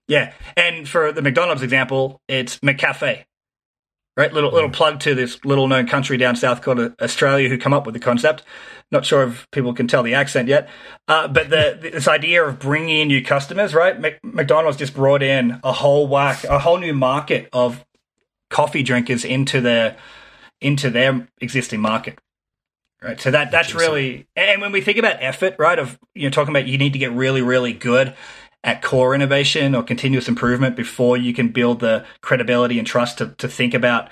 Yeah, 0.08 0.34
and 0.58 0.88
for 0.88 1.12
the 1.12 1.22
McDonald's 1.22 1.62
example, 1.62 2.22
it's 2.28 2.60
McCafe. 2.60 3.26
Right, 4.16 4.32
little 4.32 4.52
little 4.52 4.70
plug 4.70 5.00
to 5.02 5.16
this 5.16 5.44
little 5.44 5.68
known 5.68 5.88
country 5.88 6.18
down 6.18 6.36
south 6.36 6.62
called 6.62 6.94
Australia 7.02 7.50
who 7.50 7.58
come 7.58 7.74
up 7.74 7.88
with 7.88 7.94
the 7.94 8.00
concept. 8.00 8.44
Not 8.92 9.08
sure 9.08 9.24
if 9.24 9.50
people 9.50 9.74
can 9.74 9.88
tell 9.88 10.04
the 10.04 10.14
accent 10.14 10.48
yet, 10.48 10.70
uh, 11.08 11.28
but 11.28 11.50
the, 11.50 11.80
this 11.82 12.08
idea 12.08 12.44
of 12.44 12.60
bringing 12.60 13.00
in 13.00 13.08
new 13.08 13.24
customers, 13.24 13.74
right? 13.74 14.00
Mc, 14.00 14.20
McDonald's 14.24 14.78
just 14.78 14.94
brought 14.94 15.24
in 15.24 15.60
a 15.64 15.72
whole 15.72 16.08
whack, 16.08 16.44
a 16.44 16.60
whole 16.60 16.78
new 16.78 16.94
market 16.94 17.50
of 17.54 17.84
coffee 18.52 18.84
drinkers 18.84 19.26
into 19.26 19.60
their 19.62 19.98
into 20.62 20.92
their 20.92 21.28
existing 21.42 21.82
market. 21.82 22.20
Right, 23.02 23.20
so 23.20 23.32
that 23.32 23.50
that's 23.50 23.74
really, 23.74 24.28
and 24.36 24.62
when 24.62 24.72
we 24.72 24.80
think 24.80 24.98
about 24.98 25.18
effort, 25.20 25.56
right, 25.58 25.78
of 25.80 26.00
you 26.14 26.24
know 26.24 26.30
talking 26.30 26.56
about 26.56 26.68
you 26.68 26.78
need 26.78 26.94
to 26.94 27.00
get 27.00 27.12
really 27.12 27.42
really 27.42 27.74
good 27.74 28.16
at 28.64 28.82
core 28.82 29.14
innovation 29.14 29.76
or 29.76 29.84
continuous 29.84 30.28
improvement 30.28 30.76
before 30.76 31.18
you 31.18 31.34
can 31.34 31.50
build 31.50 31.80
the 31.80 32.06
credibility 32.22 32.80
and 32.80 32.88
trust 32.88 33.18
to, 33.18 33.28
to 33.38 33.48
think 33.48 33.74
about 33.74 34.10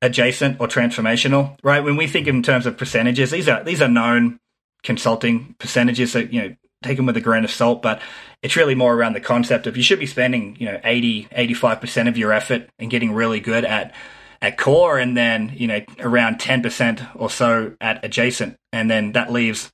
adjacent 0.00 0.60
or 0.60 0.68
transformational, 0.68 1.56
right? 1.62 1.82
When 1.82 1.96
we 1.96 2.06
think 2.06 2.28
in 2.28 2.42
terms 2.42 2.66
of 2.66 2.76
percentages, 2.76 3.30
these 3.30 3.48
are 3.48 3.64
these 3.64 3.82
are 3.82 3.88
known 3.88 4.38
consulting 4.82 5.56
percentages 5.58 6.12
that 6.12 6.32
you 6.32 6.42
know 6.42 6.56
take 6.82 6.96
them 6.96 7.06
with 7.06 7.16
a 7.16 7.20
grain 7.20 7.44
of 7.44 7.50
salt, 7.50 7.82
but 7.82 8.00
it's 8.42 8.56
really 8.56 8.76
more 8.76 8.94
around 8.94 9.14
the 9.14 9.20
concept 9.20 9.66
of 9.66 9.76
you 9.76 9.82
should 9.82 9.98
be 9.98 10.06
spending 10.06 10.56
you 10.60 10.66
know 10.66 10.80
80 10.84 11.24
85% 11.24 12.08
of 12.08 12.16
your 12.16 12.32
effort 12.32 12.68
and 12.78 12.90
getting 12.90 13.12
really 13.12 13.40
good 13.40 13.64
at 13.64 13.94
at 14.40 14.56
core 14.56 14.98
and 14.98 15.16
then 15.16 15.52
you 15.56 15.66
know 15.66 15.80
around 15.98 16.38
10% 16.38 17.08
or 17.16 17.28
so 17.28 17.74
at 17.80 18.04
adjacent 18.04 18.56
and 18.72 18.88
then 18.88 19.12
that 19.12 19.32
leaves 19.32 19.72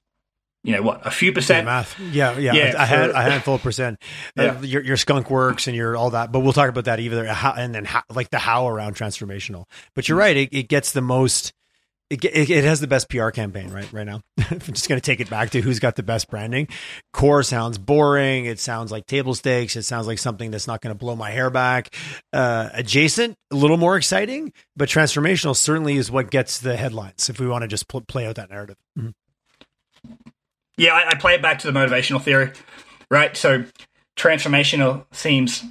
you 0.65 0.75
know 0.75 0.83
what 0.83 1.07
a 1.07 1.11
few 1.11 1.31
percent 1.33 1.67
math. 1.67 1.99
Yeah, 2.01 2.39
yeah. 2.39 2.55
Yeah, 2.55 2.83
a, 2.83 2.87
for- 2.87 3.11
a 3.13 3.23
handful 3.23 3.55
of 3.57 3.63
percent. 3.63 4.03
Uh, 4.37 4.57
your, 4.63 4.83
your 4.83 4.97
skunk 4.97 5.31
works 5.31 5.67
and 5.67 5.77
your 5.77 5.97
all 5.97 6.11
that, 6.11 6.33
but 6.33 6.41
we'll 6.41 6.55
talk 6.55 6.71
about 6.71 6.87
that 6.87 6.99
either. 6.99 7.27
How, 7.27 7.53
and 7.53 7.75
then 7.75 7.85
how, 7.85 8.03
like 8.13 8.31
the 8.31 8.39
how 8.39 8.67
around 8.67 8.97
transformational. 8.97 9.67
But 9.95 10.09
you're 10.09 10.19
right. 10.19 10.37
It, 10.37 10.49
it 10.53 10.69
gets 10.69 10.93
the 10.93 11.03
most. 11.03 11.53
it, 12.11 12.25
it, 12.25 12.51
it, 12.51 12.65
has 12.65 12.81
the 12.81 12.87
best 12.87 13.09
PR 13.11 13.29
campaign 13.29 13.71
right 13.71 13.91
right 13.93 14.07
now. 14.07 14.23
I'm 14.51 14.59
just 14.59 14.89
going 14.89 15.01
to 15.01 15.05
take 15.05 15.21
it 15.21 15.29
back 15.29 15.51
to 15.51 15.61
who's 15.61 15.81
got 15.81 15.97
the 15.97 16.03
best 16.03 16.31
branding. 16.31 16.69
Core 17.13 17.43
sounds 17.43 17.77
boring. 17.77 18.47
It 18.47 18.59
sounds 18.59 18.91
like 18.91 19.07
table 19.07 19.35
stakes. 19.35 19.77
It 19.77 19.83
sounds 19.83 20.07
like 20.07 20.19
something 20.19 20.51
that's 20.51 20.67
not 20.67 20.81
going 20.81 20.95
to 20.95 20.99
blow 20.99 21.15
my 21.15 21.31
hair 21.31 21.51
back. 21.51 21.95
Uh, 22.33 22.71
adjacent, 22.73 23.37
a 23.51 23.57
little 23.57 23.77
more 23.77 23.97
exciting, 23.97 24.53
but 24.77 24.89
transformational 24.89 25.55
certainly 25.57 25.97
is 25.97 26.11
what 26.11 26.31
gets 26.31 26.59
the 26.61 26.77
headlines. 26.77 27.29
If 27.29 27.39
we 27.39 27.47
want 27.47 27.63
to 27.63 27.69
just 27.69 27.87
pl- 27.89 28.01
play 28.03 28.27
out 28.27 28.37
that 28.37 28.49
narrative. 28.51 28.77
Mm-hmm. 28.99 29.11
Yeah, 30.77 30.95
I, 30.95 31.11
I 31.11 31.15
play 31.15 31.35
it 31.35 31.43
back 31.43 31.59
to 31.61 31.71
the 31.71 31.79
motivational 31.79 32.21
theory, 32.21 32.53
right? 33.11 33.37
So 33.37 33.65
transformational 34.17 35.07
seems, 35.13 35.65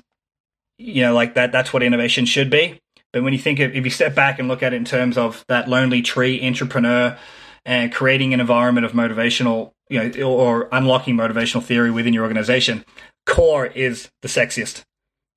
you 0.77 1.03
know, 1.03 1.13
like 1.13 1.33
that. 1.35 1.51
That's 1.51 1.73
what 1.73 1.83
innovation 1.83 2.25
should 2.25 2.49
be. 2.49 2.79
But 3.11 3.23
when 3.23 3.33
you 3.33 3.39
think 3.39 3.59
of, 3.59 3.75
if 3.75 3.83
you 3.83 3.91
step 3.91 4.15
back 4.15 4.39
and 4.39 4.47
look 4.47 4.63
at 4.63 4.73
it 4.73 4.77
in 4.77 4.85
terms 4.85 5.17
of 5.17 5.45
that 5.47 5.69
lonely 5.69 6.01
tree 6.01 6.45
entrepreneur 6.45 7.17
and 7.65 7.93
creating 7.93 8.33
an 8.33 8.39
environment 8.39 8.85
of 8.85 8.93
motivational, 8.93 9.71
you 9.89 10.09
know, 10.09 10.31
or 10.31 10.67
unlocking 10.71 11.15
motivational 11.15 11.63
theory 11.63 11.91
within 11.91 12.13
your 12.13 12.23
organization, 12.23 12.83
core 13.25 13.67
is 13.67 14.09
the 14.21 14.27
sexiest, 14.27 14.83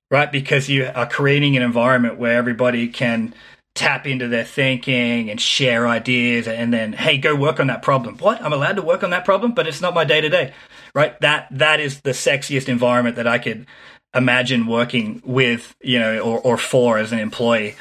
right? 0.09 0.31
Because 0.31 0.69
you 0.69 0.89
are 0.93 1.07
creating 1.07 1.55
an 1.55 1.61
environment 1.61 2.17
where 2.17 2.37
everybody 2.37 2.87
can 2.87 3.33
tap 3.77 4.05
into 4.05 4.27
their 4.27 4.43
thinking 4.43 5.29
and 5.29 5.39
share 5.39 5.87
ideas 5.87 6.47
and 6.47 6.73
then 6.73 6.93
hey 6.93 7.17
go 7.17 7.35
work 7.35 7.59
on 7.59 7.67
that 7.67 7.81
problem. 7.81 8.17
What? 8.17 8.41
I'm 8.41 8.53
allowed 8.53 8.75
to 8.75 8.81
work 8.81 9.03
on 9.03 9.11
that 9.11 9.25
problem 9.25 9.53
but 9.53 9.67
it's 9.67 9.81
not 9.81 9.93
my 9.93 10.03
day 10.03 10.21
to 10.21 10.29
day 10.29 10.53
right? 10.93 11.19
That 11.21 11.47
that 11.51 11.79
is 11.79 12.01
the 12.01 12.11
sexiest 12.11 12.67
environment 12.67 13.15
that 13.17 13.27
i 13.27 13.37
could 13.37 13.65
imagine 14.13 14.65
working 14.67 15.21
with 15.25 15.75
you 15.81 15.99
know 15.99 16.19
or, 16.19 16.39
or 16.39 16.57
for 16.57 16.97
as 16.97 17.11
an 17.11 17.19
employee. 17.19 17.75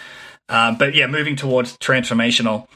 Um, 0.48 0.76
but 0.76 0.94
yeah 0.94 1.06
moving 1.06 1.34
towards 1.34 1.76
transformational 1.78 2.68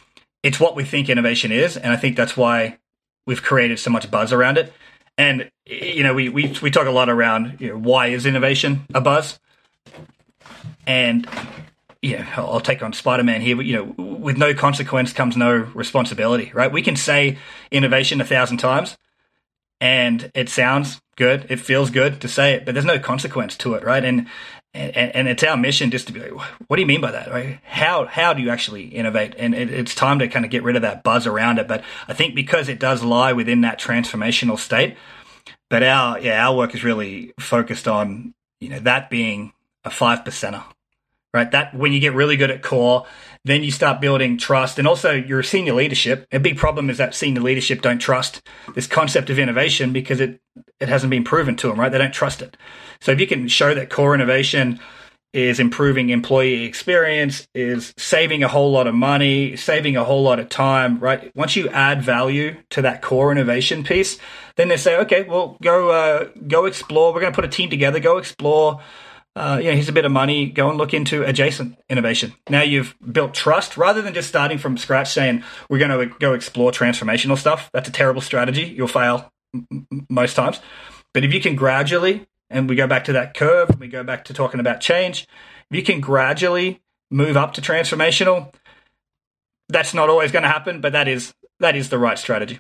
it's 0.43 0.59
what 0.59 0.75
we 0.75 0.85
think 0.85 1.09
innovation 1.09 1.53
is 1.53 1.77
and 1.77 1.93
i 1.93 1.97
think 1.97 2.17
that's 2.17 2.37
why 2.37 2.79
we've 3.27 3.43
created 3.43 3.79
so 3.79 3.91
much 3.91 4.11
buzz 4.11 4.33
around 4.33 4.59
it. 4.59 4.73
And 5.17 5.51
you 5.67 6.03
know 6.03 6.15
we 6.15 6.29
we, 6.29 6.55
we 6.61 6.71
talk 6.71 6.87
a 6.87 6.91
lot 6.91 7.09
around 7.09 7.59
you 7.61 7.69
know, 7.69 7.79
why 7.79 8.09
is 8.09 8.27
innovation 8.27 8.87
a 8.95 9.01
buzz? 9.01 9.39
And 10.87 11.29
yeah, 12.03 12.27
I'll 12.37 12.61
take 12.61 12.83
on 12.83 12.93
Spider 12.93 13.23
Man 13.23 13.43
here, 13.43 13.57
but 13.57 13.67
you 13.67 13.75
know, 13.75 14.03
with 14.03 14.39
no 14.39 14.55
consequence 14.55 15.13
comes 15.13 15.37
no 15.37 15.53
responsibility, 15.53 16.51
right? 16.55 16.73
We 16.73 16.83
can 16.83 16.97
say 16.97 17.37
innovation 17.71 18.21
a 18.21 18.25
thousand 18.25 18.57
times 18.57 18.97
and 19.81 20.31
it 20.35 20.49
sounds 20.49 21.01
good, 21.17 21.47
it 21.51 21.61
feels 21.61 21.91
good 21.91 22.21
to 22.23 22.29
say 22.29 22.55
it, 22.55 22.65
but 22.65 22.75
there's 22.75 22.87
no 22.87 22.99
consequence 22.99 23.57
to 23.59 23.75
it, 23.75 23.85
right? 23.85 24.05
And 24.05 24.27
and, 24.73 25.17
and 25.17 25.29
it's 25.29 25.43
our 25.43 25.57
mission 25.57 25.91
just 25.91 26.07
to 26.07 26.13
be 26.13 26.21
like, 26.21 26.31
what 26.69 26.77
do 26.77 26.81
you 26.81 26.87
mean 26.87 27.01
by 27.01 27.11
that? 27.11 27.31
Right? 27.31 27.59
How 27.65 28.07
how 28.07 28.33
do 28.33 28.41
you 28.41 28.51
actually 28.51 28.85
innovate? 28.85 29.35
And 29.37 29.55
it, 29.55 29.71
it's 29.71 29.95
time 29.95 30.21
to 30.21 30.29
kind 30.29 30.45
of 30.45 30.51
get 30.51 30.63
rid 30.63 30.77
of 30.77 30.83
that 30.83 31.03
buzz 31.03 31.27
around 31.27 31.59
it. 31.59 31.67
But 31.67 31.83
I 32.07 32.15
think 32.15 32.35
because 32.35 32.69
it 32.69 32.79
does 32.79 33.03
lie 33.03 33.33
within 33.33 33.63
that 33.63 33.81
transformational 33.81 34.59
state, 34.59 34.97
but 35.69 35.83
our 35.83 36.19
yeah 36.21 36.47
our 36.47 36.57
work 36.57 36.75
is 36.75 36.85
really 36.85 37.33
focused 37.41 37.89
on 37.89 38.33
you 38.61 38.69
know 38.69 38.79
that 38.81 39.11
being 39.11 39.53
a 39.85 39.91
five 39.91 40.21
percenter 40.21 40.65
right? 41.33 41.51
That 41.51 41.75
when 41.75 41.93
you 41.93 42.01
get 42.01 42.15
really 42.15 42.37
good 42.37 42.51
at 42.51 42.63
core, 42.63 43.07
then 43.45 43.63
you 43.63 43.71
start 43.71 44.01
building 44.01 44.37
trust. 44.37 44.79
And 44.79 44.87
also 44.87 45.13
your 45.13 45.43
senior 45.43 45.75
leadership. 45.75 46.27
A 46.33 46.41
big 46.41 46.57
problem 46.57 46.91
is 46.91 46.99
that 46.99 47.15
senior 47.15 47.41
leadership 47.41 47.83
don't 47.83 47.99
trust 47.99 48.43
this 48.75 48.87
concept 48.87 49.31
of 49.31 49.39
innovation 49.39 49.93
because 49.93 50.21
it, 50.21 50.41
it 50.81 50.89
hasn't 50.89 51.11
been 51.11 51.25
proven 51.25 51.57
to 51.57 51.69
them, 51.69 51.79
right? 51.79 51.91
They 51.91 51.99
don't 51.99 52.13
trust 52.13 52.43
it. 52.43 52.57
So 53.01 53.13
if 53.13 53.21
you 53.21 53.27
can 53.27 53.49
show 53.49 53.75
that 53.75 53.91
core 53.91 54.15
innovation 54.15 54.81
is 55.33 55.61
improving 55.61 56.11
employee 56.11 56.65
experience, 56.65 57.47
is 57.55 57.95
saving 57.97 58.43
a 58.43 58.49
whole 58.49 58.73
lot 58.73 58.89
of 58.89 58.95
money, 58.97 59.55
saving 59.57 59.97
a 59.97 60.03
whole 60.03 60.25
lot 60.25 60.41
of 60.41 60.49
time, 60.49 60.99
right? 60.99 61.31
Once 61.37 61.55
you 61.55 61.69
add 61.69 62.03
value 62.03 62.57
to 62.71 62.83
that 62.83 63.01
core 63.01 63.31
innovation 63.31 63.85
piece, 63.85 64.19
then 64.57 64.67
they 64.67 64.77
say, 64.77 64.97
okay, 64.97 65.23
well, 65.23 65.57
go, 65.63 65.91
uh, 65.91 66.29
go 66.49 66.67
explore. 66.67 67.15
We're 67.15 67.21
going 67.21 67.33
to 67.33 67.37
put 67.37 67.45
a 67.45 67.49
team 67.49 67.71
together, 67.71 68.01
go 68.01 68.19
explore 68.19 68.81
uh, 69.37 69.59
you 69.61 69.69
know, 69.69 69.75
here's 69.75 69.89
a 69.89 69.93
bit 69.93 70.05
of 70.05 70.13
money, 70.13 70.47
go 70.47 70.69
and 70.69 70.79
look 70.79 70.93
into 70.93 71.23
adjacent 71.25 71.79
innovation. 71.89 72.35
Now 72.49 72.63
you've 72.63 72.97
built 73.13 73.33
trust 73.33 73.77
rather 73.77 74.03
than 74.03 74.13
just 74.13 74.29
starting 74.29 74.59
from 74.59 74.77
scratch 74.77 75.13
saying, 75.13 75.45
we're 75.69 75.79
going 75.79 76.09
to 76.09 76.15
go 76.19 76.35
explore 76.35 76.73
transformational 76.73 77.39
stuff. 77.39 77.71
That's 77.73 77.89
a 77.89 77.93
terrible 77.93 78.21
strategy. 78.21 78.65
You'll 78.65 78.89
fail 78.89 79.33
m- 79.55 79.87
most 80.09 80.35
times. 80.35 80.61
But 81.15 81.25
if 81.25 81.33
you 81.33 81.41
can 81.41 81.55
gradually, 81.55 82.27
and 82.51 82.69
we 82.69 82.75
go 82.75 82.87
back 82.87 83.05
to 83.05 83.13
that 83.13 83.35
curve, 83.35 83.79
we 83.79 83.89
go 83.89 84.03
back 84.03 84.25
to 84.27 84.35
talking 84.35 84.61
about 84.61 84.81
change, 84.81 85.29
if 85.71 85.77
you 85.77 85.83
can 85.83 86.01
gradually 86.01 86.81
move 87.11 87.37
up 87.37 87.55
to 87.55 87.61
transformational, 87.61 88.53
that's 89.69 89.95
not 89.95 90.09
always 90.09 90.33
going 90.33 90.43
to 90.43 90.49
happen, 90.49 90.81
but 90.81 90.93
that 90.93 91.07
is 91.07 91.33
that 91.61 91.77
is 91.77 91.89
the 91.89 91.99
right 91.99 92.19
strategy. 92.19 92.59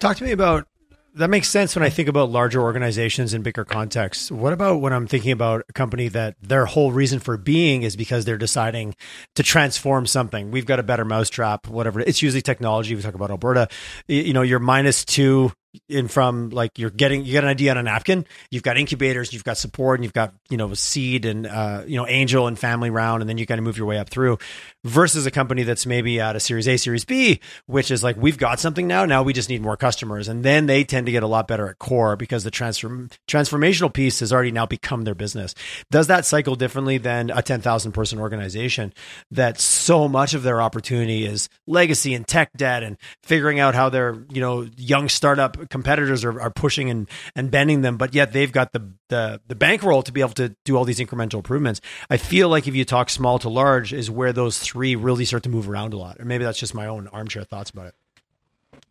Talk 0.00 0.16
to 0.16 0.24
me 0.24 0.32
about 0.32 0.66
that 1.14 1.30
makes 1.30 1.48
sense 1.48 1.76
when 1.76 1.84
I 1.84 1.90
think 1.90 2.08
about 2.08 2.30
larger 2.30 2.60
organizations 2.60 3.34
in 3.34 3.42
bigger 3.42 3.64
contexts. 3.64 4.30
What 4.30 4.52
about 4.52 4.80
when 4.80 4.92
I'm 4.92 5.06
thinking 5.06 5.32
about 5.32 5.64
a 5.68 5.72
company 5.72 6.08
that 6.08 6.36
their 6.42 6.66
whole 6.66 6.92
reason 6.92 7.20
for 7.20 7.36
being 7.36 7.82
is 7.82 7.96
because 7.96 8.24
they're 8.24 8.36
deciding 8.36 8.96
to 9.36 9.42
transform 9.42 10.06
something? 10.06 10.50
We've 10.50 10.66
got 10.66 10.80
a 10.80 10.82
better 10.82 11.04
mousetrap, 11.04 11.68
whatever. 11.68 12.00
It's 12.00 12.20
usually 12.20 12.42
technology. 12.42 12.94
We 12.94 13.02
talk 13.02 13.14
about 13.14 13.30
Alberta. 13.30 13.68
You 14.08 14.32
know, 14.32 14.42
you're 14.42 14.58
minus 14.58 15.04
two 15.04 15.52
in 15.88 16.08
from 16.08 16.50
like 16.50 16.78
you're 16.78 16.90
getting 16.90 17.24
you 17.24 17.32
get 17.32 17.44
an 17.44 17.50
idea 17.50 17.70
on 17.70 17.76
a 17.76 17.82
napkin 17.82 18.24
you've 18.50 18.62
got 18.62 18.76
incubators 18.76 19.32
you've 19.32 19.44
got 19.44 19.56
support 19.56 19.98
and 19.98 20.04
you've 20.04 20.12
got 20.12 20.32
you 20.48 20.56
know 20.56 20.72
seed 20.74 21.24
and 21.24 21.46
uh, 21.46 21.82
you 21.86 21.96
know 21.96 22.06
angel 22.06 22.46
and 22.46 22.58
family 22.58 22.90
round 22.90 23.22
and 23.22 23.28
then 23.28 23.38
you 23.38 23.46
kind 23.46 23.58
of 23.58 23.64
move 23.64 23.76
your 23.76 23.86
way 23.86 23.98
up 23.98 24.08
through 24.08 24.38
versus 24.84 25.26
a 25.26 25.30
company 25.30 25.62
that's 25.62 25.86
maybe 25.86 26.20
at 26.20 26.36
a 26.36 26.40
series 26.40 26.68
a 26.68 26.76
series 26.76 27.04
b 27.04 27.40
which 27.66 27.90
is 27.90 28.04
like 28.04 28.16
we've 28.16 28.38
got 28.38 28.60
something 28.60 28.86
now 28.86 29.04
now 29.04 29.24
we 29.24 29.32
just 29.32 29.48
need 29.48 29.62
more 29.62 29.76
customers. 29.76 30.28
And 30.28 30.44
then 30.44 30.66
they 30.66 30.84
tend 30.84 31.06
to 31.06 31.12
get 31.12 31.22
a 31.22 31.26
lot 31.26 31.48
better 31.48 31.68
at 31.68 31.78
core 31.78 32.16
because 32.16 32.44
the 32.44 32.50
transform 32.50 33.08
transformational 33.26 33.92
piece 33.92 34.20
has 34.20 34.32
already 34.32 34.52
now 34.52 34.66
become 34.66 35.02
their 35.02 35.14
business. 35.14 35.54
Does 35.90 36.06
that 36.06 36.24
cycle 36.26 36.54
differently 36.54 36.98
than 36.98 37.30
a 37.30 37.42
10,000 37.42 37.92
person 37.92 38.20
organization 38.20 38.92
that 39.32 39.58
so 39.58 40.06
much 40.08 40.34
of 40.34 40.42
their 40.42 40.62
opportunity 40.62 41.26
is 41.26 41.48
legacy 41.66 42.14
and 42.14 42.26
tech 42.26 42.52
debt 42.56 42.82
and 42.82 42.96
figuring 43.22 43.58
out 43.58 43.74
how 43.74 43.88
their 43.88 44.16
you 44.30 44.40
know 44.40 44.68
young 44.76 45.08
startup 45.08 45.63
competitors 45.70 46.24
are, 46.24 46.40
are 46.40 46.50
pushing 46.50 46.90
and, 46.90 47.08
and 47.34 47.50
bending 47.50 47.82
them, 47.82 47.96
but 47.96 48.14
yet 48.14 48.32
they've 48.32 48.52
got 48.52 48.72
the, 48.72 48.92
the, 49.08 49.40
the 49.46 49.54
bankroll 49.54 50.02
to 50.02 50.12
be 50.12 50.20
able 50.20 50.34
to 50.34 50.54
do 50.64 50.76
all 50.76 50.84
these 50.84 50.98
incremental 50.98 51.34
improvements. 51.34 51.80
I 52.10 52.16
feel 52.16 52.48
like 52.48 52.66
if 52.66 52.74
you 52.74 52.84
talk 52.84 53.10
small 53.10 53.38
to 53.40 53.48
large 53.48 53.92
is 53.92 54.10
where 54.10 54.32
those 54.32 54.58
three 54.58 54.96
really 54.96 55.24
start 55.24 55.42
to 55.44 55.48
move 55.48 55.68
around 55.68 55.94
a 55.94 55.96
lot. 55.96 56.20
Or 56.20 56.24
maybe 56.24 56.44
that's 56.44 56.58
just 56.58 56.74
my 56.74 56.86
own 56.86 57.08
armchair 57.08 57.44
thoughts 57.44 57.70
about 57.70 57.86
it. 57.86 57.94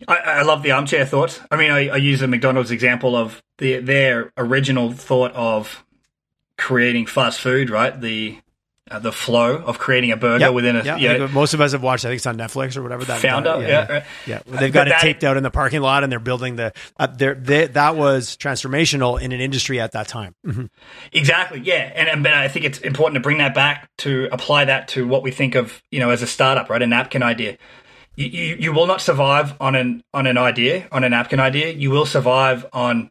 I, 0.08 0.16
I 0.18 0.42
love 0.42 0.64
the 0.64 0.72
armchair 0.72 1.06
thought. 1.06 1.42
I 1.52 1.56
mean, 1.56 1.72
I, 1.72 1.90
I 1.90 1.98
use 1.98 2.20
the 2.20 2.28
McDonald's 2.28 2.72
example 2.72 3.16
of 3.16 3.42
the, 3.58 3.80
their 3.80 4.32
original 4.38 4.92
thought 4.92 5.32
of 5.34 5.86
creating 6.58 7.06
fast 7.06 7.40
food, 7.40 7.70
right? 7.70 8.00
The 8.00 8.40
uh, 8.92 9.00
the 9.00 9.12
flow 9.12 9.56
of 9.56 9.80
creating 9.80 10.12
a 10.12 10.18
burger 10.18 10.46
yep. 10.46 10.54
within 10.54 10.76
a. 10.76 10.84
Yeah, 10.84 10.98
yeah. 10.98 11.28
most 11.28 11.54
of 11.54 11.62
us 11.62 11.72
have 11.72 11.82
watched. 11.82 12.04
I 12.06 12.10
think 12.10 12.18
it's 12.18 12.26
on 12.26 12.38
Netflix 12.38 12.76
or 12.76 12.84
whatever. 12.84 13.06
That 13.06 13.22
founder, 13.22 13.52
uh, 13.52 13.60
yeah, 13.60 13.68
yeah, 13.68 13.88
yeah. 13.90 14.06
yeah. 14.26 14.42
yeah. 14.46 14.60
They've 14.60 14.74
got 14.74 14.88
but 14.88 14.98
it 14.98 15.00
taped 15.00 15.24
out 15.24 15.38
in 15.38 15.44
the 15.44 15.52
parking 15.52 15.82
lot, 15.82 16.04
and 16.04 16.12
they're 16.12 16.20
building 16.20 16.58
the. 16.58 16.74
Uh, 17.00 17.08
they, 17.08 17.68
that 17.68 17.96
was 17.96 18.36
transformational 18.36 19.22
in 19.22 19.32
an 19.32 19.40
industry 19.40 19.80
at 19.80 19.94
that 19.94 20.08
time. 20.08 20.36
Mm-hmm. 20.46 20.66
Exactly. 21.14 21.62
Yeah, 21.62 21.92
and, 21.96 22.10
and 22.10 22.24
but 22.24 22.34
I 22.34 22.50
think 22.50 22.66
it's 22.66 22.80
important 22.80 23.16
to 23.16 23.22
bring 23.22 23.38
that 23.38 23.56
back 23.56 23.90
to 24.00 24.28
apply 24.32 24.66
that 24.66 24.90
to 24.90 25.08
what 25.08 25.24
we 25.24 25.32
think 25.32 25.56
of, 25.56 25.82
you 25.90 26.00
know, 26.00 26.10
as 26.10 26.22
a 26.22 26.28
startup, 26.28 26.70
right? 26.70 26.82
A 26.82 26.88
napkin 26.88 27.24
idea. 27.24 27.58
You, 28.16 28.28
you, 28.28 28.56
you 28.60 28.74
will 28.74 28.86
not 28.86 29.02
survive 29.02 29.56
on 29.60 29.76
an 29.76 30.04
on 30.14 30.28
an 30.28 30.38
idea 30.38 30.88
on 30.92 31.04
a 31.04 31.10
napkin 31.10 31.40
idea. 31.40 31.72
You 31.72 31.90
will 31.90 32.06
survive 32.06 32.66
on 32.74 33.10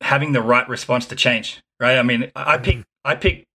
having 0.00 0.32
the 0.32 0.40
right 0.40 0.68
response 0.68 1.06
to 1.06 1.16
change, 1.16 1.60
right? 1.80 1.98
I 1.98 2.02
mean, 2.02 2.30
I 2.36 2.58
pick 2.58 2.84
I 3.04 3.16
pick 3.16 3.47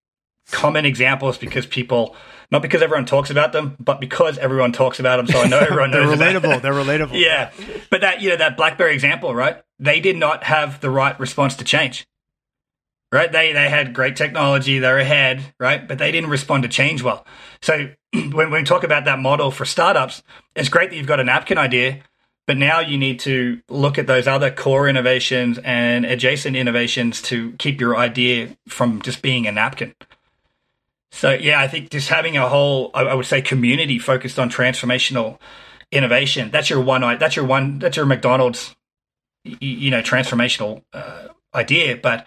common 0.52 0.86
examples 0.86 1.38
because 1.38 1.66
people 1.66 2.16
not 2.52 2.62
because 2.62 2.84
everyone 2.84 3.06
talks 3.06 3.32
about 3.32 3.52
them, 3.52 3.76
but 3.80 4.00
because 4.00 4.38
everyone 4.38 4.72
talks 4.72 5.00
about 5.00 5.18
them. 5.18 5.26
So 5.26 5.42
I 5.42 5.48
know 5.48 5.58
everyone 5.72 5.90
knows. 5.90 6.10
Them. 6.12 6.20
They're 6.20 6.40
relatable. 6.42 6.62
They're 6.62 6.74
relatable. 6.74 7.20
yeah, 7.20 7.52
but 7.90 8.02
that 8.02 8.22
you 8.22 8.30
know 8.30 8.38
that 8.38 8.58
BlackBerry 8.58 8.94
example, 8.94 9.34
right? 9.34 9.62
They 9.80 10.00
did 10.00 10.18
not 10.18 10.44
have 10.44 10.80
the 10.80 10.92
right 10.92 11.20
response 11.20 11.56
to 11.58 11.64
change. 11.64 12.06
Right? 13.12 13.32
They 13.32 13.54
they 13.54 13.70
had 13.70 13.94
great 13.94 14.16
technology. 14.16 14.80
They're 14.80 15.00
ahead, 15.00 15.54
right? 15.60 15.88
But 15.88 15.98
they 15.98 16.12
didn't 16.12 16.30
respond 16.30 16.64
to 16.64 16.70
change 16.70 17.02
well. 17.02 17.26
So 17.62 17.90
when, 18.14 18.32
when 18.32 18.52
we 18.52 18.64
talk 18.64 18.84
about 18.84 19.06
that 19.06 19.20
model 19.20 19.50
for 19.52 19.66
startups, 19.66 20.24
it's 20.56 20.70
great 20.70 20.92
that 20.92 20.96
you've 20.96 21.08
got 21.08 21.20
a 21.20 21.24
napkin 21.24 21.58
idea, 21.58 22.02
but 22.46 22.58
now 22.58 22.80
you 22.80 22.98
need 22.98 23.20
to 23.22 23.62
look 23.70 23.98
at 23.98 24.08
those 24.08 24.28
other 24.28 24.52
core 24.52 24.88
innovations 24.88 25.60
and 25.64 26.06
adjacent 26.06 26.56
innovations 26.56 27.22
to 27.24 27.54
keep 27.54 27.80
your 27.80 27.96
idea 27.96 28.58
from 28.68 29.02
just 29.02 29.22
being 29.22 29.48
a 29.48 29.52
napkin. 29.52 29.94
So 31.14 31.32
yeah, 31.32 31.62
I 31.62 31.68
think 31.68 31.92
just 31.92 32.10
having 32.10 32.38
a 32.38 32.50
whole, 32.50 32.90
I 32.94 33.14
would 33.14 33.28
say, 33.28 33.42
community 33.42 34.00
focused 34.00 34.40
on 34.40 34.50
transformational 34.50 35.40
innovation. 35.92 36.50
That's 36.52 36.70
your 36.70 36.82
one. 36.82 37.02
That's 37.20 37.36
your 37.36 37.46
one. 37.46 37.80
That's 37.80 37.96
your 37.96 38.08
McDonald's, 38.08 38.76
you 39.44 39.92
know, 39.92 40.02
transformational 40.02 40.82
uh, 40.92 41.28
idea. 41.54 41.98
But 41.98 42.26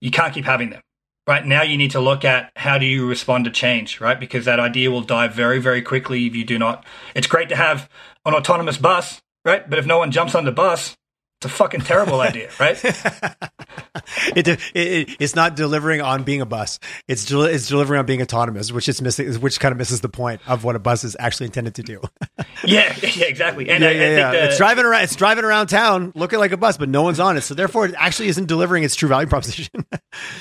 you 0.00 0.10
can't 0.10 0.34
keep 0.34 0.44
having 0.44 0.70
them, 0.70 0.82
right 1.26 1.46
now 1.46 1.62
you 1.62 1.76
need 1.76 1.92
to 1.92 2.00
look 2.00 2.24
at 2.24 2.50
how 2.56 2.76
do 2.78 2.86
you 2.86 3.08
respond 3.08 3.44
to 3.44 3.50
change 3.50 4.00
right 4.00 4.20
because 4.20 4.44
that 4.44 4.60
idea 4.60 4.90
will 4.90 5.00
die 5.00 5.28
very 5.28 5.60
very 5.60 5.82
quickly 5.82 6.26
if 6.26 6.34
you 6.34 6.44
do 6.44 6.58
not 6.58 6.84
it's 7.14 7.26
great 7.26 7.48
to 7.48 7.56
have 7.56 7.88
an 8.26 8.34
autonomous 8.34 8.76
bus 8.76 9.22
right 9.44 9.68
but 9.68 9.78
if 9.78 9.86
no 9.86 9.98
one 9.98 10.10
jumps 10.10 10.34
on 10.34 10.44
the 10.44 10.52
bus 10.52 10.96
it's 11.44 11.52
a 11.52 11.56
fucking 11.56 11.80
terrible 11.82 12.20
idea, 12.20 12.50
right? 12.58 12.82
it, 14.34 14.48
it, 14.74 15.16
it's 15.20 15.34
not 15.34 15.56
delivering 15.56 16.00
on 16.00 16.22
being 16.22 16.40
a 16.40 16.46
bus. 16.46 16.78
It's 17.06 17.26
del- 17.26 17.42
it's 17.42 17.68
delivering 17.68 17.98
on 17.98 18.06
being 18.06 18.22
autonomous, 18.22 18.72
which 18.72 18.88
is 18.88 19.02
missing, 19.02 19.32
which 19.34 19.60
kind 19.60 19.72
of 19.72 19.78
misses 19.78 20.00
the 20.00 20.08
point 20.08 20.40
of 20.46 20.64
what 20.64 20.74
a 20.74 20.78
bus 20.78 21.04
is 21.04 21.16
actually 21.20 21.46
intended 21.46 21.74
to 21.74 21.82
do. 21.82 22.00
yeah, 22.64 22.96
yeah, 23.02 23.26
exactly. 23.26 23.68
And 23.68 23.82
yeah, 23.82 23.90
I, 23.90 23.92
yeah, 23.92 24.02
I 24.02 24.08
yeah. 24.08 24.30
The, 24.30 24.44
it's 24.46 24.56
driving 24.56 24.86
around. 24.86 25.02
It's 25.04 25.16
driving 25.16 25.44
around 25.44 25.66
town, 25.66 26.12
looking 26.14 26.38
like 26.38 26.52
a 26.52 26.56
bus, 26.56 26.78
but 26.78 26.88
no 26.88 27.02
one's 27.02 27.20
on 27.20 27.36
it. 27.36 27.42
So 27.42 27.54
therefore, 27.54 27.86
it 27.86 27.94
actually 27.98 28.28
isn't 28.28 28.46
delivering 28.46 28.84
its 28.84 28.94
true 28.94 29.08
value 29.08 29.28
proposition. 29.28 29.84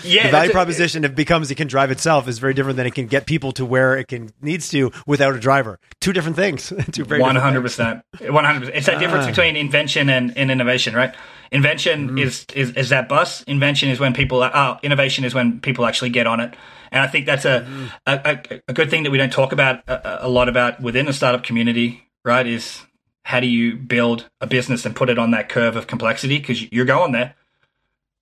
yeah, 0.04 0.24
the 0.24 0.32
value 0.32 0.52
proposition, 0.52 1.04
it 1.04 1.16
becomes 1.16 1.52
it 1.52 1.56
can 1.56 1.68
drive 1.68 1.92
itself, 1.92 2.30
is 2.30 2.40
very 2.40 2.54
different 2.54 2.78
than 2.78 2.88
it 2.88 2.96
can 2.96 3.08
get 3.08 3.26
people 3.26 3.52
to 3.54 3.66
where 3.66 3.98
it 3.98 4.08
can 4.08 4.30
needs 4.42 4.70
to 4.70 4.92
without 5.06 5.36
a 5.36 5.40
driver. 5.40 5.80
Two 6.00 6.14
different 6.14 6.38
things. 6.38 6.72
Two 6.94 7.04
very 7.04 7.20
one 7.20 7.36
hundred 7.36 7.62
percent. 7.62 8.04
One 8.22 8.46
hundred 8.46 8.60
percent. 8.62 8.78
It's 8.78 8.86
that 8.88 9.00
difference 9.00 9.26
ah. 9.26 9.30
between 9.30 9.58
invention 9.58 10.10
and, 10.10 10.38
and 10.38 10.50
innovation 10.50 10.93
invention, 10.94 10.98
right? 10.98 11.16
Invention 11.52 12.08
mm-hmm. 12.08 12.18
is, 12.18 12.46
is 12.56 12.72
is 12.72 12.90
that 12.90 13.08
bus. 13.08 13.44
Invention 13.44 13.90
is 13.90 14.00
when 14.00 14.14
people 14.14 14.42
are. 14.42 14.52
Oh, 14.54 14.80
innovation 14.82 15.24
is 15.24 15.34
when 15.34 15.60
people 15.60 15.86
actually 15.86 16.10
get 16.10 16.26
on 16.26 16.40
it. 16.40 16.56
And 16.92 17.02
I 17.02 17.08
think 17.08 17.26
that's 17.26 17.46
a 17.46 17.62
mm-hmm. 17.62 17.86
a, 18.08 18.22
a, 18.26 18.62
a, 18.70 18.74
good 18.74 18.90
thing 18.90 19.04
that 19.04 19.12
we 19.12 19.18
don't 19.18 19.32
talk 19.32 19.52
about 19.52 19.88
a, 19.88 20.26
a 20.26 20.30
lot 20.30 20.50
about 20.50 20.82
within 20.82 21.06
the 21.06 21.14
startup 21.14 21.44
community, 21.44 22.04
right? 22.26 22.46
Is 22.46 22.82
how 23.24 23.40
do 23.40 23.48
you 23.48 23.76
build 23.76 24.30
a 24.42 24.48
business 24.48 24.86
and 24.86 24.96
put 24.96 25.10
it 25.10 25.20
on 25.20 25.32
that 25.32 25.48
curve 25.50 25.76
of 25.76 25.88
complexity 25.88 26.40
because 26.40 26.72
you're 26.72 26.86
going 26.86 27.12
there, 27.12 27.36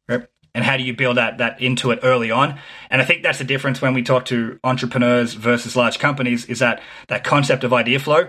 right? 0.07 0.27
And 0.53 0.65
how 0.65 0.75
do 0.75 0.83
you 0.83 0.93
build 0.93 1.17
that 1.17 1.37
that 1.37 1.61
into 1.61 1.91
it 1.91 1.99
early 2.03 2.31
on? 2.31 2.59
And 2.89 3.01
I 3.01 3.05
think 3.05 3.23
that's 3.23 3.37
the 3.37 3.45
difference 3.45 3.81
when 3.81 3.93
we 3.93 4.03
talk 4.03 4.25
to 4.25 4.59
entrepreneurs 4.63 5.33
versus 5.35 5.75
large 5.75 5.99
companies 5.99 6.45
is 6.45 6.59
that 6.59 6.81
that 7.07 7.23
concept 7.23 7.63
of 7.63 7.71
idea 7.71 7.99
flow. 7.99 8.27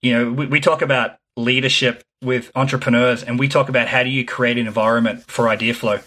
You 0.00 0.12
know, 0.12 0.32
we, 0.32 0.46
we 0.46 0.60
talk 0.60 0.80
about 0.80 1.18
leadership 1.36 2.02
with 2.22 2.50
entrepreneurs 2.54 3.22
and 3.22 3.38
we 3.38 3.48
talk 3.48 3.68
about 3.68 3.88
how 3.88 4.02
do 4.02 4.08
you 4.08 4.24
create 4.24 4.58
an 4.58 4.66
environment 4.66 5.24
for 5.26 5.48
idea 5.48 5.74
flow 5.74 6.00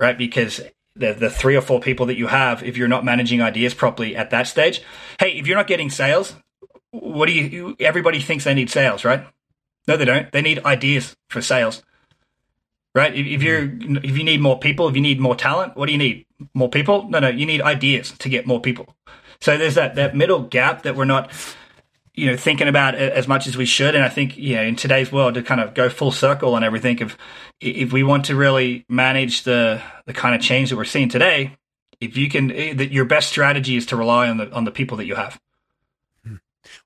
right? 0.00 0.18
Because 0.18 0.60
the, 0.96 1.12
the 1.12 1.30
three 1.30 1.56
or 1.56 1.60
four 1.60 1.80
people 1.80 2.06
that 2.06 2.16
you 2.16 2.26
have 2.26 2.62
if 2.62 2.76
you're 2.76 2.88
not 2.88 3.04
managing 3.04 3.40
ideas 3.40 3.72
properly 3.72 4.14
at 4.14 4.30
that 4.30 4.46
stage 4.46 4.82
hey 5.18 5.32
if 5.38 5.46
you're 5.46 5.56
not 5.56 5.66
getting 5.66 5.90
sales 5.90 6.34
what 6.90 7.26
do 7.26 7.32
you 7.32 7.74
everybody 7.80 8.20
thinks 8.20 8.44
they 8.44 8.54
need 8.54 8.70
sales 8.70 9.04
right? 9.04 9.26
No 9.88 9.96
they 9.96 10.04
don't. 10.04 10.30
They 10.30 10.42
need 10.42 10.64
ideas 10.64 11.16
for 11.30 11.40
sales 11.40 11.82
right? 12.94 13.14
If, 13.14 13.26
if 13.26 13.42
you're 13.42 13.62
if 13.64 14.16
you 14.16 14.24
need 14.24 14.40
more 14.40 14.58
people 14.58 14.88
if 14.88 14.94
you 14.94 15.00
need 15.00 15.18
more 15.18 15.34
talent 15.34 15.76
what 15.76 15.86
do 15.86 15.92
you 15.92 15.98
need? 15.98 16.26
More 16.54 16.68
people? 16.68 17.08
No 17.08 17.18
no 17.18 17.28
you 17.28 17.46
need 17.46 17.62
ideas 17.62 18.12
to 18.18 18.28
get 18.28 18.46
more 18.46 18.60
people. 18.60 18.94
So 19.40 19.56
there's 19.56 19.74
that 19.76 19.94
that 19.94 20.14
middle 20.14 20.40
gap 20.40 20.82
that 20.82 20.94
we're 20.94 21.06
not 21.06 21.30
you 22.14 22.26
know 22.26 22.36
thinking 22.36 22.68
about 22.68 22.94
as 22.94 23.26
much 23.26 23.46
as 23.46 23.56
we 23.56 23.64
should. 23.64 23.94
And 23.94 24.04
i 24.04 24.08
think 24.08 24.36
you 24.36 24.56
know 24.56 24.62
in 24.62 24.76
today's 24.76 25.10
world 25.10 25.34
to 25.34 25.42
kind 25.42 25.60
of 25.60 25.74
go 25.74 25.88
full 25.88 26.12
circle 26.12 26.54
on 26.54 26.64
everything 26.64 26.98
if 26.98 27.16
if 27.60 27.92
we 27.92 28.02
want 28.02 28.26
to 28.26 28.36
really 28.36 28.84
manage 28.88 29.44
the 29.44 29.82
the 30.06 30.12
kind 30.12 30.34
of 30.34 30.40
change 30.40 30.70
that 30.70 30.76
we're 30.76 30.84
seeing 30.84 31.08
today 31.08 31.56
if 32.00 32.16
you 32.16 32.28
can 32.28 32.50
eh, 32.50 32.74
that 32.74 32.92
your 32.92 33.04
best 33.04 33.28
strategy 33.28 33.76
is 33.76 33.86
to 33.86 33.96
rely 33.96 34.28
on 34.28 34.36
the 34.36 34.50
on 34.52 34.64
the 34.64 34.70
people 34.70 34.96
that 34.96 35.06
you 35.06 35.14
have 35.14 35.38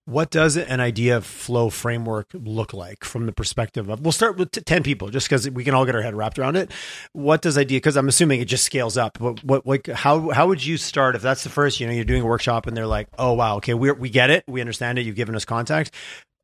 what 0.07 0.31
does 0.31 0.57
an 0.57 0.81
idea 0.81 1.21
flow 1.21 1.69
framework 1.69 2.29
look 2.33 2.73
like 2.73 3.05
from 3.05 3.27
the 3.27 3.33
perspective 3.33 3.89
of? 3.89 4.01
We'll 4.01 4.13
start 4.13 4.37
with 4.39 4.53
t- 4.53 4.61
ten 4.61 4.85
people, 4.85 5.09
just 5.09 5.29
because 5.29 5.51
we 5.51 5.65
can 5.65 5.75
all 5.75 5.85
get 5.85 5.97
our 5.97 6.03
head 6.03 6.15
wrapped 6.15 6.39
around 6.39 6.57
it. 6.57 6.71
What 7.13 7.43
does 7.43 7.59
idea? 7.59 7.79
Because 7.79 7.97
I'm 7.97 8.09
assuming 8.09 8.41
it 8.41 8.45
just 8.47 8.65
scales 8.65 8.97
up. 8.97 9.21
What, 9.21 9.43
what, 9.43 9.67
like, 9.67 9.89
how, 9.89 10.31
how 10.31 10.47
would 10.47 10.65
you 10.65 10.77
start 10.77 11.17
if 11.17 11.23
that's 11.23 11.43
the 11.43 11.51
first? 11.51 11.81
You 11.81 11.89
know, 11.89 11.93
you're 11.93 12.05
doing 12.05 12.23
a 12.23 12.27
workshop 12.27 12.69
and 12.69 12.77
they're 12.77 12.87
like, 12.87 13.09
"Oh 13.19 13.33
wow, 13.33 13.57
okay, 13.57 13.75
we 13.75 13.91
we 13.91 14.09
get 14.09 14.31
it, 14.31 14.45
we 14.47 14.61
understand 14.61 14.99
it. 14.99 15.03
You've 15.03 15.17
given 15.17 15.35
us 15.35 15.45
context. 15.45 15.93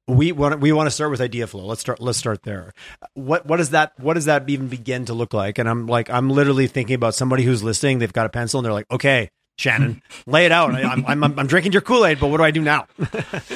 We 0.08 0.32
want 0.32 0.60
we 0.60 0.72
want 0.72 0.88
to 0.88 0.90
start 0.90 1.12
with 1.12 1.20
idea 1.20 1.46
flow. 1.46 1.64
Let's 1.64 1.80
start. 1.80 2.00
Let's 2.00 2.18
start 2.18 2.42
there. 2.42 2.72
What 3.14 3.46
what 3.46 3.58
does 3.58 3.70
that 3.70 3.92
what 4.00 4.14
does 4.14 4.24
that 4.24 4.50
even 4.50 4.66
begin 4.66 5.04
to 5.04 5.14
look 5.14 5.32
like? 5.32 5.58
And 5.58 5.68
I'm 5.68 5.86
like, 5.86 6.10
I'm 6.10 6.28
literally 6.28 6.66
thinking 6.66 6.94
about 6.94 7.14
somebody 7.14 7.44
who's 7.44 7.62
listening. 7.62 8.00
They've 8.00 8.12
got 8.12 8.26
a 8.26 8.30
pencil 8.30 8.58
and 8.58 8.64
they're 8.64 8.72
like, 8.72 8.90
okay 8.90 9.30
Shannon, 9.62 10.02
lay 10.26 10.44
it 10.44 10.50
out. 10.50 10.74
I'm, 10.74 11.06
I'm, 11.06 11.38
I'm, 11.38 11.46
drinking 11.46 11.70
your 11.70 11.82
Kool 11.82 12.04
Aid, 12.04 12.18
but 12.18 12.28
what 12.28 12.38
do 12.38 12.42
I 12.42 12.50
do 12.50 12.62
now? 12.62 12.88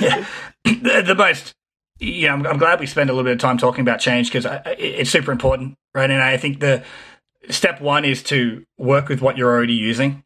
yeah. 0.01 0.25
the, 0.65 1.03
the, 1.05 1.15
most, 1.17 1.53
yeah, 1.99 2.33
I'm, 2.33 2.47
I'm, 2.47 2.59
glad 2.59 2.79
we 2.79 2.87
spend 2.87 3.11
a 3.11 3.13
little 3.13 3.25
bit 3.25 3.33
of 3.33 3.41
time 3.41 3.59
talking 3.59 3.81
about 3.81 3.99
change 3.99 4.31
because 4.31 4.47
it's 4.79 5.11
super 5.11 5.33
important, 5.33 5.75
right? 5.95 6.09
And 6.09 6.23
I 6.23 6.37
think 6.37 6.61
the 6.61 6.85
step 7.51 7.81
one 7.81 8.05
is 8.05 8.23
to 8.25 8.65
work 8.79 9.09
with 9.09 9.21
what 9.21 9.37
you're 9.37 9.51
already 9.51 9.75
using, 9.75 10.23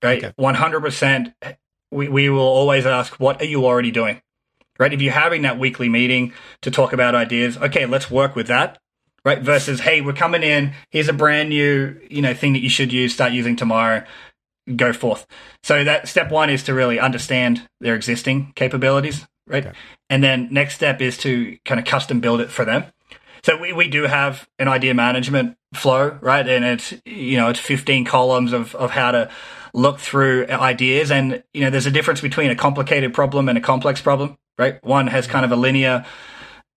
right? 0.00 0.22
Okay. 0.22 0.32
100%. 0.38 1.34
We, 1.90 2.08
we 2.08 2.30
will 2.30 2.40
always 2.40 2.86
ask, 2.86 3.18
what 3.18 3.42
are 3.42 3.46
you 3.46 3.66
already 3.66 3.90
doing? 3.90 4.22
Right? 4.78 4.92
If 4.92 5.02
you're 5.02 5.12
having 5.12 5.42
that 5.42 5.58
weekly 5.58 5.88
meeting 5.88 6.32
to 6.62 6.70
talk 6.70 6.92
about 6.92 7.16
ideas, 7.16 7.56
okay, 7.58 7.84
let's 7.84 8.10
work 8.10 8.36
with 8.36 8.46
that 8.46 8.78
right? 9.22 9.42
Versus, 9.42 9.80
hey, 9.80 10.00
we're 10.00 10.14
coming 10.14 10.42
in. 10.42 10.72
Here's 10.88 11.10
a 11.10 11.12
brand 11.12 11.50
new, 11.50 12.00
you 12.08 12.22
know, 12.22 12.32
thing 12.32 12.54
that 12.54 12.60
you 12.60 12.70
should 12.70 12.90
use. 12.90 13.12
Start 13.12 13.32
using 13.32 13.54
tomorrow 13.54 14.02
go 14.76 14.92
forth. 14.92 15.26
So 15.62 15.84
that 15.84 16.08
step 16.08 16.30
one 16.30 16.50
is 16.50 16.64
to 16.64 16.74
really 16.74 16.98
understand 16.98 17.68
their 17.80 17.94
existing 17.94 18.52
capabilities, 18.54 19.26
right? 19.46 19.66
Okay. 19.66 19.76
And 20.08 20.22
then 20.22 20.48
next 20.50 20.74
step 20.74 21.00
is 21.00 21.16
to 21.18 21.58
kind 21.64 21.78
of 21.78 21.86
custom 21.86 22.20
build 22.20 22.40
it 22.40 22.50
for 22.50 22.64
them. 22.64 22.84
So 23.42 23.56
we, 23.56 23.72
we 23.72 23.88
do 23.88 24.02
have 24.02 24.48
an 24.58 24.68
idea 24.68 24.92
management 24.94 25.56
flow, 25.74 26.18
right? 26.20 26.46
And 26.46 26.64
it's, 26.64 26.94
you 27.04 27.38
know, 27.38 27.48
it's 27.48 27.60
15 27.60 28.04
columns 28.04 28.52
of, 28.52 28.74
of 28.74 28.90
how 28.90 29.12
to 29.12 29.30
look 29.72 29.98
through 29.98 30.46
ideas. 30.48 31.10
And, 31.10 31.42
you 31.54 31.62
know, 31.62 31.70
there's 31.70 31.86
a 31.86 31.90
difference 31.90 32.20
between 32.20 32.50
a 32.50 32.56
complicated 32.56 33.14
problem 33.14 33.48
and 33.48 33.56
a 33.56 33.60
complex 33.60 34.00
problem, 34.00 34.36
right? 34.58 34.82
One 34.84 35.06
has 35.06 35.24
mm-hmm. 35.24 35.32
kind 35.32 35.44
of 35.44 35.52
a 35.52 35.56
linear 35.56 36.04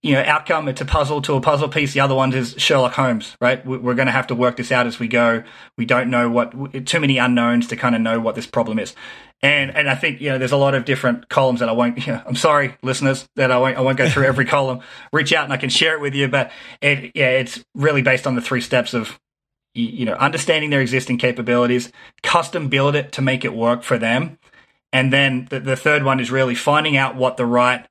you 0.04 0.12
know 0.12 0.22
outcome. 0.26 0.68
It's 0.68 0.82
a 0.82 0.84
puzzle 0.84 1.22
to 1.22 1.34
a 1.34 1.40
puzzle 1.40 1.68
piece. 1.68 1.94
The 1.94 2.00
other 2.00 2.14
one 2.14 2.32
is 2.34 2.54
Sherlock 2.58 2.92
Holmes, 2.92 3.36
right? 3.40 3.64
We're 3.64 3.94
going 3.94 4.06
to 4.06 4.12
have 4.12 4.26
to 4.26 4.34
work 4.34 4.58
this 4.58 4.70
out 4.70 4.86
as 4.86 4.98
we 4.98 5.08
go. 5.08 5.42
We 5.78 5.86
don't 5.86 6.10
know 6.10 6.28
what 6.28 6.86
too 6.86 7.00
many 7.00 7.16
unknowns 7.16 7.68
to 7.68 7.76
kind 7.76 7.94
of 7.94 8.02
know 8.02 8.20
what 8.20 8.34
this 8.34 8.46
problem 8.46 8.78
is. 8.78 8.94
And 9.42 9.74
and 9.74 9.88
I 9.88 9.94
think 9.94 10.20
you 10.20 10.28
know 10.28 10.36
there's 10.36 10.52
a 10.52 10.58
lot 10.58 10.74
of 10.74 10.84
different 10.84 11.30
columns 11.30 11.60
that 11.60 11.70
I 11.70 11.72
won't. 11.72 11.94
You 12.06 12.12
know, 12.12 12.22
I'm 12.26 12.36
sorry, 12.36 12.76
listeners, 12.82 13.26
that 13.36 13.50
I 13.50 13.56
won't 13.56 13.78
I 13.78 13.80
won't 13.80 13.96
go 13.96 14.08
through 14.08 14.24
every 14.24 14.44
column. 14.56 14.80
Reach 15.10 15.32
out 15.32 15.44
and 15.44 15.52
I 15.54 15.56
can 15.56 15.70
share 15.70 15.94
it 15.94 16.02
with 16.02 16.14
you. 16.14 16.28
But 16.28 16.52
it, 16.82 17.12
yeah, 17.14 17.30
it's 17.30 17.64
really 17.74 18.02
based 18.02 18.26
on 18.26 18.34
the 18.34 18.42
three 18.42 18.60
steps 18.60 18.92
of 18.92 19.18
you 19.72 20.04
know 20.04 20.14
understanding 20.14 20.68
their 20.68 20.82
existing 20.82 21.16
capabilities, 21.16 21.90
custom 22.22 22.68
build 22.68 22.94
it 22.94 23.12
to 23.12 23.22
make 23.22 23.42
it 23.42 23.54
work 23.54 23.82
for 23.82 23.96
them, 23.96 24.38
and 24.92 25.10
then 25.10 25.46
the, 25.48 25.60
the 25.60 25.76
third 25.76 26.04
one 26.04 26.20
is 26.20 26.30
really 26.30 26.54
finding 26.54 26.98
out 26.98 27.16
what 27.16 27.38
the 27.38 27.46
right 27.46 27.86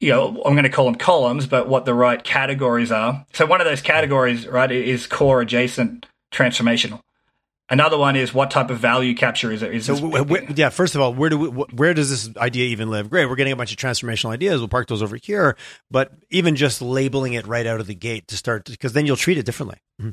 you 0.00 0.10
know, 0.10 0.42
I'm 0.44 0.54
going 0.54 0.62
to 0.64 0.68
call 0.70 0.84
them 0.84 0.94
columns, 0.94 1.46
but 1.46 1.68
what 1.68 1.84
the 1.84 1.94
right 1.94 2.22
categories 2.22 2.92
are. 2.92 3.26
So 3.32 3.46
one 3.46 3.60
of 3.60 3.66
those 3.66 3.80
categories, 3.80 4.46
right, 4.46 4.70
is 4.70 5.06
core 5.06 5.40
adjacent 5.40 6.06
transformational. 6.32 7.02
Another 7.70 7.98
one 7.98 8.16
is 8.16 8.32
what 8.32 8.50
type 8.50 8.70
of 8.70 8.78
value 8.78 9.14
capture 9.14 9.52
is 9.52 9.62
it? 9.62 9.74
Is 9.74 9.86
so 9.86 9.96
where, 9.96 10.50
yeah, 10.52 10.70
first 10.70 10.94
of 10.94 11.02
all, 11.02 11.12
where 11.12 11.28
do 11.28 11.38
we, 11.38 11.48
where 11.48 11.92
does 11.92 12.08
this 12.08 12.34
idea 12.38 12.66
even 12.68 12.88
live? 12.88 13.10
Great, 13.10 13.26
we're 13.26 13.36
getting 13.36 13.52
a 13.52 13.56
bunch 13.56 13.72
of 13.72 13.76
transformational 13.76 14.30
ideas. 14.30 14.60
We'll 14.60 14.68
park 14.68 14.88
those 14.88 15.02
over 15.02 15.16
here, 15.16 15.54
but 15.90 16.12
even 16.30 16.56
just 16.56 16.80
labeling 16.80 17.34
it 17.34 17.46
right 17.46 17.66
out 17.66 17.78
of 17.78 17.86
the 17.86 17.94
gate 17.94 18.26
to 18.28 18.38
start, 18.38 18.64
because 18.64 18.94
then 18.94 19.04
you'll 19.04 19.16
treat 19.16 19.36
it 19.36 19.44
differently. 19.44 19.78
Mm-hmm. 20.00 20.12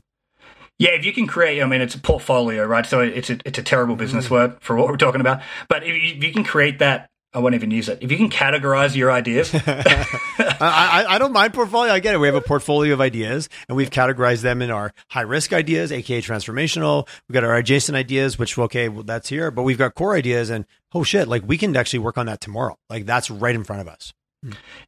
Yeah, 0.79 0.89
if 0.89 1.05
you 1.05 1.13
can 1.13 1.27
create, 1.27 1.61
I 1.61 1.65
mean, 1.65 1.79
it's 1.79 1.95
a 1.95 1.99
portfolio, 1.99 2.65
right? 2.65 2.85
So 2.85 2.99
it's 2.99 3.29
a, 3.29 3.39
it's 3.45 3.57
a 3.57 3.63
terrible 3.63 3.95
business 3.95 4.25
mm-hmm. 4.25 4.33
word 4.33 4.57
for 4.59 4.75
what 4.75 4.87
we're 4.87 4.97
talking 4.97 5.21
about. 5.21 5.41
But 5.69 5.83
if 5.83 5.89
you, 5.89 6.17
if 6.17 6.23
you 6.25 6.33
can 6.33 6.43
create 6.43 6.79
that 6.79 7.09
I 7.35 7.39
won't 7.39 7.53
even 7.53 7.69
use 7.69 7.89
it. 7.89 7.97
If 8.01 8.11
you 8.11 8.17
can 8.17 8.29
categorize 8.29 8.95
your 8.95 9.11
ideas, 9.11 9.51
I, 9.53 11.05
I, 11.09 11.17
don't 11.17 11.33
mind 11.33 11.53
portfolio. 11.53 11.91
I 11.91 11.99
get 11.99 12.15
it. 12.15 12.17
We 12.17 12.27
have 12.27 12.35
a 12.35 12.41
portfolio 12.41 12.93
of 12.93 13.01
ideas, 13.01 13.49
and 13.67 13.75
we've 13.75 13.89
categorized 13.89 14.41
them 14.41 14.61
in 14.61 14.71
our 14.71 14.93
high 15.09 15.21
risk 15.21 15.51
ideas, 15.51 15.91
aka 15.91 16.21
transformational. 16.21 17.09
We've 17.27 17.33
got 17.33 17.43
our 17.43 17.57
adjacent 17.57 17.97
ideas, 17.97 18.39
which 18.39 18.57
okay, 18.57 18.87
well, 18.87 19.03
that's 19.03 19.27
here, 19.27 19.51
but 19.51 19.63
we've 19.63 19.77
got 19.77 19.95
core 19.95 20.15
ideas, 20.15 20.49
and 20.49 20.65
oh 20.93 21.03
shit, 21.03 21.27
like 21.27 21.43
we 21.45 21.57
can 21.57 21.75
actually 21.75 21.99
work 21.99 22.17
on 22.17 22.27
that 22.27 22.39
tomorrow. 22.39 22.77
Like 22.89 23.05
that's 23.05 23.29
right 23.29 23.53
in 23.53 23.65
front 23.65 23.81
of 23.81 23.89
us. 23.89 24.13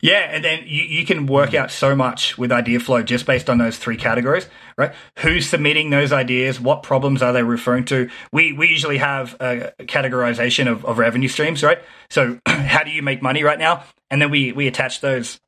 Yeah, 0.01 0.30
and 0.32 0.43
then 0.43 0.64
you, 0.66 0.84
you 0.84 1.05
can 1.05 1.26
work 1.26 1.53
out 1.53 1.72
so 1.72 1.95
much 1.95 2.38
with 2.38 2.51
idea 2.51 2.80
flow 2.80 3.01
just 3.01 3.26
based 3.26 3.49
on 3.49 3.58
those 3.58 3.78
three 3.78 3.97
categories, 3.97 4.47
right? 4.78 4.93
Who's 5.20 5.49
submitting 5.49 5.89
those 5.89 6.12
ideas? 6.12 6.60
What 6.60 6.84
problems 6.84 7.22
are 7.22 7.34
they 7.34 7.43
referring 7.43 7.86
to? 7.86 8.10
We 8.32 8.53
we 8.53 8.68
usually 8.68 8.97
have 8.97 9.36
a 9.39 9.74
categorization 9.80 10.72
of, 10.72 10.86
of 10.86 10.97
revenue 10.97 11.28
streams, 11.28 11.64
right? 11.64 11.80
So 12.10 12.39
how 12.45 12.84
do 12.84 12.91
you 12.91 13.01
make 13.01 13.22
money 13.22 13.43
right 13.43 13.60
now? 13.60 13.84
And 14.10 14.22
then 14.22 14.30
we 14.32 14.51
we 14.51 14.68
attach 14.68 15.01
those 15.01 15.39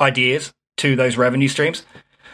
ideas 0.00 0.52
to 0.78 0.96
those 0.96 1.16
revenue 1.16 1.48
streams. 1.48 1.84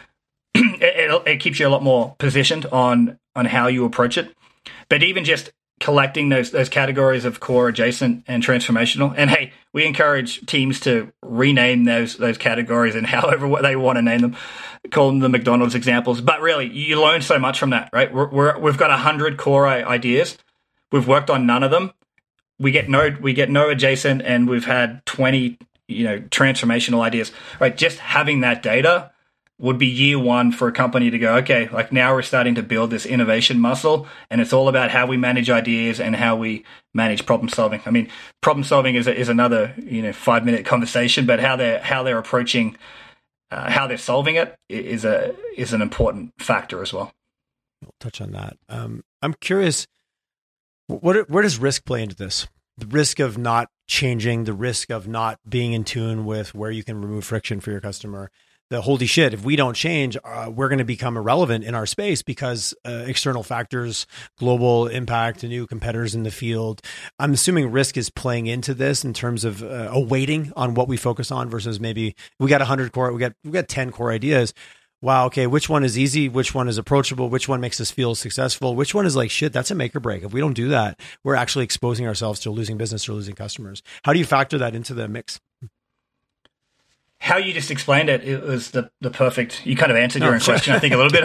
it, 0.55 0.81
it, 1.11 1.27
it 1.27 1.37
keeps 1.39 1.59
you 1.59 1.67
a 1.67 1.69
lot 1.69 1.83
more 1.83 2.15
positioned 2.17 2.65
on 2.67 3.19
on 3.35 3.45
how 3.45 3.67
you 3.67 3.85
approach 3.85 4.17
it. 4.17 4.33
But 4.89 5.03
even 5.03 5.25
just 5.25 5.51
collecting 5.79 6.29
those 6.29 6.51
those 6.51 6.69
categories 6.69 7.25
of 7.25 7.39
core, 7.39 7.67
adjacent, 7.67 8.23
and 8.27 8.43
transformational. 8.43 9.13
And 9.15 9.29
hey, 9.29 9.53
we 9.73 9.85
encourage 9.85 10.45
teams 10.45 10.79
to 10.81 11.11
rename 11.21 11.83
those 11.83 12.17
those 12.17 12.37
categories 12.37 12.95
and 12.95 13.05
however 13.15 13.61
they 13.61 13.75
want 13.75 13.97
to 13.97 14.01
name 14.01 14.21
them, 14.21 14.37
call 14.91 15.09
them 15.09 15.19
the 15.19 15.29
McDonald's 15.29 15.75
examples. 15.75 16.21
But 16.21 16.41
really, 16.41 16.67
you 16.67 17.01
learn 17.01 17.21
so 17.21 17.39
much 17.39 17.59
from 17.59 17.71
that, 17.71 17.89
right? 17.93 18.13
We're, 18.13 18.29
we're 18.29 18.59
we've 18.59 18.77
got 18.77 18.97
hundred 18.99 19.37
core 19.37 19.67
ideas. 19.67 20.37
We've 20.91 21.07
worked 21.07 21.29
on 21.29 21.45
none 21.45 21.63
of 21.63 21.71
them. 21.71 21.91
We 22.59 22.71
get 22.71 22.89
no 22.89 23.15
we 23.19 23.33
get 23.33 23.49
no 23.49 23.69
adjacent, 23.69 24.21
and 24.21 24.47
we've 24.47 24.65
had 24.65 25.05
twenty 25.05 25.57
you 25.87 26.05
know 26.05 26.19
transformational 26.19 27.01
ideas. 27.01 27.31
Right, 27.59 27.75
just 27.75 27.99
having 27.99 28.41
that 28.41 28.63
data 28.63 29.11
would 29.57 29.77
be 29.77 29.87
year 29.87 30.19
one 30.19 30.51
for 30.51 30.67
a 30.67 30.71
company 30.71 31.09
to 31.09 31.17
go, 31.17 31.35
okay, 31.37 31.69
like 31.69 31.91
now 31.91 32.13
we're 32.13 32.21
starting 32.21 32.55
to 32.55 32.63
build 32.63 32.89
this 32.89 33.05
innovation 33.05 33.59
muscle 33.59 34.05
and 34.29 34.41
it's 34.41 34.51
all 34.51 34.67
about 34.67 34.91
how 34.91 35.05
we 35.05 35.15
manage 35.15 35.49
ideas 35.49 35.99
and 35.99 36.15
how 36.15 36.35
we 36.35 36.65
manage 36.93 37.25
problem 37.25 37.47
solving. 37.47 37.81
I 37.85 37.91
mean, 37.91 38.09
problem 38.41 38.65
solving 38.65 38.95
is, 38.95 39.07
is 39.07 39.29
another, 39.29 39.73
you 39.77 40.01
know, 40.01 40.11
five 40.11 40.43
minute 40.43 40.65
conversation, 40.65 41.25
but 41.25 41.39
how 41.39 41.55
they're, 41.55 41.79
how 41.79 42.03
they're 42.03 42.17
approaching, 42.17 42.75
uh, 43.49 43.71
how 43.71 43.87
they're 43.87 43.97
solving 43.97 44.35
it 44.35 44.55
is 44.67 45.05
a, 45.05 45.33
is 45.55 45.71
an 45.71 45.81
important 45.81 46.33
factor 46.37 46.81
as 46.81 46.91
well. 46.91 47.13
We'll 47.81 47.93
touch 48.01 48.19
on 48.19 48.31
that. 48.31 48.57
Um, 48.67 49.03
I'm 49.21 49.35
curious, 49.35 49.87
what, 50.87 51.29
where 51.29 51.43
does 51.43 51.59
risk 51.59 51.85
play 51.85 52.03
into 52.03 52.15
this? 52.15 52.47
The 52.77 52.87
risk 52.87 53.19
of 53.19 53.37
not 53.37 53.69
changing, 53.87 54.43
the 54.43 54.53
risk 54.53 54.89
of 54.89 55.07
not 55.07 55.39
being 55.47 55.71
in 55.71 55.85
tune 55.85 56.25
with 56.25 56.53
where 56.53 56.71
you 56.71 56.83
can 56.83 56.99
remove 57.01 57.23
friction 57.23 57.61
for 57.61 57.71
your 57.71 57.79
customer 57.79 58.29
the 58.69 58.81
holy 58.81 59.05
shit, 59.05 59.33
if 59.33 59.43
we 59.45 59.55
don't 59.55 59.75
change, 59.75 60.17
uh, 60.23 60.51
we're 60.53 60.69
going 60.69 60.79
to 60.79 60.85
become 60.85 61.17
irrelevant 61.17 61.63
in 61.63 61.75
our 61.75 61.85
space 61.85 62.21
because 62.23 62.73
uh, 62.85 63.03
external 63.05 63.43
factors, 63.43 64.07
global 64.37 64.87
impact, 64.87 65.43
new 65.43 65.67
competitors 65.67 66.15
in 66.15 66.23
the 66.23 66.31
field. 66.31 66.81
I'm 67.19 67.33
assuming 67.33 67.71
risk 67.71 67.95
is 67.97 68.09
playing 68.09 68.47
into 68.47 68.73
this 68.73 69.03
in 69.03 69.13
terms 69.13 69.45
of 69.45 69.61
uh, 69.61 69.89
a 69.91 69.99
weighting 69.99 70.51
on 70.55 70.73
what 70.73 70.87
we 70.87 70.97
focus 70.97 71.31
on 71.31 71.49
versus 71.49 71.79
maybe 71.79 72.15
we 72.39 72.49
got 72.49 72.61
100 72.61 72.91
core, 72.91 73.13
we 73.13 73.19
got 73.19 73.33
we 73.43 73.51
got 73.51 73.67
10 73.67 73.91
core 73.91 74.11
ideas. 74.11 74.53
Wow, 75.01 75.27
okay, 75.27 75.45
which 75.45 75.69
one 75.69 75.83
is 75.83 75.99
easy? 75.99 76.29
Which 76.29 76.55
one 76.55 76.67
is 76.67 76.79
approachable? 76.79 77.29
Which 77.29 77.47
one 77.47 77.61
makes 77.61 77.79
us 77.79 77.91
feel 77.91 78.15
successful? 78.15 78.75
Which 78.75 78.95
one 78.95 79.05
is 79.05 79.15
like 79.15 79.29
shit? 79.29 79.53
That's 79.53 79.69
a 79.69 79.75
make 79.75 79.95
or 79.95 79.99
break. 79.99 80.23
If 80.23 80.33
we 80.33 80.39
don't 80.39 80.53
do 80.53 80.69
that, 80.69 80.99
we're 81.23 81.35
actually 81.35 81.65
exposing 81.65 82.07
ourselves 82.07 82.39
to 82.39 82.49
losing 82.49 82.77
business 82.77 83.07
or 83.07 83.13
losing 83.13 83.35
customers. 83.35 83.83
How 84.03 84.13
do 84.13 84.19
you 84.19 84.25
factor 84.25 84.57
that 84.57 84.73
into 84.73 84.95
the 84.95 85.07
mix? 85.07 85.39
How 87.25 87.37
you 87.37 87.53
just 87.53 87.71
explained 87.71 88.07
it, 88.07 88.23
it 88.23 88.43
was 88.43 88.69
the, 88.69 88.87
the 89.01 89.09
perfect. 89.09 89.65
You 89.65 89.75
kind 89.75 89.91
of 89.91 89.97
answered 89.97 90.21
your 90.21 90.35
own 90.35 90.39
question, 90.39 90.75
I 90.75 90.79
think, 90.79 90.93
a 90.93 90.97
little 90.97 91.11
bit. 91.11 91.23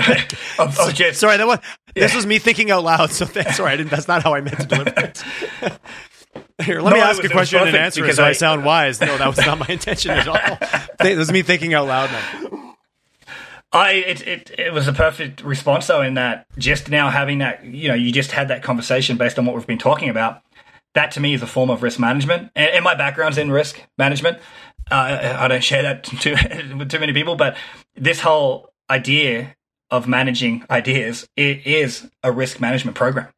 Of, 0.58 0.78
of 0.78 0.94
just, 0.94 1.20
sorry, 1.20 1.36
that 1.36 1.46
was 1.46 1.58
this 1.94 2.14
was 2.14 2.24
me 2.24 2.38
thinking 2.38 2.70
out 2.70 2.84
loud. 2.84 3.10
So 3.10 3.26
thanks. 3.26 3.58
Sorry, 3.58 3.72
I 3.72 3.76
didn't. 3.76 3.90
That's 3.90 4.08
not 4.08 4.22
how 4.22 4.32
I 4.32 4.40
meant 4.40 4.58
to 4.60 4.66
deliver 4.66 4.94
it. 4.96 5.22
Here, 6.64 6.80
let 6.80 6.90
no, 6.90 6.96
me 6.96 7.02
ask 7.02 7.22
was, 7.22 7.30
a 7.30 7.34
question 7.34 7.58
and 7.68 7.76
answer 7.76 8.00
because 8.00 8.16
so 8.16 8.24
I, 8.24 8.28
I, 8.28 8.32
sound 8.32 8.64
wise. 8.64 8.98
No, 8.98 9.18
that 9.18 9.26
was 9.26 9.36
not 9.44 9.58
my 9.58 9.66
intention 9.68 10.12
at 10.12 10.26
all. 10.26 11.06
it 11.06 11.18
was 11.18 11.30
me 11.30 11.42
thinking 11.42 11.74
out 11.74 11.86
loud 11.86 12.10
now. 12.10 12.76
I 13.70 13.92
it, 13.92 14.26
it 14.26 14.50
it 14.58 14.72
was 14.72 14.88
a 14.88 14.94
perfect 14.94 15.42
response 15.42 15.86
though 15.86 16.00
in 16.00 16.14
that 16.14 16.46
just 16.56 16.88
now 16.88 17.10
having 17.10 17.38
that 17.38 17.62
you 17.64 17.88
know 17.88 17.94
you 17.94 18.10
just 18.10 18.32
had 18.32 18.48
that 18.48 18.62
conversation 18.62 19.18
based 19.18 19.38
on 19.38 19.44
what 19.44 19.54
we've 19.54 19.66
been 19.66 19.78
talking 19.78 20.08
about. 20.08 20.40
That 20.94 21.12
to 21.12 21.20
me 21.20 21.34
is 21.34 21.42
a 21.42 21.46
form 21.46 21.68
of 21.68 21.82
risk 21.82 21.98
management, 22.00 22.50
and, 22.56 22.70
and 22.70 22.84
my 22.84 22.94
background's 22.94 23.36
in 23.36 23.50
risk 23.50 23.80
management. 23.98 24.38
Uh, 24.90 25.36
I 25.38 25.48
don't 25.48 25.62
share 25.62 25.82
that 25.82 26.04
too, 26.04 26.34
with 26.76 26.90
too 26.90 26.98
many 26.98 27.12
people, 27.12 27.36
but 27.36 27.56
this 27.94 28.20
whole 28.20 28.70
idea 28.88 29.56
of 29.90 30.06
managing 30.06 30.64
ideas 30.70 31.28
it 31.36 31.66
is 31.66 32.08
a 32.22 32.30
risk 32.32 32.60
management 32.60 32.96
program, 32.96 33.28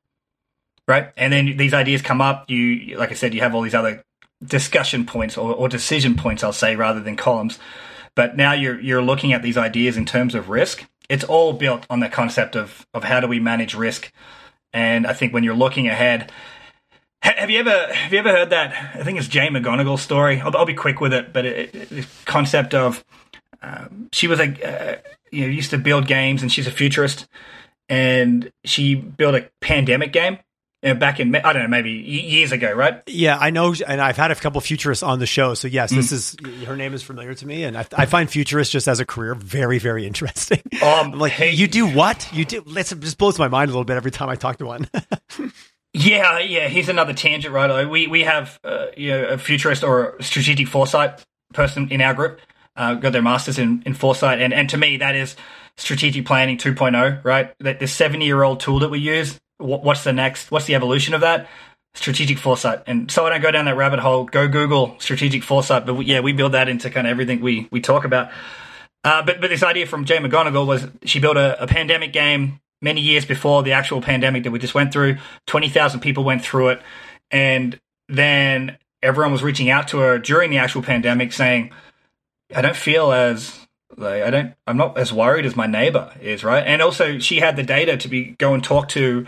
right? 0.87 1.13
And 1.17 1.33
then 1.33 1.57
these 1.57 1.75
ideas 1.75 2.03
come 2.03 2.21
up. 2.21 2.51
You, 2.51 2.97
like 2.97 3.11
I 3.11 3.15
said, 3.15 3.35
you 3.35 3.41
have 3.41 3.55
all 3.55 3.63
these 3.63 3.75
other 3.75 4.05
discussion 4.45 5.07
points 5.07 5.37
or, 5.37 5.55
or 5.55 5.69
decision 5.69 6.17
points, 6.17 6.43
I'll 6.43 6.53
say, 6.53 6.77
rather 6.77 7.01
than 7.01 7.17
columns. 7.17 7.59
But 8.15 8.37
now 8.37 8.53
you're 8.53 8.81
you're 8.81 9.03
looking 9.03 9.33
at 9.33 9.43
these 9.43 9.57
ideas 9.57 9.97
in 9.97 10.05
terms 10.05 10.35
of 10.35 10.49
risk. 10.49 10.85
It's 11.09 11.25
all 11.25 11.53
built 11.53 11.87
on 11.89 12.01
the 12.01 12.09
concept 12.09 12.57
of 12.57 12.87
of 12.93 13.05
how 13.05 13.21
do 13.21 13.27
we 13.27 13.41
manage 13.41 13.75
risk. 13.75 14.13
And 14.73 15.07
I 15.07 15.13
think 15.13 15.33
when 15.33 15.45
you're 15.45 15.55
looking 15.55 15.89
ahead, 15.89 16.33
have 17.23 17.51
you 17.51 17.61
ever 17.61 17.93
have 17.93 18.13
you 18.13 18.19
ever 18.19 18.31
heard 18.31 18.51
that? 18.51 18.73
I 18.95 19.05
think 19.05 19.19
it's 19.19 19.29
Jane 19.29 19.53
McGonigal 19.53 19.99
story. 19.99 20.41
I'll, 20.41 20.57
I'll 20.57 20.67
be 20.67 20.75
quick 20.75 21.01
with 21.01 21.13
it, 21.13 21.33
but 21.33 21.47
it, 21.47 21.75
it, 21.75 21.89
the 21.89 22.07
concept 22.25 22.75
of 22.75 23.05
um, 23.63 24.09
she 24.13 24.27
was 24.27 24.41
a 24.41 24.45
uh, 24.45 24.99
you 25.31 25.43
know 25.43 25.49
used 25.49 25.71
to 25.71 25.79
build 25.79 26.07
games, 26.07 26.43
and 26.43 26.51
she's 26.51 26.67
a 26.67 26.71
futurist, 26.71 27.29
and 27.89 28.51
she 28.65 28.95
built 28.95 29.35
a 29.35 29.49
pandemic 29.61 30.13
game. 30.13 30.39
You 30.83 30.95
know, 30.95 30.99
back 30.99 31.21
in 31.21 31.33
I 31.37 31.53
don't 31.53 31.63
know 31.63 31.69
maybe 31.69 31.93
years 31.93 32.51
ago, 32.51 32.73
right? 32.73 33.01
Yeah, 33.07 33.39
I 33.39 33.51
know, 33.51 33.73
and 33.87 34.01
I've 34.01 34.17
had 34.17 34.33
a 34.33 34.35
couple 34.35 34.61
futurists 34.61 35.05
on 35.05 35.21
the 35.21 35.27
show. 35.27 35.55
So 35.55 35.69
yes, 35.69 35.93
mm. 35.93 35.97
this 35.97 36.11
is 36.11 36.37
her 36.67 36.77
name 36.77 36.93
is 36.93 37.05
familiar 37.05 37.35
to 37.35 37.47
me, 37.47 37.63
and 37.63 37.79
I, 37.79 37.87
I 37.97 38.07
find 38.07 38.29
futurists 38.29 38.73
just 38.73 38.89
as 38.89 38.99
a 38.99 39.07
career 39.07 39.37
very 39.37 39.79
very 39.79 40.09
interesting. 40.09 40.61
Um, 40.83 41.13
like 41.19 41.33
hey, 41.33 41.53
you 41.53 41.69
do 41.69 41.87
what 41.87 42.29
you 42.33 42.45
do? 42.45 42.65
Let's 42.67 42.91
just 42.91 43.17
blows 43.17 43.39
my 43.39 43.47
mind 43.47 43.69
a 43.69 43.73
little 43.73 43.85
bit 43.85 43.97
every 43.97 44.11
time 44.11 44.29
I 44.29 44.35
talk 44.35 44.59
to 44.59 44.67
one. 44.67 44.89
Yeah, 45.95 46.39
yeah. 46.39 46.69
Here's 46.69 46.89
another 46.89 47.13
tangent, 47.13 47.53
right? 47.53 47.89
We 47.89 48.07
we 48.07 48.23
have 48.23 48.59
uh, 48.65 48.87
you 48.97 49.11
know 49.11 49.25
a 49.25 49.39
futurist 49.39 49.85
or 49.85 50.17
a 50.17 50.23
strategic 50.23 50.69
foresight 50.69 51.25
person 51.53 51.91
in 51.91 52.01
our 52.01 52.15
group. 52.15 52.41
Uh, 52.75 52.95
got 52.95 53.13
their 53.13 53.23
masters 53.23 53.59
in, 53.59 53.83
in 53.85 53.93
foresight, 53.93 54.41
and 54.41 54.55
and 54.55 54.71
to 54.71 54.79
me 54.79 54.97
that 54.97 55.15
is 55.15 55.37
strategic 55.77 56.27
planning 56.27 56.59
2.0, 56.59 57.25
right? 57.25 57.55
That 57.61 57.81
the 57.81 57.87
70 57.87 58.25
year 58.25 58.43
old 58.43 58.61
tool 58.61 58.79
that 58.81 58.91
we 58.91 58.99
use. 58.99 59.39
What, 59.59 59.85
what's 59.85 60.05
the 60.05 60.13
next? 60.13 60.51
What's 60.51 60.67
the 60.67 60.75
evolution 60.75 61.15
of 61.15 61.21
that? 61.21 61.49
Strategic 61.95 62.39
foresight. 62.39 62.83
And 62.87 63.11
so 63.11 63.27
I 63.27 63.31
don't 63.31 63.43
go 63.43 63.51
down 63.51 63.67
that 63.67 63.77
rabbit 63.77 64.01
hole. 64.01 64.25
Go 64.25 64.49
Google 64.49 64.97
strategic 64.99 65.43
foresight. 65.43 65.85
But 65.85 65.95
we, 65.95 66.07
yeah, 66.07 66.21
we 66.21 66.33
build 66.33 66.53
that 66.53 66.69
into 66.69 66.89
kind 66.89 67.07
of 67.07 67.11
everything 67.11 67.41
we 67.41 67.69
we 67.71 67.81
talk 67.83 68.05
about. 68.07 68.31
Uh, 69.05 69.23
but 69.23 69.43
but 69.43 69.51
this 69.51 69.63
idea 69.63 69.87
from 69.87 70.07
Jane 70.07 70.23
McGonigal 70.23 70.67
was 70.67 70.87
she 71.05 71.21
built 71.21 71.37
a, 71.37 71.63
a 71.63 71.67
pandemic 71.67 72.15
game 72.15 72.61
many 72.83 73.01
years 73.01 73.25
before 73.25 73.63
the 73.63 73.73
actual 73.73 74.03
pandemic 74.03 74.43
that 74.43 74.51
we 74.51 74.59
just 74.59 74.75
went 74.75 74.93
through. 74.93 75.17
20,000 75.47 76.01
people 76.01 76.25
went 76.25 76.43
through 76.43 76.69
it. 76.69 76.83
And 77.31 77.81
then 78.09 78.77
everyone 79.03 79.33
was 79.33 79.43
reaching 79.43 79.71
out 79.71 79.89
to 79.89 79.99
her 79.99 80.19
during 80.19 80.51
the 80.51 80.59
actual 80.59 80.83
pandemic 80.83 81.33
saying, 81.33 81.73
I 82.55 82.61
don't 82.61 82.77
feel 82.77 83.13
as 83.13 83.59
like 83.97 84.23
I 84.23 84.31
don't 84.31 84.55
I'm 84.67 84.77
not 84.77 84.99
as 84.99 85.13
worried 85.13 85.47
as 85.47 85.57
my 85.57 85.67
neighbor 85.67 86.13
is, 86.21 86.45
right? 86.45 86.67
And 86.67 86.83
also 86.83 87.19
she 87.19 87.41
had 87.41 87.57
the 87.57 87.63
data 87.63 87.97
to 87.97 88.09
be 88.09 88.35
go 88.39 88.55
and 88.55 88.63
talk 88.63 88.89
to 88.91 89.27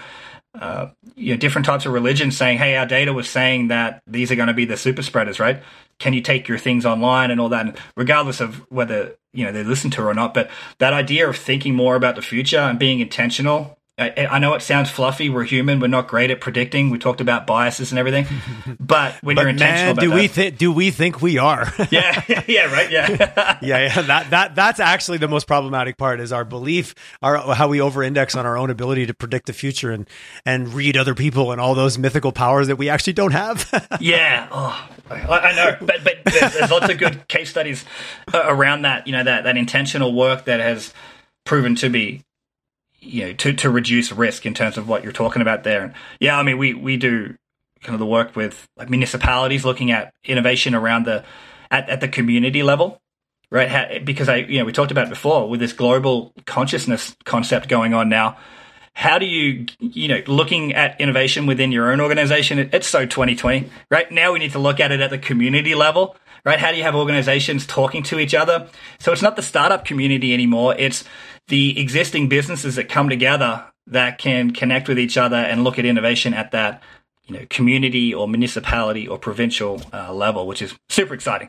uh, 0.59 0.89
you 1.17 1.33
know 1.33 1.37
different 1.39 1.67
types 1.67 1.87
of 1.87 1.93
religions 1.93 2.37
saying, 2.37 2.59
hey, 2.59 2.77
our 2.77 2.87
data 2.87 3.13
was 3.13 3.29
saying 3.29 3.69
that 3.69 4.03
these 4.07 4.31
are 4.31 4.37
going 4.37 4.49
to 4.49 4.55
be 4.55 4.65
the 4.65 4.77
super 4.77 5.03
spreaders, 5.03 5.39
right? 5.39 5.63
Can 5.99 6.13
you 6.13 6.21
take 6.21 6.49
your 6.49 6.59
things 6.59 6.85
online 6.85 7.31
and 7.31 7.41
all 7.41 7.49
that? 7.51 7.67
And 7.67 7.79
regardless 7.97 8.41
of 8.41 8.57
whether 8.71 9.17
you 9.33 9.45
know 9.45 9.53
they 9.53 9.65
listen 9.65 9.91
to 9.93 10.05
or 10.05 10.15
not. 10.15 10.35
But 10.35 10.51
that 10.79 10.93
idea 10.93 11.29
of 11.29 11.37
thinking 11.37 11.75
more 11.75 11.97
about 11.97 12.17
the 12.17 12.23
future 12.23 12.59
and 12.59 12.79
being 12.79 13.01
intentional. 13.01 13.79
I, 13.97 14.27
I 14.29 14.39
know 14.41 14.55
it 14.55 14.63
sounds 14.63 14.91
fluffy. 14.91 15.31
We're 15.31 15.45
human. 15.45 15.79
We're 15.79 15.87
not 15.87 16.09
great 16.09 16.33
at 16.33 16.41
predicting. 16.41 16.91
We 16.91 16.99
talked 16.99 17.21
about 17.21 17.47
biases 17.47 17.93
and 17.93 17.99
everything, 17.99 18.27
but 18.81 19.15
when 19.23 19.37
but 19.37 19.43
you're 19.43 19.51
intentional, 19.51 19.95
man, 19.95 20.05
do 20.05 20.13
we 20.13 20.27
th- 20.27 20.59
do 20.59 20.73
we 20.73 20.91
think 20.91 21.23
we 21.23 21.39
are? 21.39 21.73
yeah, 21.93 22.25
yeah, 22.49 22.73
right, 22.73 22.91
yeah, 22.91 23.59
yeah, 23.63 23.79
yeah. 23.79 24.03
That 24.03 24.31
that 24.31 24.55
that's 24.57 24.81
actually 24.81 25.19
the 25.19 25.29
most 25.29 25.47
problematic 25.47 25.97
part 25.97 26.19
is 26.19 26.33
our 26.33 26.45
belief, 26.45 26.97
our 27.23 27.55
how 27.55 27.69
we 27.69 27.81
over-index 27.81 28.35
on 28.35 28.47
our 28.47 28.59
own 28.59 28.69
ability 28.69 29.07
to 29.07 29.15
predict 29.15 29.47
the 29.47 29.53
future 29.53 29.93
and 29.93 30.11
and 30.45 30.75
read 30.75 30.97
other 30.97 31.15
people 31.15 31.53
and 31.53 31.61
all 31.61 31.77
those 31.77 31.97
mythical 31.97 32.33
powers 32.33 32.67
that 32.67 32.77
we 32.77 32.89
actually 32.89 33.13
don't 33.13 33.33
have. 33.33 33.71
yeah, 34.01 34.49
oh, 34.51 34.89
I, 35.09 35.21
I, 35.21 35.55
know, 35.55 35.77
but 35.81 36.03
but 36.03 36.15
there's, 36.25 36.55
there's 36.55 36.71
lots 36.71 36.89
of 36.89 36.99
good 36.99 37.29
case 37.29 37.49
studies 37.49 37.85
uh, 38.33 38.43
around 38.45 38.83
that. 38.83 39.07
You 39.07 39.13
know 39.13 39.23
that 39.23 39.45
that 39.45 39.57
intentional 39.57 40.13
work 40.13 40.47
that 40.47 40.59
has 40.59 40.93
proven 41.45 41.77
to 41.77 41.89
be 41.89 42.25
you 43.05 43.27
know 43.27 43.33
to 43.35 43.53
to 43.55 43.71
reduce 43.71 44.13
risk 44.13 44.47
in 44.47 44.55
terms 44.55 44.77
of 44.77 44.89
what 44.89 45.03
you're 45.03 45.13
talking 45.13 45.43
about 45.43 45.65
there. 45.65 45.83
And 45.83 45.95
yeah, 46.21 46.39
I 46.39 46.43
mean 46.43 46.59
we 46.59 46.75
we 46.75 46.97
do 46.97 47.35
kind 47.83 47.95
of 47.95 48.01
the 48.01 48.07
work 48.07 48.35
with 48.35 48.67
like 48.77 48.91
municipalities 48.91 49.65
looking 49.65 49.91
at 49.91 50.13
innovation 50.25 50.75
around 50.75 51.05
the 51.05 51.25
at, 51.71 51.89
at 51.89 52.01
the 52.01 52.09
community 52.09 52.63
level 52.63 53.01
right? 53.51 53.69
How, 53.69 53.99
because 54.03 54.29
i 54.29 54.37
you 54.37 54.59
know 54.59 54.65
we 54.65 54.73
talked 54.73 54.91
about 54.91 55.09
before 55.09 55.49
with 55.49 55.61
this 55.61 55.73
global 55.73 56.33
consciousness 56.45 57.17
concept 57.25 57.69
going 57.69 57.95
on 57.95 58.09
now. 58.09 58.37
How 58.95 59.19
do 59.19 59.27
you 59.27 59.67
you 59.79 60.09
know 60.09 60.21
looking 60.27 60.75
at 60.75 61.01
innovation 61.01 61.47
within 61.47 61.73
your 61.73 61.93
own 61.93 62.01
organization 62.01 62.59
it, 62.59 62.75
it's 62.75 62.87
so 62.87 63.07
2020 63.07 63.71
right? 63.91 64.11
Now 64.11 64.33
we 64.33 64.41
need 64.41 64.53
to 64.53 64.59
look 64.59 64.81
at 64.81 64.93
it 64.93 65.01
at 65.01 65.11
the 65.11 65.19
community 65.19 65.75
level 65.75 66.17
right? 66.45 66.59
How 66.59 66.71
do 66.71 66.77
you 66.77 66.83
have 66.83 66.95
organizations 66.95 67.67
talking 67.67 68.03
to 68.05 68.19
each 68.19 68.35
other? 68.35 68.69
So 68.99 69.13
it's 69.13 69.23
not 69.23 69.37
the 69.37 69.43
startup 69.43 69.85
community 69.85 70.35
anymore. 70.35 70.75
It's 70.77 71.05
the 71.49 71.79
existing 71.79 72.29
businesses 72.29 72.77
that 72.77 72.89
come 72.89 73.09
together 73.09 73.65
that 73.87 74.19
can 74.19 74.53
connect 74.53 74.89
with 74.89 74.99
each 74.99 75.17
other 75.17 75.37
and 75.37 75.65
look 75.65 75.79
at 75.79 75.85
innovation 75.85 76.33
at 76.35 76.53
that 76.53 76.83
you 77.25 77.35
know 77.39 77.47
community 77.51 78.15
or 78.15 78.29
municipality 78.29 79.07
or 79.07 79.19
provincial 79.19 79.81
uh, 79.93 80.13
level 80.13 80.47
which 80.47 80.63
is 80.63 80.75
super 80.89 81.15
exciting 81.15 81.49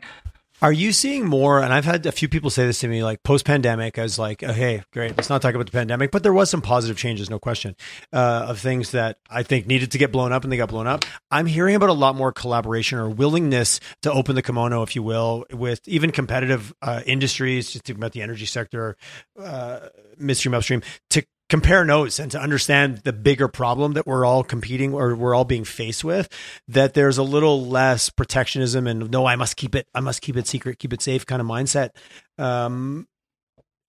Are 0.62 0.72
you 0.72 0.92
seeing 0.92 1.26
more? 1.26 1.60
And 1.60 1.70
I've 1.70 1.84
had 1.84 2.06
a 2.06 2.12
few 2.12 2.28
people 2.28 2.48
say 2.48 2.64
this 2.64 2.80
to 2.80 2.88
me, 2.88 3.04
like 3.04 3.22
post 3.22 3.44
pandemic, 3.44 3.98
as 3.98 4.18
like, 4.18 4.42
oh, 4.42 4.52
hey, 4.52 4.82
great, 4.90 5.14
let's 5.14 5.28
not 5.28 5.42
talk 5.42 5.54
about 5.54 5.66
the 5.66 5.72
pandemic, 5.72 6.10
but 6.10 6.22
there 6.22 6.32
was 6.32 6.48
some 6.48 6.62
positive 6.62 6.96
changes, 6.96 7.28
no 7.28 7.38
question, 7.38 7.76
uh, 8.10 8.46
of 8.48 8.58
things 8.58 8.92
that 8.92 9.18
I 9.28 9.42
think 9.42 9.66
needed 9.66 9.90
to 9.92 9.98
get 9.98 10.12
blown 10.12 10.32
up 10.32 10.44
and 10.44 10.52
they 10.52 10.56
got 10.56 10.70
blown 10.70 10.86
up. 10.86 11.04
I'm 11.30 11.44
hearing 11.44 11.74
about 11.74 11.90
a 11.90 11.94
lot 11.94 12.16
more 12.16 12.32
collaboration 12.32 12.98
or 12.98 13.10
willingness 13.10 13.80
to 14.00 14.10
open 14.10 14.34
the 14.34 14.42
kimono, 14.42 14.82
if 14.82 14.96
you 14.96 15.02
will, 15.02 15.44
with 15.52 15.86
even 15.86 16.10
competitive 16.10 16.74
uh, 16.80 17.02
industries, 17.04 17.72
just 17.72 17.84
think 17.84 17.98
about 17.98 18.12
the 18.12 18.22
energy 18.22 18.46
sector, 18.46 18.96
uh, 19.38 19.80
midstream, 20.16 20.54
upstream, 20.54 20.80
to 21.10 21.22
compare 21.48 21.84
notes 21.84 22.18
and 22.18 22.30
to 22.32 22.40
understand 22.40 22.98
the 22.98 23.12
bigger 23.12 23.48
problem 23.48 23.92
that 23.92 24.06
we're 24.06 24.24
all 24.24 24.42
competing 24.42 24.92
or 24.92 25.14
we're 25.14 25.34
all 25.34 25.44
being 25.44 25.64
faced 25.64 26.02
with 26.02 26.28
that 26.66 26.94
there's 26.94 27.18
a 27.18 27.22
little 27.22 27.66
less 27.66 28.10
protectionism 28.10 28.86
and 28.86 29.10
no 29.10 29.26
i 29.26 29.36
must 29.36 29.56
keep 29.56 29.74
it 29.74 29.86
i 29.94 30.00
must 30.00 30.22
keep 30.22 30.36
it 30.36 30.46
secret 30.46 30.78
keep 30.78 30.92
it 30.92 31.02
safe 31.02 31.26
kind 31.26 31.40
of 31.40 31.46
mindset. 31.46 31.90
Um, 32.38 33.06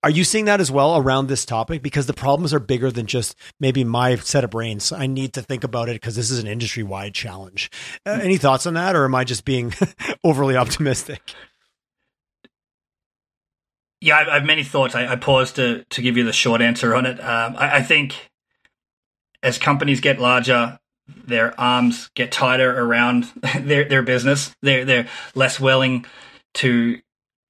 are 0.03 0.09
you 0.09 0.23
seeing 0.23 0.45
that 0.45 0.61
as 0.61 0.71
well 0.71 0.95
around 0.95 1.27
this 1.27 1.43
topic? 1.43 1.81
Because 1.81 2.05
the 2.05 2.13
problems 2.13 2.53
are 2.53 2.59
bigger 2.59 2.91
than 2.91 3.07
just 3.07 3.35
maybe 3.59 3.83
my 3.83 4.15
set 4.15 4.43
of 4.43 4.51
brains. 4.51 4.91
I 4.91 5.07
need 5.07 5.33
to 5.33 5.41
think 5.41 5.63
about 5.63 5.89
it 5.89 5.93
because 5.93 6.15
this 6.15 6.29
is 6.29 6.39
an 6.39 6.47
industry 6.47 6.83
wide 6.83 7.13
challenge. 7.13 7.71
Uh, 8.05 8.19
any 8.21 8.37
thoughts 8.37 8.67
on 8.67 8.75
that 8.75 8.95
or 8.95 9.05
am 9.05 9.15
i 9.15 9.23
just 9.23 9.43
being 9.43 9.73
overly 10.23 10.55
optimistic 10.55 11.33
yeah, 13.99 14.25
I, 14.29 14.35
have 14.35 14.45
many 14.45 14.63
thoughts. 14.63 14.95
I, 14.95 15.07
I 15.07 15.15
paused 15.15 15.55
to 15.55 15.83
to 15.89 16.01
give 16.01 16.17
you 16.17 16.23
the 16.23 16.33
short 16.33 16.61
answer 16.61 16.95
on 16.95 17.05
it. 17.05 17.19
Um, 17.19 17.55
I, 17.57 17.77
I, 17.77 17.81
think 17.81 18.29
as 19.41 19.57
companies 19.57 20.01
get 20.01 20.19
larger, 20.19 20.79
their 21.07 21.59
arms 21.59 22.09
get 22.13 22.31
tighter 22.31 22.79
around 22.79 23.23
their 23.59 23.85
their 23.85 24.03
business. 24.03 24.55
They're 24.61 24.85
they're 24.85 25.07
less 25.35 25.59
willing 25.59 26.05
to, 26.55 26.99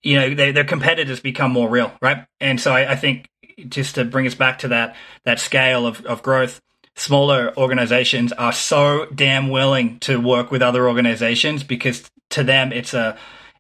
you 0.04 0.20
know, 0.20 0.34
they, 0.34 0.52
their 0.52 0.64
competitors 0.64 1.20
become 1.20 1.52
more 1.52 1.70
real, 1.70 1.94
right? 2.02 2.26
And 2.40 2.60
so 2.60 2.74
I, 2.74 2.94
I 2.94 2.96
think 2.96 3.30
just 3.68 3.96
to 3.96 4.06
bring 4.06 4.28
us 4.28 4.36
back 4.36 4.60
to 4.60 4.70
that 4.70 4.96
that 5.26 5.40
scale 5.40 5.86
of, 5.86 6.06
of 6.06 6.24
growth, 6.24 6.62
smaller 6.96 7.54
organizations 7.58 8.32
are 8.34 8.54
so 8.54 9.06
damn 9.14 9.50
willing 9.50 10.00
to 10.00 10.20
work 10.20 10.50
with 10.50 10.62
other 10.62 10.88
organizations 10.88 11.64
because 11.64 12.10
to 12.30 12.44
them 12.44 12.72
it's 12.72 12.94
a 12.94 13.18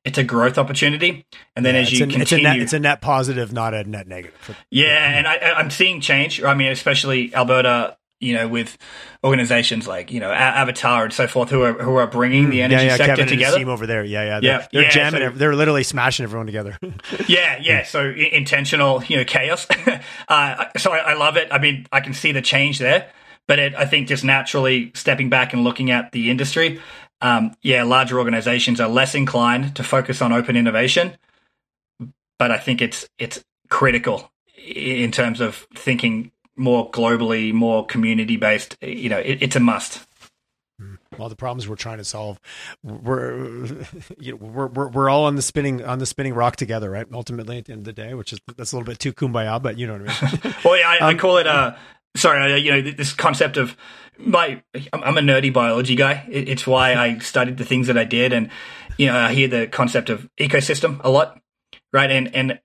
it's 0.08 0.18
a 0.18 0.24
growth 0.24 0.58
opportunity. 0.58 1.26
And 1.56 1.66
then 1.66 1.76
yeah, 1.76 1.82
as 1.82 1.92
you 1.92 2.06
a, 2.06 2.08
continue, 2.08 2.22
it's 2.22 2.32
a, 2.32 2.42
net, 2.42 2.60
it's 2.60 2.74
a 2.74 2.80
net 2.80 3.02
positive, 3.02 3.52
not 3.52 3.74
a 3.74 3.84
net 3.84 4.08
negative. 4.08 4.58
Yeah, 4.72 5.18
and 5.18 5.28
I, 5.28 5.36
I'm 5.36 5.70
seeing 5.70 6.00
change. 6.00 6.42
I 6.42 6.54
mean, 6.54 6.72
especially 6.72 7.36
Alberta, 7.36 7.98
you 8.22 8.34
know, 8.34 8.48
with 8.48 8.78
organizations 9.22 9.86
like 9.86 10.10
you 10.10 10.22
know 10.22 10.32
Avatar 10.32 11.04
and 11.04 11.14
so 11.14 11.28
forth, 11.28 11.50
who 11.50 11.62
are 11.64 11.74
who 11.74 11.98
are 11.98 12.08
bringing 12.08 12.50
the 12.50 12.62
energy 12.62 12.86
yeah, 12.86 12.92
yeah, 12.92 12.98
sector 12.98 13.16
Kevin 13.18 13.28
together. 13.28 13.58
team 13.58 13.68
over 13.68 13.86
there, 13.86 14.06
yeah, 14.06 14.24
yeah, 14.24 14.40
they're, 14.40 14.52
yeah, 14.52 14.68
they're 14.72 14.84
yeah, 14.84 14.90
jamming. 14.90 15.22
So, 15.22 15.38
they're 15.38 15.56
literally 15.56 15.84
smashing 15.84 16.24
everyone 16.24 16.46
together. 16.46 16.80
yeah, 17.28 17.60
yeah. 17.62 17.84
So 17.84 18.10
intentional, 18.10 19.04
you 19.04 19.18
know, 19.18 19.26
chaos. 19.26 19.68
uh, 20.30 20.66
so 20.78 20.94
I, 20.94 21.00
I 21.00 21.14
love 21.16 21.36
it. 21.36 21.50
I 21.52 21.60
mean, 21.60 21.86
I 21.92 22.00
can 22.00 22.14
see 22.14 22.32
the 22.32 22.42
change 22.42 22.80
there 22.80 23.12
but 23.48 23.60
it, 23.60 23.76
I 23.76 23.86
think 23.86 24.10
just 24.10 24.26
naturally 24.26 24.92
stepping 24.94 25.30
back 25.30 25.54
and 25.54 25.64
looking 25.64 25.90
at 25.90 26.12
the 26.12 26.30
industry, 26.30 26.82
um, 27.22 27.56
yeah, 27.62 27.84
larger 27.84 28.20
organizations 28.20 28.80
are 28.80 28.90
less 28.90 29.16
inclined 29.16 29.76
to 29.76 29.84
focus 29.84 30.22
on 30.22 30.32
open 30.32 30.56
innovation, 30.56 31.18
but 32.38 32.52
I 32.52 32.58
think 32.58 32.82
it's 32.82 33.08
it's 33.18 33.44
critical 33.70 34.32
in 34.68 35.12
terms 35.12 35.42
of 35.42 35.68
thinking 35.76 36.32
more 36.56 36.90
globally, 36.92 37.54
more 37.54 37.86
community 37.86 38.38
based. 38.38 38.78
You 38.82 39.10
know, 39.10 39.20
it, 39.20 39.42
it's 39.42 39.56
a 39.56 39.60
must. 39.60 40.06
Hmm. 40.80 40.96
Well, 41.18 41.30
the 41.30 41.36
problems 41.36 41.68
we're 41.68 41.76
trying 41.76 41.98
to 41.98 42.04
solve, 42.04 42.40
we're, 42.84 43.66
you 44.18 44.34
know, 44.34 44.36
we're, 44.36 44.68
we're, 44.68 44.88
we're 44.90 45.10
all 45.10 45.26
on 45.26 45.36
the 45.36 45.42
spinning, 45.42 45.84
on 45.84 46.00
the 46.00 46.06
spinning 46.06 46.34
rock 46.34 46.56
together, 46.56 46.90
right? 46.90 47.08
Ultimately 47.12 47.58
at 47.60 47.66
the 47.66 47.74
end 47.74 47.80
of 47.82 47.86
the 47.86 47.94
day, 47.94 48.14
which 48.14 48.34
is, 48.34 48.40
that's 48.58 48.74
a 48.74 48.76
little 48.76 48.86
bit 48.86 49.00
too 49.00 49.14
kumbaya, 49.14 49.62
but 49.62 49.78
you 49.78 49.88
know 49.88 49.98
what 49.98 50.24
I 50.24 50.32
mean? 50.44 50.56
well, 50.66 50.78
yeah, 50.78 50.90
I, 50.90 50.98
um, 51.00 51.16
I 51.16 51.20
call 51.20 51.38
it, 51.38 51.48
uh, 51.48 51.76
sorry, 52.16 52.60
you 52.60 52.72
know, 52.72 52.82
this 52.92 53.14
concept 53.14 53.58
of 53.58 53.76
my, 54.20 54.62
I'm 54.94 55.18
a 55.18 55.22
nerdy 55.22 55.52
biology 55.52 55.96
guy. 55.96 56.26
It's 56.30 56.66
why 56.66 56.96
I 56.96 57.18
studied 57.20 57.58
the 57.58 57.66
things 57.66 57.88
that 57.88 57.98
I 57.98 58.04
did, 58.04 58.34
and 58.34 58.50
you 58.98 59.08
know, 59.08 59.16
I 59.16 59.34
hear 59.34 59.48
the 59.48 59.68
concept 59.68 60.10
of 60.10 60.28
ecosystem 60.40 61.00
a 61.04 61.10
lot, 61.10 61.40
right? 61.94 62.10
And 62.10 62.34
and 62.36 62.60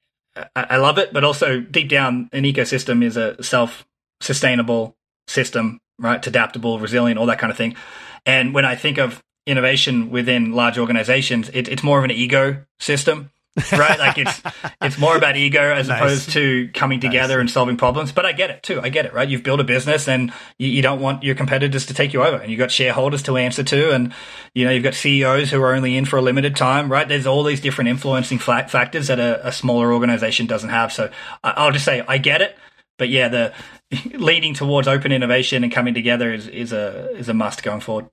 I 0.57 0.79
love 0.79 0.99
it, 0.99 1.13
but 1.13 1.25
also 1.25 1.61
deep 1.61 1.91
down, 1.91 2.31
an 2.33 2.45
ecosystem 2.45 3.05
is 3.05 3.19
a 3.19 3.43
self-sustainable 3.43 4.97
system, 5.29 5.79
right? 5.99 6.17
It's 6.17 6.27
adaptable, 6.27 6.79
resilient, 6.79 7.19
all 7.19 7.27
that 7.27 7.39
kind 7.39 7.51
of 7.51 7.57
thing. 7.57 7.77
And 8.25 8.55
when 8.55 8.65
I 8.65 8.75
think 8.75 8.99
of 8.99 9.23
innovation 9.47 10.11
within 10.11 10.53
large 10.53 10.79
organizations, 10.79 11.51
it, 11.53 11.69
it's 11.69 11.83
more 11.83 11.99
of 11.99 12.05
an 12.05 12.11
ego 12.11 12.65
system 12.79 13.31
right? 13.73 13.99
Like 13.99 14.17
it's 14.17 14.43
it's 14.81 14.99
more 14.99 15.17
about 15.17 15.37
ego 15.37 15.61
as 15.61 15.89
nice. 15.89 16.01
opposed 16.01 16.31
to 16.31 16.69
coming 16.73 17.01
together 17.01 17.35
nice. 17.35 17.41
and 17.41 17.51
solving 17.51 17.77
problems. 17.77 18.11
But 18.11 18.25
I 18.25 18.33
get 18.33 18.51
it 18.51 18.63
too. 18.63 18.81
I 18.81 18.89
get 18.89 19.05
it, 19.05 19.13
right? 19.13 19.29
You've 19.29 19.43
built 19.43 19.61
a 19.61 19.65
business 19.65 20.09
and 20.09 20.33
you, 20.59 20.69
you, 20.69 20.81
don't 20.81 21.01
want 21.01 21.23
your 21.23 21.35
competitors 21.35 21.85
to 21.87 21.95
take 21.95 22.15
you 22.15 22.23
over, 22.23 22.37
and 22.37 22.51
you've 22.51 22.59
got 22.59 22.71
shareholders 22.71 23.23
to 23.25 23.37
answer 23.37 23.63
to, 23.63 23.93
and 23.93 24.15
you 24.55 24.65
know 24.65 24.71
you've 24.71 24.83
got 24.83 24.95
CEOs 24.95 25.51
who 25.51 25.61
are 25.63 25.75
only 25.75 25.97
in 25.97 26.07
for 26.07 26.17
a 26.17 26.23
limited 26.23 26.57
time, 26.57 26.91
right? 26.91 27.07
There's 27.07 27.27
all 27.27 27.43
these 27.43 27.61
different 27.61 27.91
influencing 27.91 28.39
factors 28.39 29.09
that 29.09 29.21
a, 29.21 29.47
a 29.47 29.53
smaller 29.53 29.93
organization 29.93 30.47
doesn't 30.47 30.71
have. 30.71 30.93
So 30.93 31.11
I, 31.45 31.65
will 31.65 31.73
just 31.73 31.85
say 31.85 32.03
I 32.09 32.19
get 32.19 32.41
it. 32.41 32.57
But 32.97 33.11
yeah, 33.11 33.29
the 33.29 33.53
leading 34.15 34.55
towards 34.55 34.89
open 34.89 35.13
innovation 35.13 35.63
and 35.63 35.73
coming 35.73 35.93
together 35.93 36.33
is, 36.33 36.49
is 36.49 36.73
a 36.73 37.11
is 37.17 37.29
a 37.29 37.35
must 37.35 37.63
going 37.63 37.81
forward. 37.81 38.09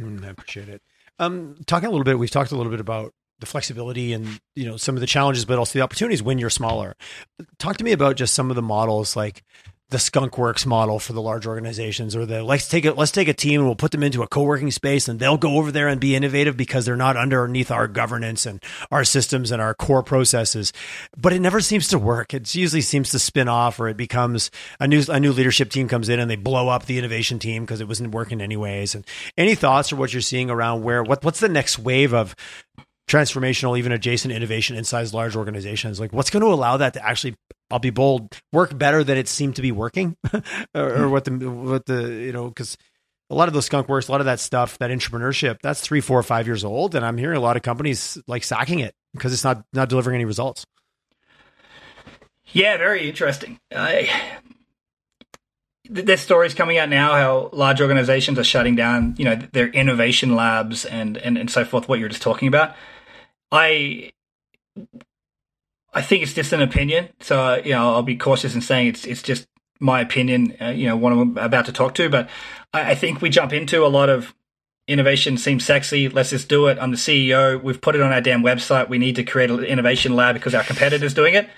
Mm, 0.00 0.24
I 0.24 0.28
appreciate 0.28 0.68
it. 0.68 0.82
Um, 1.18 1.56
talking 1.66 1.88
a 1.88 1.90
little 1.90 2.04
bit, 2.04 2.18
we've 2.18 2.30
talked 2.30 2.52
a 2.52 2.56
little 2.56 2.70
bit 2.70 2.80
about 2.80 3.14
the 3.38 3.46
flexibility 3.46 4.12
and 4.12 4.40
you 4.54 4.64
know 4.64 4.76
some 4.76 4.94
of 4.94 5.00
the 5.00 5.06
challenges 5.06 5.44
but 5.44 5.58
also 5.58 5.78
the 5.78 5.82
opportunities 5.82 6.22
when 6.22 6.38
you're 6.38 6.50
smaller. 6.50 6.94
Talk 7.58 7.76
to 7.78 7.84
me 7.84 7.92
about 7.92 8.16
just 8.16 8.34
some 8.34 8.50
of 8.50 8.56
the 8.56 8.62
models 8.62 9.16
like 9.16 9.42
the 9.88 9.98
skunk 10.00 10.36
works 10.36 10.66
model 10.66 10.98
for 10.98 11.12
the 11.12 11.22
large 11.22 11.46
organizations 11.46 12.16
or 12.16 12.26
the 12.26 12.42
let's 12.42 12.68
take 12.68 12.84
it 12.84 12.96
let's 12.96 13.12
take 13.12 13.28
a 13.28 13.32
team 13.32 13.60
and 13.60 13.68
we'll 13.68 13.76
put 13.76 13.92
them 13.92 14.02
into 14.02 14.22
a 14.22 14.26
co-working 14.26 14.72
space 14.72 15.06
and 15.06 15.20
they'll 15.20 15.36
go 15.36 15.58
over 15.58 15.70
there 15.70 15.86
and 15.86 16.00
be 16.00 16.16
innovative 16.16 16.56
because 16.56 16.84
they're 16.84 16.96
not 16.96 17.16
underneath 17.16 17.70
our 17.70 17.86
governance 17.86 18.46
and 18.46 18.60
our 18.90 19.04
systems 19.04 19.52
and 19.52 19.62
our 19.62 19.74
core 19.74 20.02
processes. 20.02 20.72
But 21.16 21.32
it 21.32 21.40
never 21.40 21.60
seems 21.60 21.86
to 21.88 21.98
work. 21.98 22.34
It 22.34 22.52
usually 22.52 22.80
seems 22.80 23.10
to 23.12 23.20
spin 23.20 23.46
off 23.46 23.78
or 23.78 23.86
it 23.88 23.96
becomes 23.96 24.50
a 24.80 24.88
new 24.88 25.04
a 25.08 25.20
new 25.20 25.32
leadership 25.32 25.70
team 25.70 25.86
comes 25.86 26.08
in 26.08 26.18
and 26.18 26.28
they 26.28 26.36
blow 26.36 26.68
up 26.68 26.86
the 26.86 26.98
innovation 26.98 27.38
team 27.38 27.64
because 27.64 27.80
it 27.80 27.86
wasn't 27.86 28.12
working 28.12 28.40
anyways. 28.40 28.96
And 28.96 29.06
any 29.38 29.54
thoughts 29.54 29.92
or 29.92 29.96
what 29.96 30.12
you're 30.12 30.20
seeing 30.20 30.50
around 30.50 30.82
where 30.82 31.04
what 31.04 31.22
what's 31.22 31.40
the 31.40 31.48
next 31.48 31.78
wave 31.78 32.12
of 32.12 32.34
transformational, 33.08 33.78
even 33.78 33.92
adjacent 33.92 34.32
innovation 34.32 34.76
inside 34.76 35.12
large 35.12 35.36
organizations. 35.36 36.00
Like, 36.00 36.12
what's 36.12 36.30
going 36.30 36.42
to 36.42 36.52
allow 36.52 36.76
that 36.78 36.94
to 36.94 37.04
actually, 37.04 37.36
I'll 37.70 37.78
be 37.78 37.90
bold, 37.90 38.36
work 38.52 38.76
better 38.76 39.04
than 39.04 39.16
it 39.16 39.28
seemed 39.28 39.56
to 39.56 39.62
be 39.62 39.72
working, 39.72 40.16
or, 40.32 40.42
or, 40.74 41.04
hmm. 41.06 41.10
what 41.10 41.24
the 41.24 41.30
what 41.50 41.86
the 41.86 42.02
you 42.02 42.32
know 42.32 42.48
because 42.48 42.76
a 43.30 43.34
lot 43.34 43.48
of 43.48 43.54
those 43.54 43.66
skunk 43.66 43.88
works, 43.88 44.08
a 44.08 44.12
lot 44.12 44.20
of 44.20 44.26
that 44.26 44.40
stuff, 44.40 44.78
that 44.78 44.90
entrepreneurship, 44.90 45.58
that's 45.62 45.80
three, 45.80 46.00
four, 46.00 46.22
five 46.22 46.46
years 46.46 46.64
old, 46.64 46.94
and 46.94 47.04
I'm 47.04 47.18
hearing 47.18 47.36
a 47.36 47.40
lot 47.40 47.56
of 47.56 47.62
companies 47.62 48.18
like 48.26 48.44
sacking 48.44 48.80
it 48.80 48.94
because 49.14 49.32
it's 49.32 49.44
not 49.44 49.64
not 49.72 49.88
delivering 49.88 50.16
any 50.16 50.24
results. 50.24 50.66
Yeah, 52.52 52.76
very 52.76 53.08
interesting. 53.08 53.58
I, 53.74 54.08
there's 55.88 56.20
stories 56.20 56.54
coming 56.54 56.78
out 56.78 56.88
now 56.88 57.12
how 57.12 57.50
large 57.52 57.80
organizations 57.80 58.38
are 58.38 58.44
shutting 58.44 58.76
down, 58.76 59.14
you 59.18 59.24
know, 59.24 59.36
their 59.52 59.68
innovation 59.68 60.34
labs 60.34 60.84
and, 60.84 61.16
and, 61.18 61.36
and 61.36 61.50
so 61.50 61.64
forth, 61.64 61.88
what 61.88 61.98
you're 61.98 62.08
just 62.08 62.22
talking 62.22 62.48
about. 62.48 62.74
I 63.52 64.12
I 65.92 66.02
think 66.02 66.22
it's 66.22 66.34
just 66.34 66.52
an 66.52 66.60
opinion, 66.60 67.08
so 67.20 67.56
you 67.56 67.72
know 67.72 67.94
I'll 67.94 68.02
be 68.02 68.16
cautious 68.16 68.54
in 68.54 68.60
saying 68.60 68.88
it's 68.88 69.06
it's 69.06 69.22
just 69.22 69.46
my 69.80 70.00
opinion. 70.00 70.56
Uh, 70.60 70.68
you 70.68 70.86
know, 70.86 70.96
what 70.96 71.12
I'm 71.12 71.36
about 71.38 71.66
to 71.66 71.72
talk 71.72 71.94
to, 71.94 72.08
but 72.08 72.28
I, 72.72 72.92
I, 72.92 72.94
think 72.94 73.20
we 73.20 73.30
jump 73.30 73.52
into 73.52 73.84
a 73.84 73.88
lot 73.88 74.08
of 74.08 74.34
innovation 74.88 75.36
seems 75.36 75.64
sexy. 75.64 76.08
Let's 76.08 76.30
just 76.30 76.48
do 76.48 76.66
it. 76.68 76.78
I'm 76.80 76.90
the 76.90 76.96
CEO. 76.96 77.62
We've 77.62 77.80
put 77.80 77.94
it 77.94 78.00
on 78.00 78.12
our 78.12 78.20
damn 78.20 78.42
website. 78.42 78.88
We 78.88 78.98
need 78.98 79.16
to 79.16 79.24
create 79.24 79.50
an 79.50 79.64
innovation 79.64 80.14
lab 80.14 80.34
because 80.34 80.54
our 80.54 80.62
competitor's 80.62 81.14
doing 81.14 81.34
it. 81.34 81.48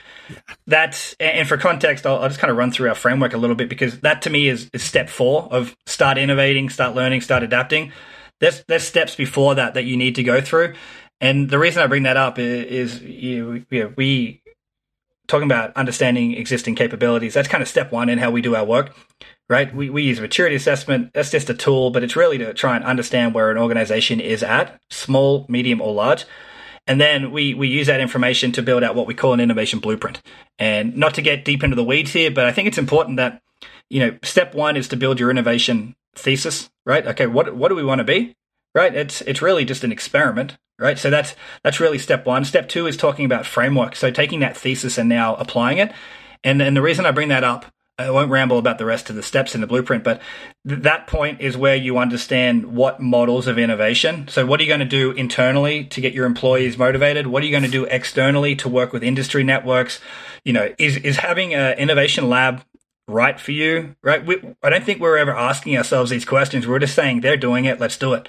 That 0.66 1.14
and 1.18 1.49
for 1.49 1.57
context, 1.57 2.07
I'll, 2.07 2.18
I'll, 2.18 2.28
just 2.28 2.41
kind 2.41 2.51
of 2.51 2.57
run 2.57 2.70
through 2.70 2.89
our 2.91 2.95
framework 2.95 3.32
a 3.32 3.39
little 3.39 3.57
bit 3.57 3.68
because 3.68 4.01
that 4.01 4.22
to 4.22 4.30
me 4.30 4.49
is, 4.49 4.68
is 4.72 4.82
step 4.82 5.09
four 5.09 5.49
of 5.51 5.74
start 5.86 6.18
innovating, 6.18 6.68
start 6.68 6.95
learning, 6.95 7.22
start 7.22 7.43
adapting. 7.43 7.93
There's 8.41 8.62
there's 8.68 8.84
steps 8.84 9.14
before 9.14 9.55
that 9.55 9.74
that 9.74 9.84
you 9.84 9.97
need 9.97 10.14
to 10.16 10.22
go 10.22 10.41
through, 10.41 10.74
and 11.21 11.51
the 11.51 11.59
reason 11.59 11.83
I 11.83 11.87
bring 11.87 12.05
that 12.05 12.16
up 12.16 12.39
is, 12.39 13.01
is 13.01 13.03
you 13.03 13.64
know, 13.71 13.93
we 13.97 14.43
talking 15.27 15.47
about 15.47 15.77
understanding 15.77 16.35
existing 16.35 16.75
capabilities. 16.75 17.35
That's 17.35 17.49
kind 17.49 17.62
of 17.62 17.69
step 17.69 17.93
one 17.93 18.09
in 18.09 18.19
how 18.19 18.31
we 18.31 18.41
do 18.41 18.57
our 18.57 18.64
work, 18.64 18.97
right? 19.49 19.73
We, 19.73 19.91
we 19.91 20.03
use 20.03 20.21
maturity 20.21 20.57
assessment. 20.57 21.12
That's 21.12 21.31
just 21.31 21.51
a 21.51 21.55
tool, 21.55 21.91
but 21.91 22.03
it's 22.03 22.16
really 22.16 22.39
to 22.39 22.55
try 22.55 22.77
and 22.77 22.85
understand 22.85 23.35
where 23.35 23.51
an 23.51 23.59
organization 23.59 24.21
is 24.21 24.43
at, 24.43 24.81
small, 24.91 25.45
medium, 25.49 25.81
or 25.81 25.93
large. 25.93 26.25
And 26.87 26.99
then 26.99 27.31
we, 27.31 27.53
we 27.53 27.69
use 27.69 27.87
that 27.89 28.01
information 28.01 28.51
to 28.53 28.62
build 28.62 28.83
out 28.83 28.95
what 28.95 29.07
we 29.07 29.12
call 29.12 29.35
an 29.35 29.41
innovation 29.41 29.79
blueprint. 29.79 30.23
And 30.59 30.97
not 30.97 31.12
to 31.14 31.23
get 31.23 31.45
deep 31.45 31.62
into 31.62 31.77
the 31.77 31.85
weeds 31.85 32.14
here, 32.14 32.31
but 32.31 32.47
I 32.47 32.53
think 32.53 32.66
it's 32.66 32.79
important 32.79 33.19
that, 33.19 33.43
you 33.91 34.01
know, 34.01 34.19
step 34.23 34.55
one 34.55 34.77
is 34.77 34.89
to 34.89 34.97
build 34.97 35.21
your 35.21 35.31
innovation 35.31 35.95
thesis, 36.14 36.71
right? 36.87 37.07
Okay, 37.07 37.27
what, 37.27 37.55
what 37.55 37.69
do 37.69 37.75
we 37.75 37.85
want 37.85 37.99
to 37.99 38.05
be? 38.05 38.35
Right? 38.79 38.95
It's 38.95 39.20
it's 39.22 39.43
really 39.43 39.64
just 39.64 39.85
an 39.85 39.93
experiment, 39.93 40.57
right? 40.79 40.99
So 40.99 41.11
that's 41.11 41.35
that's 41.62 41.81
really 41.81 41.99
step 41.99 42.24
one. 42.24 42.45
Step 42.45 42.68
two 42.68 42.87
is 42.87 42.97
talking 42.97 43.24
about 43.24 43.45
framework. 43.45 43.97
So 43.97 44.11
taking 44.11 44.41
that 44.41 44.57
thesis 44.57 44.97
and 44.97 45.09
now 45.09 45.35
applying 45.37 45.79
it. 45.79 45.93
And 46.45 46.62
and 46.62 46.76
the 46.76 46.83
reason 46.83 47.05
I 47.05 47.11
bring 47.11 47.29
that 47.29 47.45
up, 47.45 47.66
I 47.99 48.11
won't 48.11 48.31
ramble 48.31 48.59
about 48.59 48.79
the 48.79 48.85
rest 48.85 49.11
of 49.11 49.16
the 49.16 49.22
steps 49.24 49.57
in 49.57 49.61
the 49.61 49.66
blueprint, 49.66 50.05
but 50.05 50.22
th- 50.66 50.83
that 50.83 51.09
point 51.09 51.41
is 51.41 51.57
where 51.57 51.74
you 51.74 51.99
understand 51.99 52.76
what 52.76 53.01
models 53.01 53.49
of 53.49 53.59
innovation. 53.59 54.29
So 54.29 54.47
what 54.47 54.61
are 54.61 54.62
you 54.62 54.68
going 54.68 54.79
to 54.79 54.87
do 54.87 55.11
internally 55.11 55.85
to 55.87 56.01
get 56.01 56.14
your 56.14 56.24
employees 56.24 56.79
motivated? 56.79 57.26
What 57.26 57.43
are 57.43 57.47
you 57.47 57.51
going 57.51 57.64
to 57.64 57.68
do 57.68 57.87
externally 57.87 58.55
to 58.57 58.68
work 58.68 58.93
with 58.93 59.03
industry 59.03 59.43
networks? 59.43 60.01
You 60.45 60.53
know, 60.53 60.72
is 60.79 60.97
is 60.99 61.16
having 61.16 61.55
an 61.55 61.76
innovation 61.79 62.29
lab 62.29 62.62
right 63.09 63.41
for 63.41 63.51
you? 63.51 63.97
Right? 64.03 64.24
We, 64.24 64.41
I 64.62 64.70
don't 64.70 64.85
think 64.85 65.01
we're 65.01 65.18
ever 65.18 65.37
asking 65.37 65.76
ourselves 65.76 66.11
these 66.11 66.24
questions. 66.24 66.68
We're 66.68 66.79
just 66.79 66.95
saying 66.95 67.22
they're 67.22 67.37
doing 67.37 67.64
it. 67.64 67.81
Let's 67.81 67.97
do 67.97 68.12
it. 68.12 68.29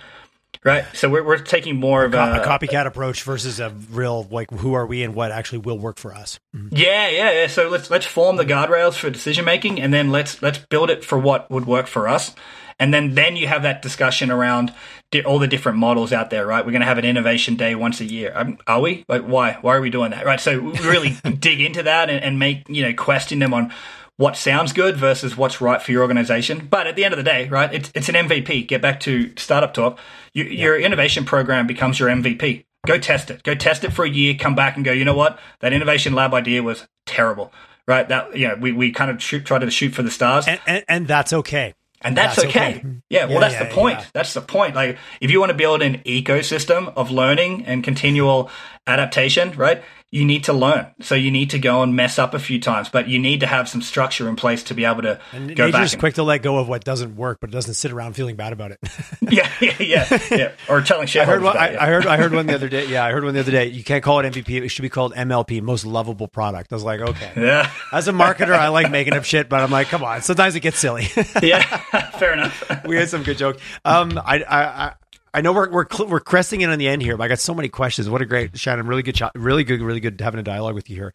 Right. 0.64 0.84
So 0.93 1.10
we're, 1.10 1.24
we're 1.24 1.38
taking 1.38 1.78
more 1.78 2.03
of 2.03 2.14
a, 2.14 2.18
a, 2.41 2.45
copycat 2.45 2.86
approach 2.86 3.24
versus 3.24 3.62
a 3.62 3.70
real 3.91 4.28
like 4.30 4.51
who 4.51 4.74
are 4.74 4.86
we 4.86 5.03
and 5.03 5.16
what 5.16 5.32
actually 5.32 5.60
will 5.60 5.80
work 5.80 5.97
for 5.97 6.14
us. 6.14 6.38
Mm-hmm. 6.53 6.76
Yeah, 6.76 7.07
yeah, 7.07 7.32
yeah. 7.32 7.47
So 7.47 7.70
let's 7.70 7.89
let's 7.89 8.05
form 8.05 8.36
the 8.36 8.45
guardrails 8.45 8.95
for 8.95 9.10
decision 9.10 9.45
making, 9.45 9.80
and 9.80 9.93
then 9.93 10.12
let's 10.12 10.41
let's 10.41 10.57
build 10.57 10.89
it 10.89 11.05
for 11.05 11.18
what 11.18 11.49
would 11.49 11.66
work 11.66 11.88
for 11.88 12.10
us, 12.10 12.36
and 12.78 12.93
then 12.93 13.16
then 13.16 13.38
you 13.38 13.47
have 13.47 13.64
that 13.64 13.82
discussion 13.82 14.30
around 14.30 14.74
di- 15.12 15.24
all 15.24 15.39
the 15.39 15.47
different 15.47 15.78
models 15.78 16.12
out 16.12 16.30
there. 16.30 16.45
Right. 16.45 16.66
We're 16.66 16.72
going 16.72 16.82
to 16.82 16.88
have 16.88 16.97
an 16.97 17.05
innovation 17.05 17.55
day 17.55 17.74
once 17.74 18.01
a 18.01 18.05
year. 18.05 18.34
Um, 18.36 18.57
are 18.68 18.82
we? 18.82 19.05
Like, 19.07 19.22
why? 19.22 19.60
Why 19.62 19.78
are 19.78 19.82
we 19.82 19.89
doing 19.89 20.12
that? 20.12 20.26
Right. 20.26 20.41
So 20.41 20.60
we 20.60 20.78
really 20.80 21.16
dig 21.39 21.62
into 21.62 21.84
that 21.84 22.10
and, 22.10 22.22
and 22.22 22.38
make 22.38 22.68
you 22.68 22.84
know 22.84 22.93
question 22.93 23.39
them 23.39 23.53
on 23.53 23.72
what 24.20 24.36
sounds 24.36 24.74
good 24.74 24.98
versus 24.98 25.38
what's 25.38 25.62
right 25.62 25.82
for 25.82 25.94
your 25.94 26.02
organization. 26.02 26.68
But 26.70 26.88
at 26.88 26.98
the 26.98 27.06
end 27.06 27.14
of 27.14 27.18
the 27.18 27.24
day, 27.24 27.48
right, 27.48 27.74
it's, 27.74 27.90
it's 27.96 28.10
an 28.10 28.16
MVP. 28.16 28.68
Get 28.68 28.82
back 28.82 29.00
to 29.02 29.32
startup 29.38 29.74
talk. 29.74 29.98
You, 30.34 30.44
yeah. 30.44 30.66
Your 30.66 30.78
innovation 30.78 31.24
program 31.24 31.68
becomes 31.68 32.02
your 32.02 32.10
MVP. 32.10 32.66
Go 32.86 32.98
test 32.98 33.32
it. 33.32 33.44
Go 33.44 33.56
test 33.56 33.86
it 33.86 33.94
for 33.94 34.04
a 34.04 34.10
year. 34.10 34.36
Come 34.36 34.56
back 34.56 34.76
and 34.76 34.84
go. 34.84 34.92
You 34.92 35.06
know 35.06 35.16
what? 35.16 35.40
That 35.62 35.72
innovation 35.72 36.16
lab 36.16 36.34
idea 36.34 36.62
was 36.62 36.86
terrible. 37.06 37.54
Right. 37.88 38.10
That 38.10 38.36
you 38.36 38.50
know 38.50 38.56
we, 38.60 38.74
we 38.74 38.92
kind 38.92 39.10
of 39.10 39.24
shoot, 39.24 39.46
try 39.46 39.58
to 39.58 39.72
shoot 39.72 39.96
for 39.96 40.04
the 40.04 40.12
stars, 40.12 40.48
and, 40.48 40.60
and, 40.68 40.84
and 40.90 41.08
that's 41.08 41.32
okay. 41.32 41.74
And 42.02 42.16
that's, 42.16 42.36
that's 42.36 42.48
okay. 42.50 42.76
okay. 42.78 42.86
Yeah, 43.10 43.26
well, 43.26 43.36
yeah, 43.36 43.40
that's 43.40 43.54
yeah, 43.54 43.64
the 43.64 43.74
point. 43.74 44.00
That's 44.14 44.34
the 44.34 44.42
point. 44.42 44.76
Like, 44.76 44.98
if 45.20 45.32
you 45.32 45.40
want 45.40 45.50
to 45.50 45.58
build 45.58 45.82
an 45.82 45.98
ecosystem 46.00 46.94
of 46.96 47.12
learning 47.12 47.66
and 47.66 47.84
continual 47.84 48.50
adaptation, 48.88 49.52
right? 49.52 49.84
You 50.12 50.26
need 50.26 50.45
to 50.45 50.53
learn. 50.53 50.88
So 51.01 51.14
you 51.14 51.30
need 51.30 51.51
to 51.51 51.60
go 51.60 51.84
and 51.84 51.95
mess 51.95 52.18
up 52.18 52.34
a 52.34 52.39
few 52.39 52.60
times, 52.60 52.89
but 52.89 53.07
you 53.07 53.20
need 53.20 53.41
to 53.41 53.47
have 53.47 53.70
some 53.70 53.82
structure 53.82 54.28
in 54.28 54.36
place 54.36 54.64
to 54.64 54.74
be 54.74 54.86
able 54.86 55.03
to 55.03 55.20
and 55.32 55.55
go 55.55 55.72
back. 55.72 55.91
And, 55.91 55.99
quick 55.99 56.16
to 56.16 56.24
let 56.24 56.41
go 56.41 56.57
of 56.57 56.68
what 56.68 56.84
doesn't 56.84 57.16
work, 57.16 57.38
but 57.41 57.51
doesn't 57.51 57.76
sit 57.76 57.91
around 57.91 58.14
feeling 58.14 58.36
bad 58.36 58.51
about 58.51 58.72
it. 58.72 58.80
yeah, 59.30 59.51
yeah, 59.62 59.76
yeah, 59.80 60.20
yeah, 60.32 60.51
Or 60.68 60.82
telling 60.82 61.05
shit. 61.05 61.22
I 61.22 61.26
heard, 61.26 61.43
one, 61.43 61.55
I, 61.55 61.78
I, 61.78 61.88
heard, 61.88 62.07
I 62.07 62.18
heard 62.18 62.34
one 62.34 62.47
the 62.47 62.55
other 62.55 62.70
day. 62.70 62.88
Yeah, 62.88 63.05
I 63.05 63.12
heard 63.12 63.24
one 63.24 63.34
the 63.36 63.39
other 63.39 63.51
day. 63.51 63.68
You 63.68 63.84
can't 63.84 64.03
call 64.03 64.20
it 64.20 64.34
MVP. 64.34 64.64
It 64.64 64.70
should 64.70 64.82
be 64.82 64.89
called 64.89 65.14
MLP, 65.14 65.62
most 65.62 65.86
lovable 65.86 66.28
product. 66.28 66.72
I 66.72 66.76
was 66.76 66.84
like, 66.84 67.01
okay. 67.01 67.32
Yeah. 67.36 67.72
As 67.91 68.07
a 68.07 68.12
marketer, 68.12 68.53
I 68.53 68.70
like 68.70 68.89
making 68.91 69.14
up 69.14 69.26
shit, 69.26 69.47
but 69.47 69.62
I'm 69.62 69.72
like, 69.72 69.88
come 69.88 70.03
on. 70.03 70.22
Sometimes 70.22 70.55
it 70.55 70.62
gets 70.62 70.80
silly. 70.80 71.07
yeah, 71.43 71.62
fair 72.18 72.34
enough. 72.34 72.86
we 72.86 72.95
had 72.95 73.10
some 73.10 73.24
good 73.24 73.38
joke. 73.38 73.60
Um, 73.86 74.18
I, 74.18 74.41
I, 74.41 74.64
I 74.64 74.93
know 75.42 75.54
we're 75.54 75.70
we're 75.70 75.86
we're 76.08 76.20
cresting 76.20 76.62
in 76.62 76.70
on 76.70 76.80
the 76.80 76.88
end 76.88 77.02
here, 77.02 77.18
but 77.18 77.24
I 77.24 77.28
got 77.28 77.40
so 77.40 77.54
many 77.54 77.70
questions. 77.70 78.10
What 78.10 78.22
a 78.22 78.26
great 78.26 78.58
Shannon, 78.58 78.88
really 78.88 79.04
good, 79.04 79.20
really 79.36 79.64
good, 79.64 79.82
really 79.82 80.00
good 80.00 80.20
having 80.22 80.40
a 80.40 80.44
dialogue 80.44 80.76
with 80.76 80.90
you 80.90 80.96
here. 80.96 81.14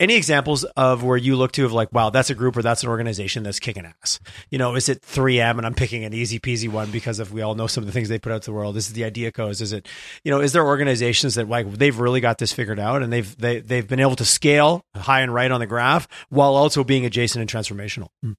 Any 0.00 0.16
examples 0.16 0.64
of 0.76 1.04
where 1.04 1.16
you 1.16 1.36
look 1.36 1.52
to 1.52 1.64
of 1.64 1.72
like, 1.72 1.92
wow, 1.92 2.10
that's 2.10 2.28
a 2.28 2.34
group 2.34 2.56
or 2.56 2.62
that's 2.62 2.82
an 2.82 2.88
organization 2.88 3.44
that's 3.44 3.60
kicking 3.60 3.86
ass? 3.86 4.18
You 4.50 4.58
know, 4.58 4.74
is 4.74 4.88
it 4.88 5.02
3M? 5.02 5.56
And 5.56 5.64
I'm 5.64 5.74
picking 5.74 6.04
an 6.04 6.12
easy 6.12 6.40
peasy 6.40 6.68
one 6.68 6.90
because 6.90 7.20
if 7.20 7.30
we 7.30 7.42
all 7.42 7.54
know 7.54 7.68
some 7.68 7.82
of 7.82 7.86
the 7.86 7.92
things 7.92 8.08
they 8.08 8.18
put 8.18 8.32
out 8.32 8.42
to 8.42 8.46
the 8.46 8.54
world. 8.54 8.74
This 8.74 8.88
is 8.88 8.94
the 8.94 9.04
idea 9.04 9.30
IdeaCos. 9.30 9.60
Is 9.60 9.72
it, 9.72 9.88
you 10.24 10.32
know, 10.32 10.40
is 10.40 10.52
there 10.52 10.66
organizations 10.66 11.36
that 11.36 11.48
like 11.48 11.70
they've 11.70 11.96
really 11.96 12.20
got 12.20 12.38
this 12.38 12.52
figured 12.52 12.80
out 12.80 13.02
and 13.02 13.12
they've 13.12 13.36
they 13.38 13.60
they've 13.60 13.86
been 13.86 14.00
able 14.00 14.16
to 14.16 14.24
scale 14.24 14.84
high 14.96 15.20
and 15.20 15.32
right 15.32 15.50
on 15.52 15.60
the 15.60 15.66
graph 15.66 16.08
while 16.28 16.56
also 16.56 16.82
being 16.82 17.06
adjacent 17.06 17.40
and 17.40 17.48
transformational? 17.48 18.08
Mm. 18.24 18.34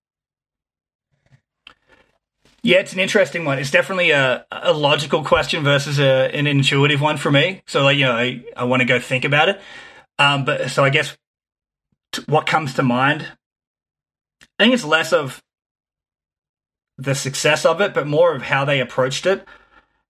Yeah, 2.66 2.80
it's 2.80 2.94
an 2.94 3.00
interesting 3.00 3.46
one. 3.46 3.60
It's 3.60 3.70
definitely 3.70 4.10
a, 4.10 4.44
a 4.52 4.74
logical 4.74 5.24
question 5.24 5.64
versus 5.64 6.00
a, 6.00 6.36
an 6.36 6.48
intuitive 6.48 7.00
one 7.00 7.18
for 7.18 7.30
me. 7.30 7.62
So, 7.68 7.84
like, 7.84 7.96
you 7.96 8.06
know, 8.06 8.14
I, 8.14 8.44
I 8.58 8.64
want 8.64 8.80
to 8.80 8.88
go 8.88 9.00
think 9.00 9.24
about 9.24 9.50
it. 9.50 9.62
Um, 10.18 10.46
but 10.46 10.72
so 10.72 10.84
I 10.84 10.90
guess 10.90 11.16
t- 12.12 12.24
what 12.26 12.48
comes 12.48 12.74
to 12.74 12.82
mind, 12.82 13.28
I 14.58 14.64
think 14.64 14.74
it's 14.74 14.84
less 14.84 15.14
of 15.14 15.44
the 16.98 17.14
success 17.14 17.68
of 17.68 17.82
it, 17.82 17.94
but 17.94 18.08
more 18.08 18.34
of 18.34 18.42
how 18.42 18.66
they 18.66 18.80
approached 18.80 19.28
it. 19.28 19.46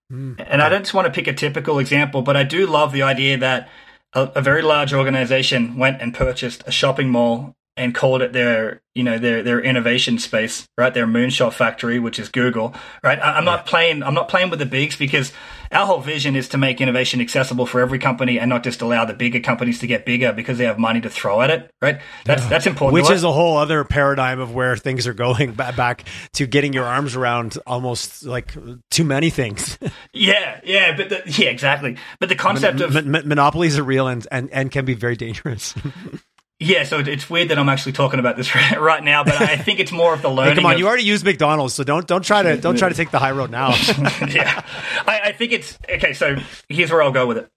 Mm, 0.09 0.41
and 0.47 0.61
I 0.61 0.69
don't 0.69 0.83
just 0.83 0.93
want 0.93 1.07
to 1.07 1.13
pick 1.13 1.27
a 1.27 1.33
typical 1.33 1.77
example, 1.77 2.21
but 2.21 2.37
I 2.37 2.43
do 2.43 2.67
love 2.67 2.93
the 2.93 3.03
idea 3.03 3.37
that 3.37 3.67
a, 4.13 4.31
a 4.35 4.41
very 4.41 4.61
large 4.61 4.93
organization 4.93 5.75
went 5.75 6.01
and 6.01 6.13
purchased 6.13 6.63
a 6.65 6.71
shopping 6.71 7.09
mall 7.09 7.53
and 7.77 7.93
called 7.93 8.21
it 8.21 8.33
their 8.33 8.81
you 8.93 9.03
know 9.03 9.19
their 9.19 9.43
their 9.43 9.61
innovation 9.61 10.17
space 10.17 10.67
right? 10.77 10.93
Their 10.93 11.07
moonshot 11.07 11.53
factory 11.53 11.99
which 11.99 12.19
is 12.19 12.29
google 12.29 12.73
right? 13.03 13.19
I, 13.19 13.37
am 13.37 13.43
yeah. 13.43 13.51
not 13.51 13.65
playing 13.65 14.03
i'm 14.03 14.13
not 14.13 14.29
playing 14.29 14.49
with 14.49 14.59
the 14.59 14.65
bigs 14.65 14.95
because 14.95 15.33
our 15.71 15.85
whole 15.85 15.99
vision 15.99 16.35
is 16.35 16.49
to 16.49 16.57
make 16.57 16.79
innovation 16.79 17.19
accessible 17.19 17.65
for 17.65 17.81
every 17.81 17.99
company 17.99 18.39
and 18.39 18.49
not 18.49 18.63
just 18.63 18.81
allow 18.81 19.03
the 19.03 19.13
bigger 19.13 19.39
companies 19.39 19.79
to 19.79 19.87
get 19.87 20.05
bigger 20.05 20.31
because 20.31 20.57
they 20.57 20.65
have 20.65 20.79
money 20.79 21.01
to 21.01 21.09
throw 21.09 21.41
at 21.41 21.49
it 21.49 21.71
right? 21.81 21.99
That's 22.23 22.43
yeah. 22.43 22.49
that's 22.49 22.67
important 22.67 22.93
which 22.93 23.11
is 23.11 23.23
a 23.23 23.31
whole 23.31 23.57
other 23.57 23.83
paradigm 23.83 24.39
of 24.39 24.53
where 24.53 24.77
things 24.77 25.05
are 25.07 25.13
going 25.13 25.53
back 25.53 26.05
to 26.33 26.47
getting 26.47 26.73
your 26.73 26.85
arms 26.85 27.15
around 27.15 27.57
almost 27.67 28.23
like 28.25 28.53
too 28.91 29.03
many 29.03 29.29
things. 29.29 29.77
Yeah 30.13 30.61
yeah 30.63 30.95
but 30.95 31.09
the, 31.09 31.23
yeah 31.25 31.49
exactly. 31.49 31.97
But 32.19 32.29
the 32.29 32.35
concept 32.35 32.79
Mon- 32.79 32.97
of 32.97 33.05
mon- 33.05 33.27
monopolies 33.27 33.77
are 33.77 33.83
real 33.83 34.07
and, 34.07 34.25
and 34.31 34.49
and 34.51 34.71
can 34.71 34.85
be 34.85 34.93
very 34.93 35.15
dangerous 35.15 35.73
Yeah, 36.59 36.83
so 36.85 36.99
it's 36.99 37.29
weird 37.29 37.49
that 37.49 37.59
I'm 37.59 37.67
actually 37.67 37.91
talking 37.91 38.19
about 38.19 38.37
this 38.37 38.55
right 38.77 39.03
now, 39.03 39.25
but 39.25 39.41
I 39.41 39.57
think 39.57 39.79
it's 39.79 39.91
more 39.91 40.13
of 40.13 40.21
the 40.21 40.29
learning. 40.29 40.45
Hey, 40.55 40.55
come 40.55 40.65
on, 40.67 40.73
of, 40.73 40.79
you 40.79 40.87
already 40.87 41.03
used 41.03 41.25
McDonald's, 41.25 41.73
so 41.73 41.83
don't 41.83 42.07
don't 42.07 42.23
try 42.23 42.43
to 42.43 42.55
don't 42.57 42.77
try 42.77 42.87
to 42.87 42.95
take 42.95 43.11
the 43.11 43.19
high 43.19 43.31
road 43.31 43.51
now. 43.51 43.69
yeah, 44.27 44.63
I, 45.05 45.19
I 45.25 45.31
think 45.33 45.51
it's 45.51 45.77
okay. 45.89 46.13
So 46.13 46.37
here's 46.69 46.91
where 46.91 47.03
I'll 47.03 47.11
go 47.11 47.27
with 47.27 47.37
it: 47.37 47.49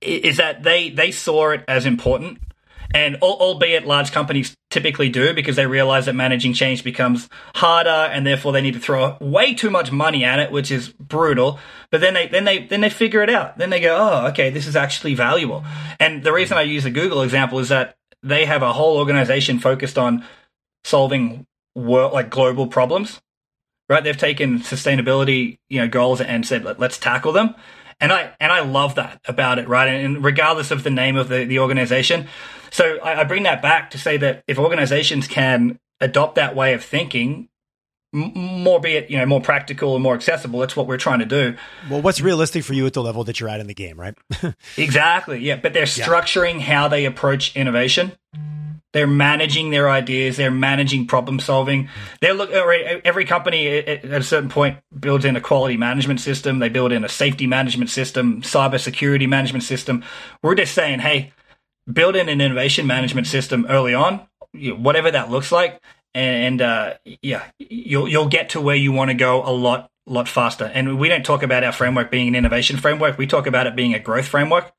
is 0.00 0.38
that 0.38 0.64
they 0.64 0.90
they 0.90 1.12
saw 1.12 1.50
it 1.50 1.64
as 1.68 1.86
important, 1.86 2.38
and 2.94 3.16
albeit 3.22 3.86
large 3.86 4.12
companies 4.12 4.54
typically 4.70 5.08
do 5.08 5.34
because 5.34 5.56
they 5.56 5.66
realize 5.66 6.06
that 6.06 6.14
managing 6.14 6.52
change 6.52 6.82
becomes 6.84 7.28
harder, 7.54 7.88
and 7.88 8.26
therefore 8.26 8.52
they 8.52 8.60
need 8.60 8.74
to 8.74 8.80
throw 8.80 9.16
way 9.20 9.54
too 9.54 9.70
much 9.70 9.92
money 9.92 10.24
at 10.24 10.38
it, 10.38 10.50
which 10.50 10.70
is 10.70 10.88
brutal. 10.88 11.58
But 11.90 12.00
then 12.00 12.14
they 12.14 12.28
then 12.28 12.44
they 12.44 12.66
then 12.66 12.80
they 12.80 12.90
figure 12.90 13.22
it 13.22 13.30
out. 13.30 13.58
Then 13.58 13.70
they 13.70 13.80
go, 13.80 13.96
oh, 13.96 14.26
okay, 14.28 14.50
this 14.50 14.66
is 14.66 14.76
actually 14.76 15.14
valuable. 15.14 15.64
And 16.00 16.22
the 16.22 16.32
reason 16.32 16.56
I 16.58 16.62
use 16.62 16.84
the 16.84 16.90
Google 16.90 17.22
example 17.22 17.58
is 17.58 17.68
that 17.68 17.96
they 18.22 18.44
have 18.44 18.62
a 18.62 18.72
whole 18.72 18.98
organization 18.98 19.58
focused 19.58 19.98
on 19.98 20.24
solving 20.84 21.46
world 21.74 22.12
like 22.12 22.30
global 22.30 22.66
problems. 22.66 23.20
Right? 23.88 24.02
They've 24.02 24.16
taken 24.16 24.60
sustainability, 24.60 25.58
you 25.68 25.80
know, 25.80 25.88
goals 25.88 26.20
and 26.20 26.46
said, 26.46 26.64
Let, 26.64 26.80
us 26.80 26.98
tackle 26.98 27.32
them. 27.32 27.54
And 28.00 28.12
I 28.12 28.32
and 28.40 28.50
I 28.50 28.60
love 28.60 28.94
that 28.94 29.20
about 29.26 29.58
it, 29.58 29.68
right? 29.68 29.88
And 29.88 30.24
regardless 30.24 30.70
of 30.70 30.82
the 30.82 30.90
name 30.90 31.16
of 31.16 31.28
the, 31.28 31.44
the 31.44 31.58
organization. 31.58 32.28
So 32.72 32.98
I, 33.04 33.20
I 33.20 33.24
bring 33.24 33.44
that 33.44 33.62
back 33.62 33.90
to 33.90 33.98
say 33.98 34.16
that 34.16 34.42
if 34.48 34.58
organizations 34.58 35.28
can 35.28 35.78
adopt 36.00 36.34
that 36.36 36.56
way 36.56 36.72
of 36.72 36.82
thinking, 36.82 37.48
more 38.12 38.80
be 38.80 38.92
it 38.92 39.10
you 39.10 39.16
know 39.16 39.24
more 39.24 39.40
practical 39.40 39.94
and 39.94 40.02
more 40.02 40.14
accessible 40.14 40.60
that's 40.60 40.76
what 40.76 40.86
we're 40.86 40.98
trying 40.98 41.20
to 41.20 41.24
do. 41.24 41.56
Well 41.88 42.02
what's 42.02 42.20
realistic 42.20 42.64
for 42.64 42.74
you 42.74 42.86
at 42.86 42.92
the 42.92 43.02
level 43.02 43.24
that 43.24 43.40
you're 43.40 43.48
at 43.48 43.60
in 43.60 43.66
the 43.68 43.74
game 43.74 43.98
right? 43.98 44.14
Exactly 44.76 45.40
yeah. 45.40 45.56
But 45.56 45.72
they're 45.72 45.84
structuring 45.84 46.54
yeah. 46.54 46.60
how 46.60 46.88
they 46.88 47.04
approach 47.04 47.56
innovation. 47.56 48.12
They're 48.92 49.06
managing 49.06 49.70
their 49.70 49.88
ideas. 49.88 50.36
They're 50.36 50.50
managing 50.50 51.06
problem 51.06 51.40
solving. 51.40 51.88
They're 52.20 52.34
look 52.34 52.50
every 52.50 53.24
company 53.24 53.66
at 53.78 54.04
a 54.04 54.22
certain 54.22 54.50
point 54.50 54.78
builds 54.98 55.24
in 55.24 55.34
a 55.34 55.40
quality 55.40 55.78
management 55.78 56.20
system. 56.20 56.58
They 56.58 56.68
build 56.68 56.92
in 56.92 57.04
a 57.04 57.08
safety 57.08 57.46
management 57.46 57.88
system 57.88 58.42
cyber 58.42 58.78
security 58.78 59.26
management 59.26 59.64
system. 59.64 60.04
We're 60.42 60.54
just 60.54 60.74
saying 60.74 60.98
hey 60.98 61.32
build 61.90 62.16
in 62.16 62.28
an 62.28 62.40
innovation 62.40 62.86
management 62.86 63.26
system 63.26 63.66
early 63.68 63.94
on 63.94 64.26
whatever 64.54 65.10
that 65.10 65.30
looks 65.30 65.50
like 65.50 65.80
and 66.14 66.60
uh, 66.60 66.94
yeah, 67.22 67.44
you'll 67.58 68.08
you'll 68.08 68.28
get 68.28 68.50
to 68.50 68.60
where 68.60 68.76
you 68.76 68.92
want 68.92 69.10
to 69.10 69.14
go 69.14 69.42
a 69.42 69.50
lot 69.50 69.90
lot 70.06 70.28
faster. 70.28 70.64
And 70.64 70.98
we 70.98 71.08
don't 71.08 71.24
talk 71.24 71.42
about 71.42 71.64
our 71.64 71.72
framework 71.72 72.10
being 72.10 72.28
an 72.28 72.34
innovation 72.34 72.76
framework; 72.76 73.18
we 73.18 73.26
talk 73.26 73.46
about 73.46 73.66
it 73.66 73.76
being 73.76 73.94
a 73.94 73.98
growth 73.98 74.26
framework. 74.26 74.72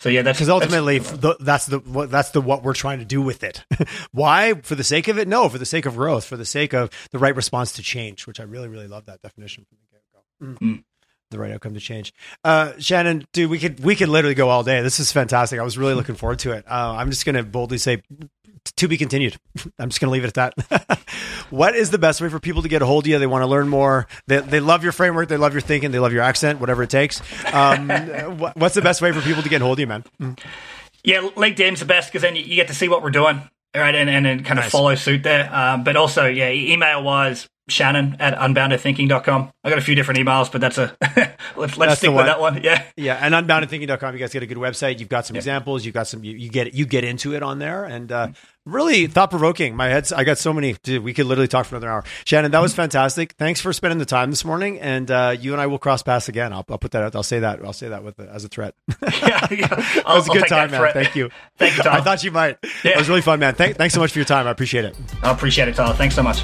So 0.00 0.08
yeah, 0.08 0.22
that's 0.22 0.38
because 0.38 0.48
ultimately 0.48 0.98
that's 1.00 1.18
the, 1.18 1.36
that's 1.40 1.66
the 1.66 1.78
what, 1.80 2.10
that's 2.10 2.30
the 2.30 2.40
what 2.40 2.62
we're 2.62 2.72
trying 2.72 3.00
to 3.00 3.04
do 3.04 3.20
with 3.20 3.42
it. 3.42 3.64
Why? 4.12 4.54
For 4.54 4.76
the 4.76 4.84
sake 4.84 5.08
of 5.08 5.18
it? 5.18 5.26
No, 5.28 5.48
for 5.48 5.58
the 5.58 5.66
sake 5.66 5.86
of 5.86 5.96
growth, 5.96 6.24
for 6.24 6.36
the 6.36 6.44
sake 6.44 6.72
of 6.72 6.90
the 7.10 7.18
right 7.18 7.34
response 7.34 7.72
to 7.72 7.82
change, 7.82 8.26
which 8.26 8.40
I 8.40 8.44
really 8.44 8.68
really 8.68 8.86
love 8.86 9.06
that 9.06 9.20
definition 9.22 9.66
from 9.68 9.78
the 9.78 9.86
get 9.92 10.02
go. 10.12 10.66
Mm. 10.66 10.76
Mm. 10.76 10.84
The 11.30 11.38
right 11.38 11.52
outcome 11.52 11.74
to 11.74 11.80
change. 11.80 12.14
Uh, 12.42 12.72
Shannon, 12.78 13.26
dude, 13.34 13.50
we 13.50 13.58
could 13.58 13.80
we 13.80 13.94
could 13.94 14.08
literally 14.08 14.34
go 14.34 14.48
all 14.48 14.62
day. 14.62 14.80
This 14.80 14.98
is 14.98 15.12
fantastic. 15.12 15.60
I 15.60 15.62
was 15.62 15.76
really 15.76 15.94
looking 15.94 16.14
forward 16.14 16.38
to 16.40 16.52
it. 16.52 16.64
Uh, 16.66 16.94
I'm 16.96 17.10
just 17.10 17.26
going 17.26 17.34
to 17.34 17.42
boldly 17.42 17.76
say 17.76 18.02
to 18.76 18.88
be 18.88 18.96
continued. 18.96 19.36
I'm 19.78 19.88
just 19.88 20.00
going 20.00 20.08
to 20.08 20.12
leave 20.12 20.24
it 20.24 20.36
at 20.36 20.54
that. 20.56 21.00
what 21.50 21.74
is 21.74 21.90
the 21.90 21.98
best 21.98 22.20
way 22.20 22.28
for 22.28 22.38
people 22.38 22.62
to 22.62 22.68
get 22.68 22.82
a 22.82 22.86
hold 22.86 23.04
of 23.04 23.08
you? 23.08 23.18
They 23.18 23.26
want 23.26 23.42
to 23.42 23.46
learn 23.46 23.68
more. 23.68 24.06
They, 24.26 24.40
they 24.40 24.60
love 24.60 24.82
your 24.82 24.92
framework. 24.92 25.28
They 25.28 25.36
love 25.36 25.52
your 25.52 25.60
thinking. 25.60 25.90
They 25.90 25.98
love 25.98 26.12
your 26.12 26.22
accent, 26.22 26.60
whatever 26.60 26.82
it 26.82 26.90
takes. 26.90 27.20
Um, 27.52 27.88
what's 28.54 28.74
the 28.74 28.82
best 28.82 29.02
way 29.02 29.12
for 29.12 29.20
people 29.20 29.42
to 29.42 29.48
get 29.48 29.62
a 29.62 29.64
hold 29.64 29.78
of 29.78 29.80
you, 29.80 29.86
man? 29.86 30.04
Yeah, 31.04 31.20
LinkedIn's 31.20 31.80
the 31.80 31.86
best 31.86 32.08
because 32.08 32.22
then 32.22 32.36
you, 32.36 32.42
you, 32.42 32.56
get 32.56 32.68
to 32.68 32.74
see 32.74 32.88
what 32.88 33.02
we're 33.02 33.10
doing, 33.10 33.40
right? 33.74 33.94
And, 33.94 34.10
and 34.10 34.26
then 34.26 34.44
kind 34.44 34.58
of 34.58 34.64
nice. 34.64 34.72
follow 34.72 34.94
suit 34.94 35.22
there. 35.22 35.52
Um, 35.54 35.84
but 35.84 35.96
also, 35.96 36.26
yeah, 36.26 36.50
email 36.50 37.02
wise, 37.02 37.48
Shannon 37.68 38.16
at 38.18 38.34
unboundedthinking.com. 38.36 39.50
I 39.64 39.68
got 39.68 39.78
a 39.78 39.82
few 39.82 39.94
different 39.94 40.20
emails, 40.20 40.50
but 40.50 40.60
that's 40.60 40.78
a 40.78 40.96
let's, 41.56 41.76
let's 41.76 41.98
stick 41.98 42.10
with 42.10 42.26
that 42.26 42.40
one. 42.40 42.62
Yeah. 42.62 42.84
Yeah. 42.96 43.14
And 43.14 43.34
unboundedthinking.com, 43.34 44.14
you 44.14 44.20
guys 44.20 44.32
get 44.32 44.42
a 44.42 44.46
good 44.46 44.56
website. 44.56 44.98
You've 44.98 45.08
got 45.08 45.26
some 45.26 45.36
yeah. 45.36 45.40
examples. 45.40 45.84
You've 45.84 45.94
got 45.94 46.06
some, 46.06 46.24
you, 46.24 46.32
you, 46.36 46.50
get, 46.50 46.74
you 46.74 46.86
get 46.86 47.04
into 47.04 47.34
it 47.34 47.42
on 47.42 47.58
there 47.58 47.84
and, 47.84 48.10
uh, 48.10 48.28
really 48.64 49.06
thought 49.06 49.30
provoking. 49.30 49.74
My 49.76 49.88
head's, 49.88 50.12
I 50.12 50.24
got 50.24 50.36
so 50.36 50.52
many, 50.52 50.74
dude, 50.82 51.02
we 51.02 51.14
could 51.14 51.26
literally 51.26 51.48
talk 51.48 51.66
for 51.66 51.76
another 51.76 51.90
hour. 51.90 52.04
Shannon, 52.24 52.50
that 52.50 52.60
was 52.60 52.74
fantastic. 52.74 53.32
Thanks 53.32 53.60
for 53.60 53.72
spending 53.72 53.98
the 53.98 54.04
time 54.04 54.30
this 54.30 54.44
morning. 54.44 54.78
And, 54.78 55.10
uh, 55.10 55.36
you 55.38 55.52
and 55.52 55.60
I 55.60 55.66
will 55.66 55.78
cross 55.78 56.02
paths 56.02 56.28
again. 56.28 56.52
I'll, 56.52 56.64
I'll 56.68 56.78
put 56.78 56.90
that 56.92 57.02
out. 57.02 57.16
I'll 57.16 57.22
say 57.22 57.40
that. 57.40 57.64
I'll 57.64 57.72
say 57.72 57.88
that 57.88 58.04
with 58.04 58.20
as 58.20 58.44
a 58.44 58.48
threat. 58.48 58.74
yeah. 59.02 59.46
yeah. 59.50 59.98
it 59.98 60.04
was 60.06 60.28
a 60.28 60.32
good 60.32 60.48
time, 60.48 60.70
man. 60.70 60.92
Thank 60.92 61.16
you. 61.16 61.30
Thank 61.56 61.76
you, 61.76 61.82
Tom. 61.82 61.94
I 61.94 62.00
thought 62.00 62.22
you 62.22 62.30
might. 62.30 62.58
Yeah. 62.84 62.92
It 62.92 62.98
was 62.98 63.08
really 63.08 63.22
fun, 63.22 63.40
man. 63.40 63.54
Thank, 63.54 63.76
thanks 63.76 63.94
so 63.94 64.00
much 64.00 64.12
for 64.12 64.18
your 64.18 64.26
time. 64.26 64.46
I 64.46 64.50
appreciate 64.50 64.84
it. 64.84 64.96
I 65.22 65.32
appreciate 65.32 65.68
it, 65.68 65.74
Tyler. 65.74 65.94
Thanks 65.94 66.14
so 66.14 66.22
much. 66.22 66.42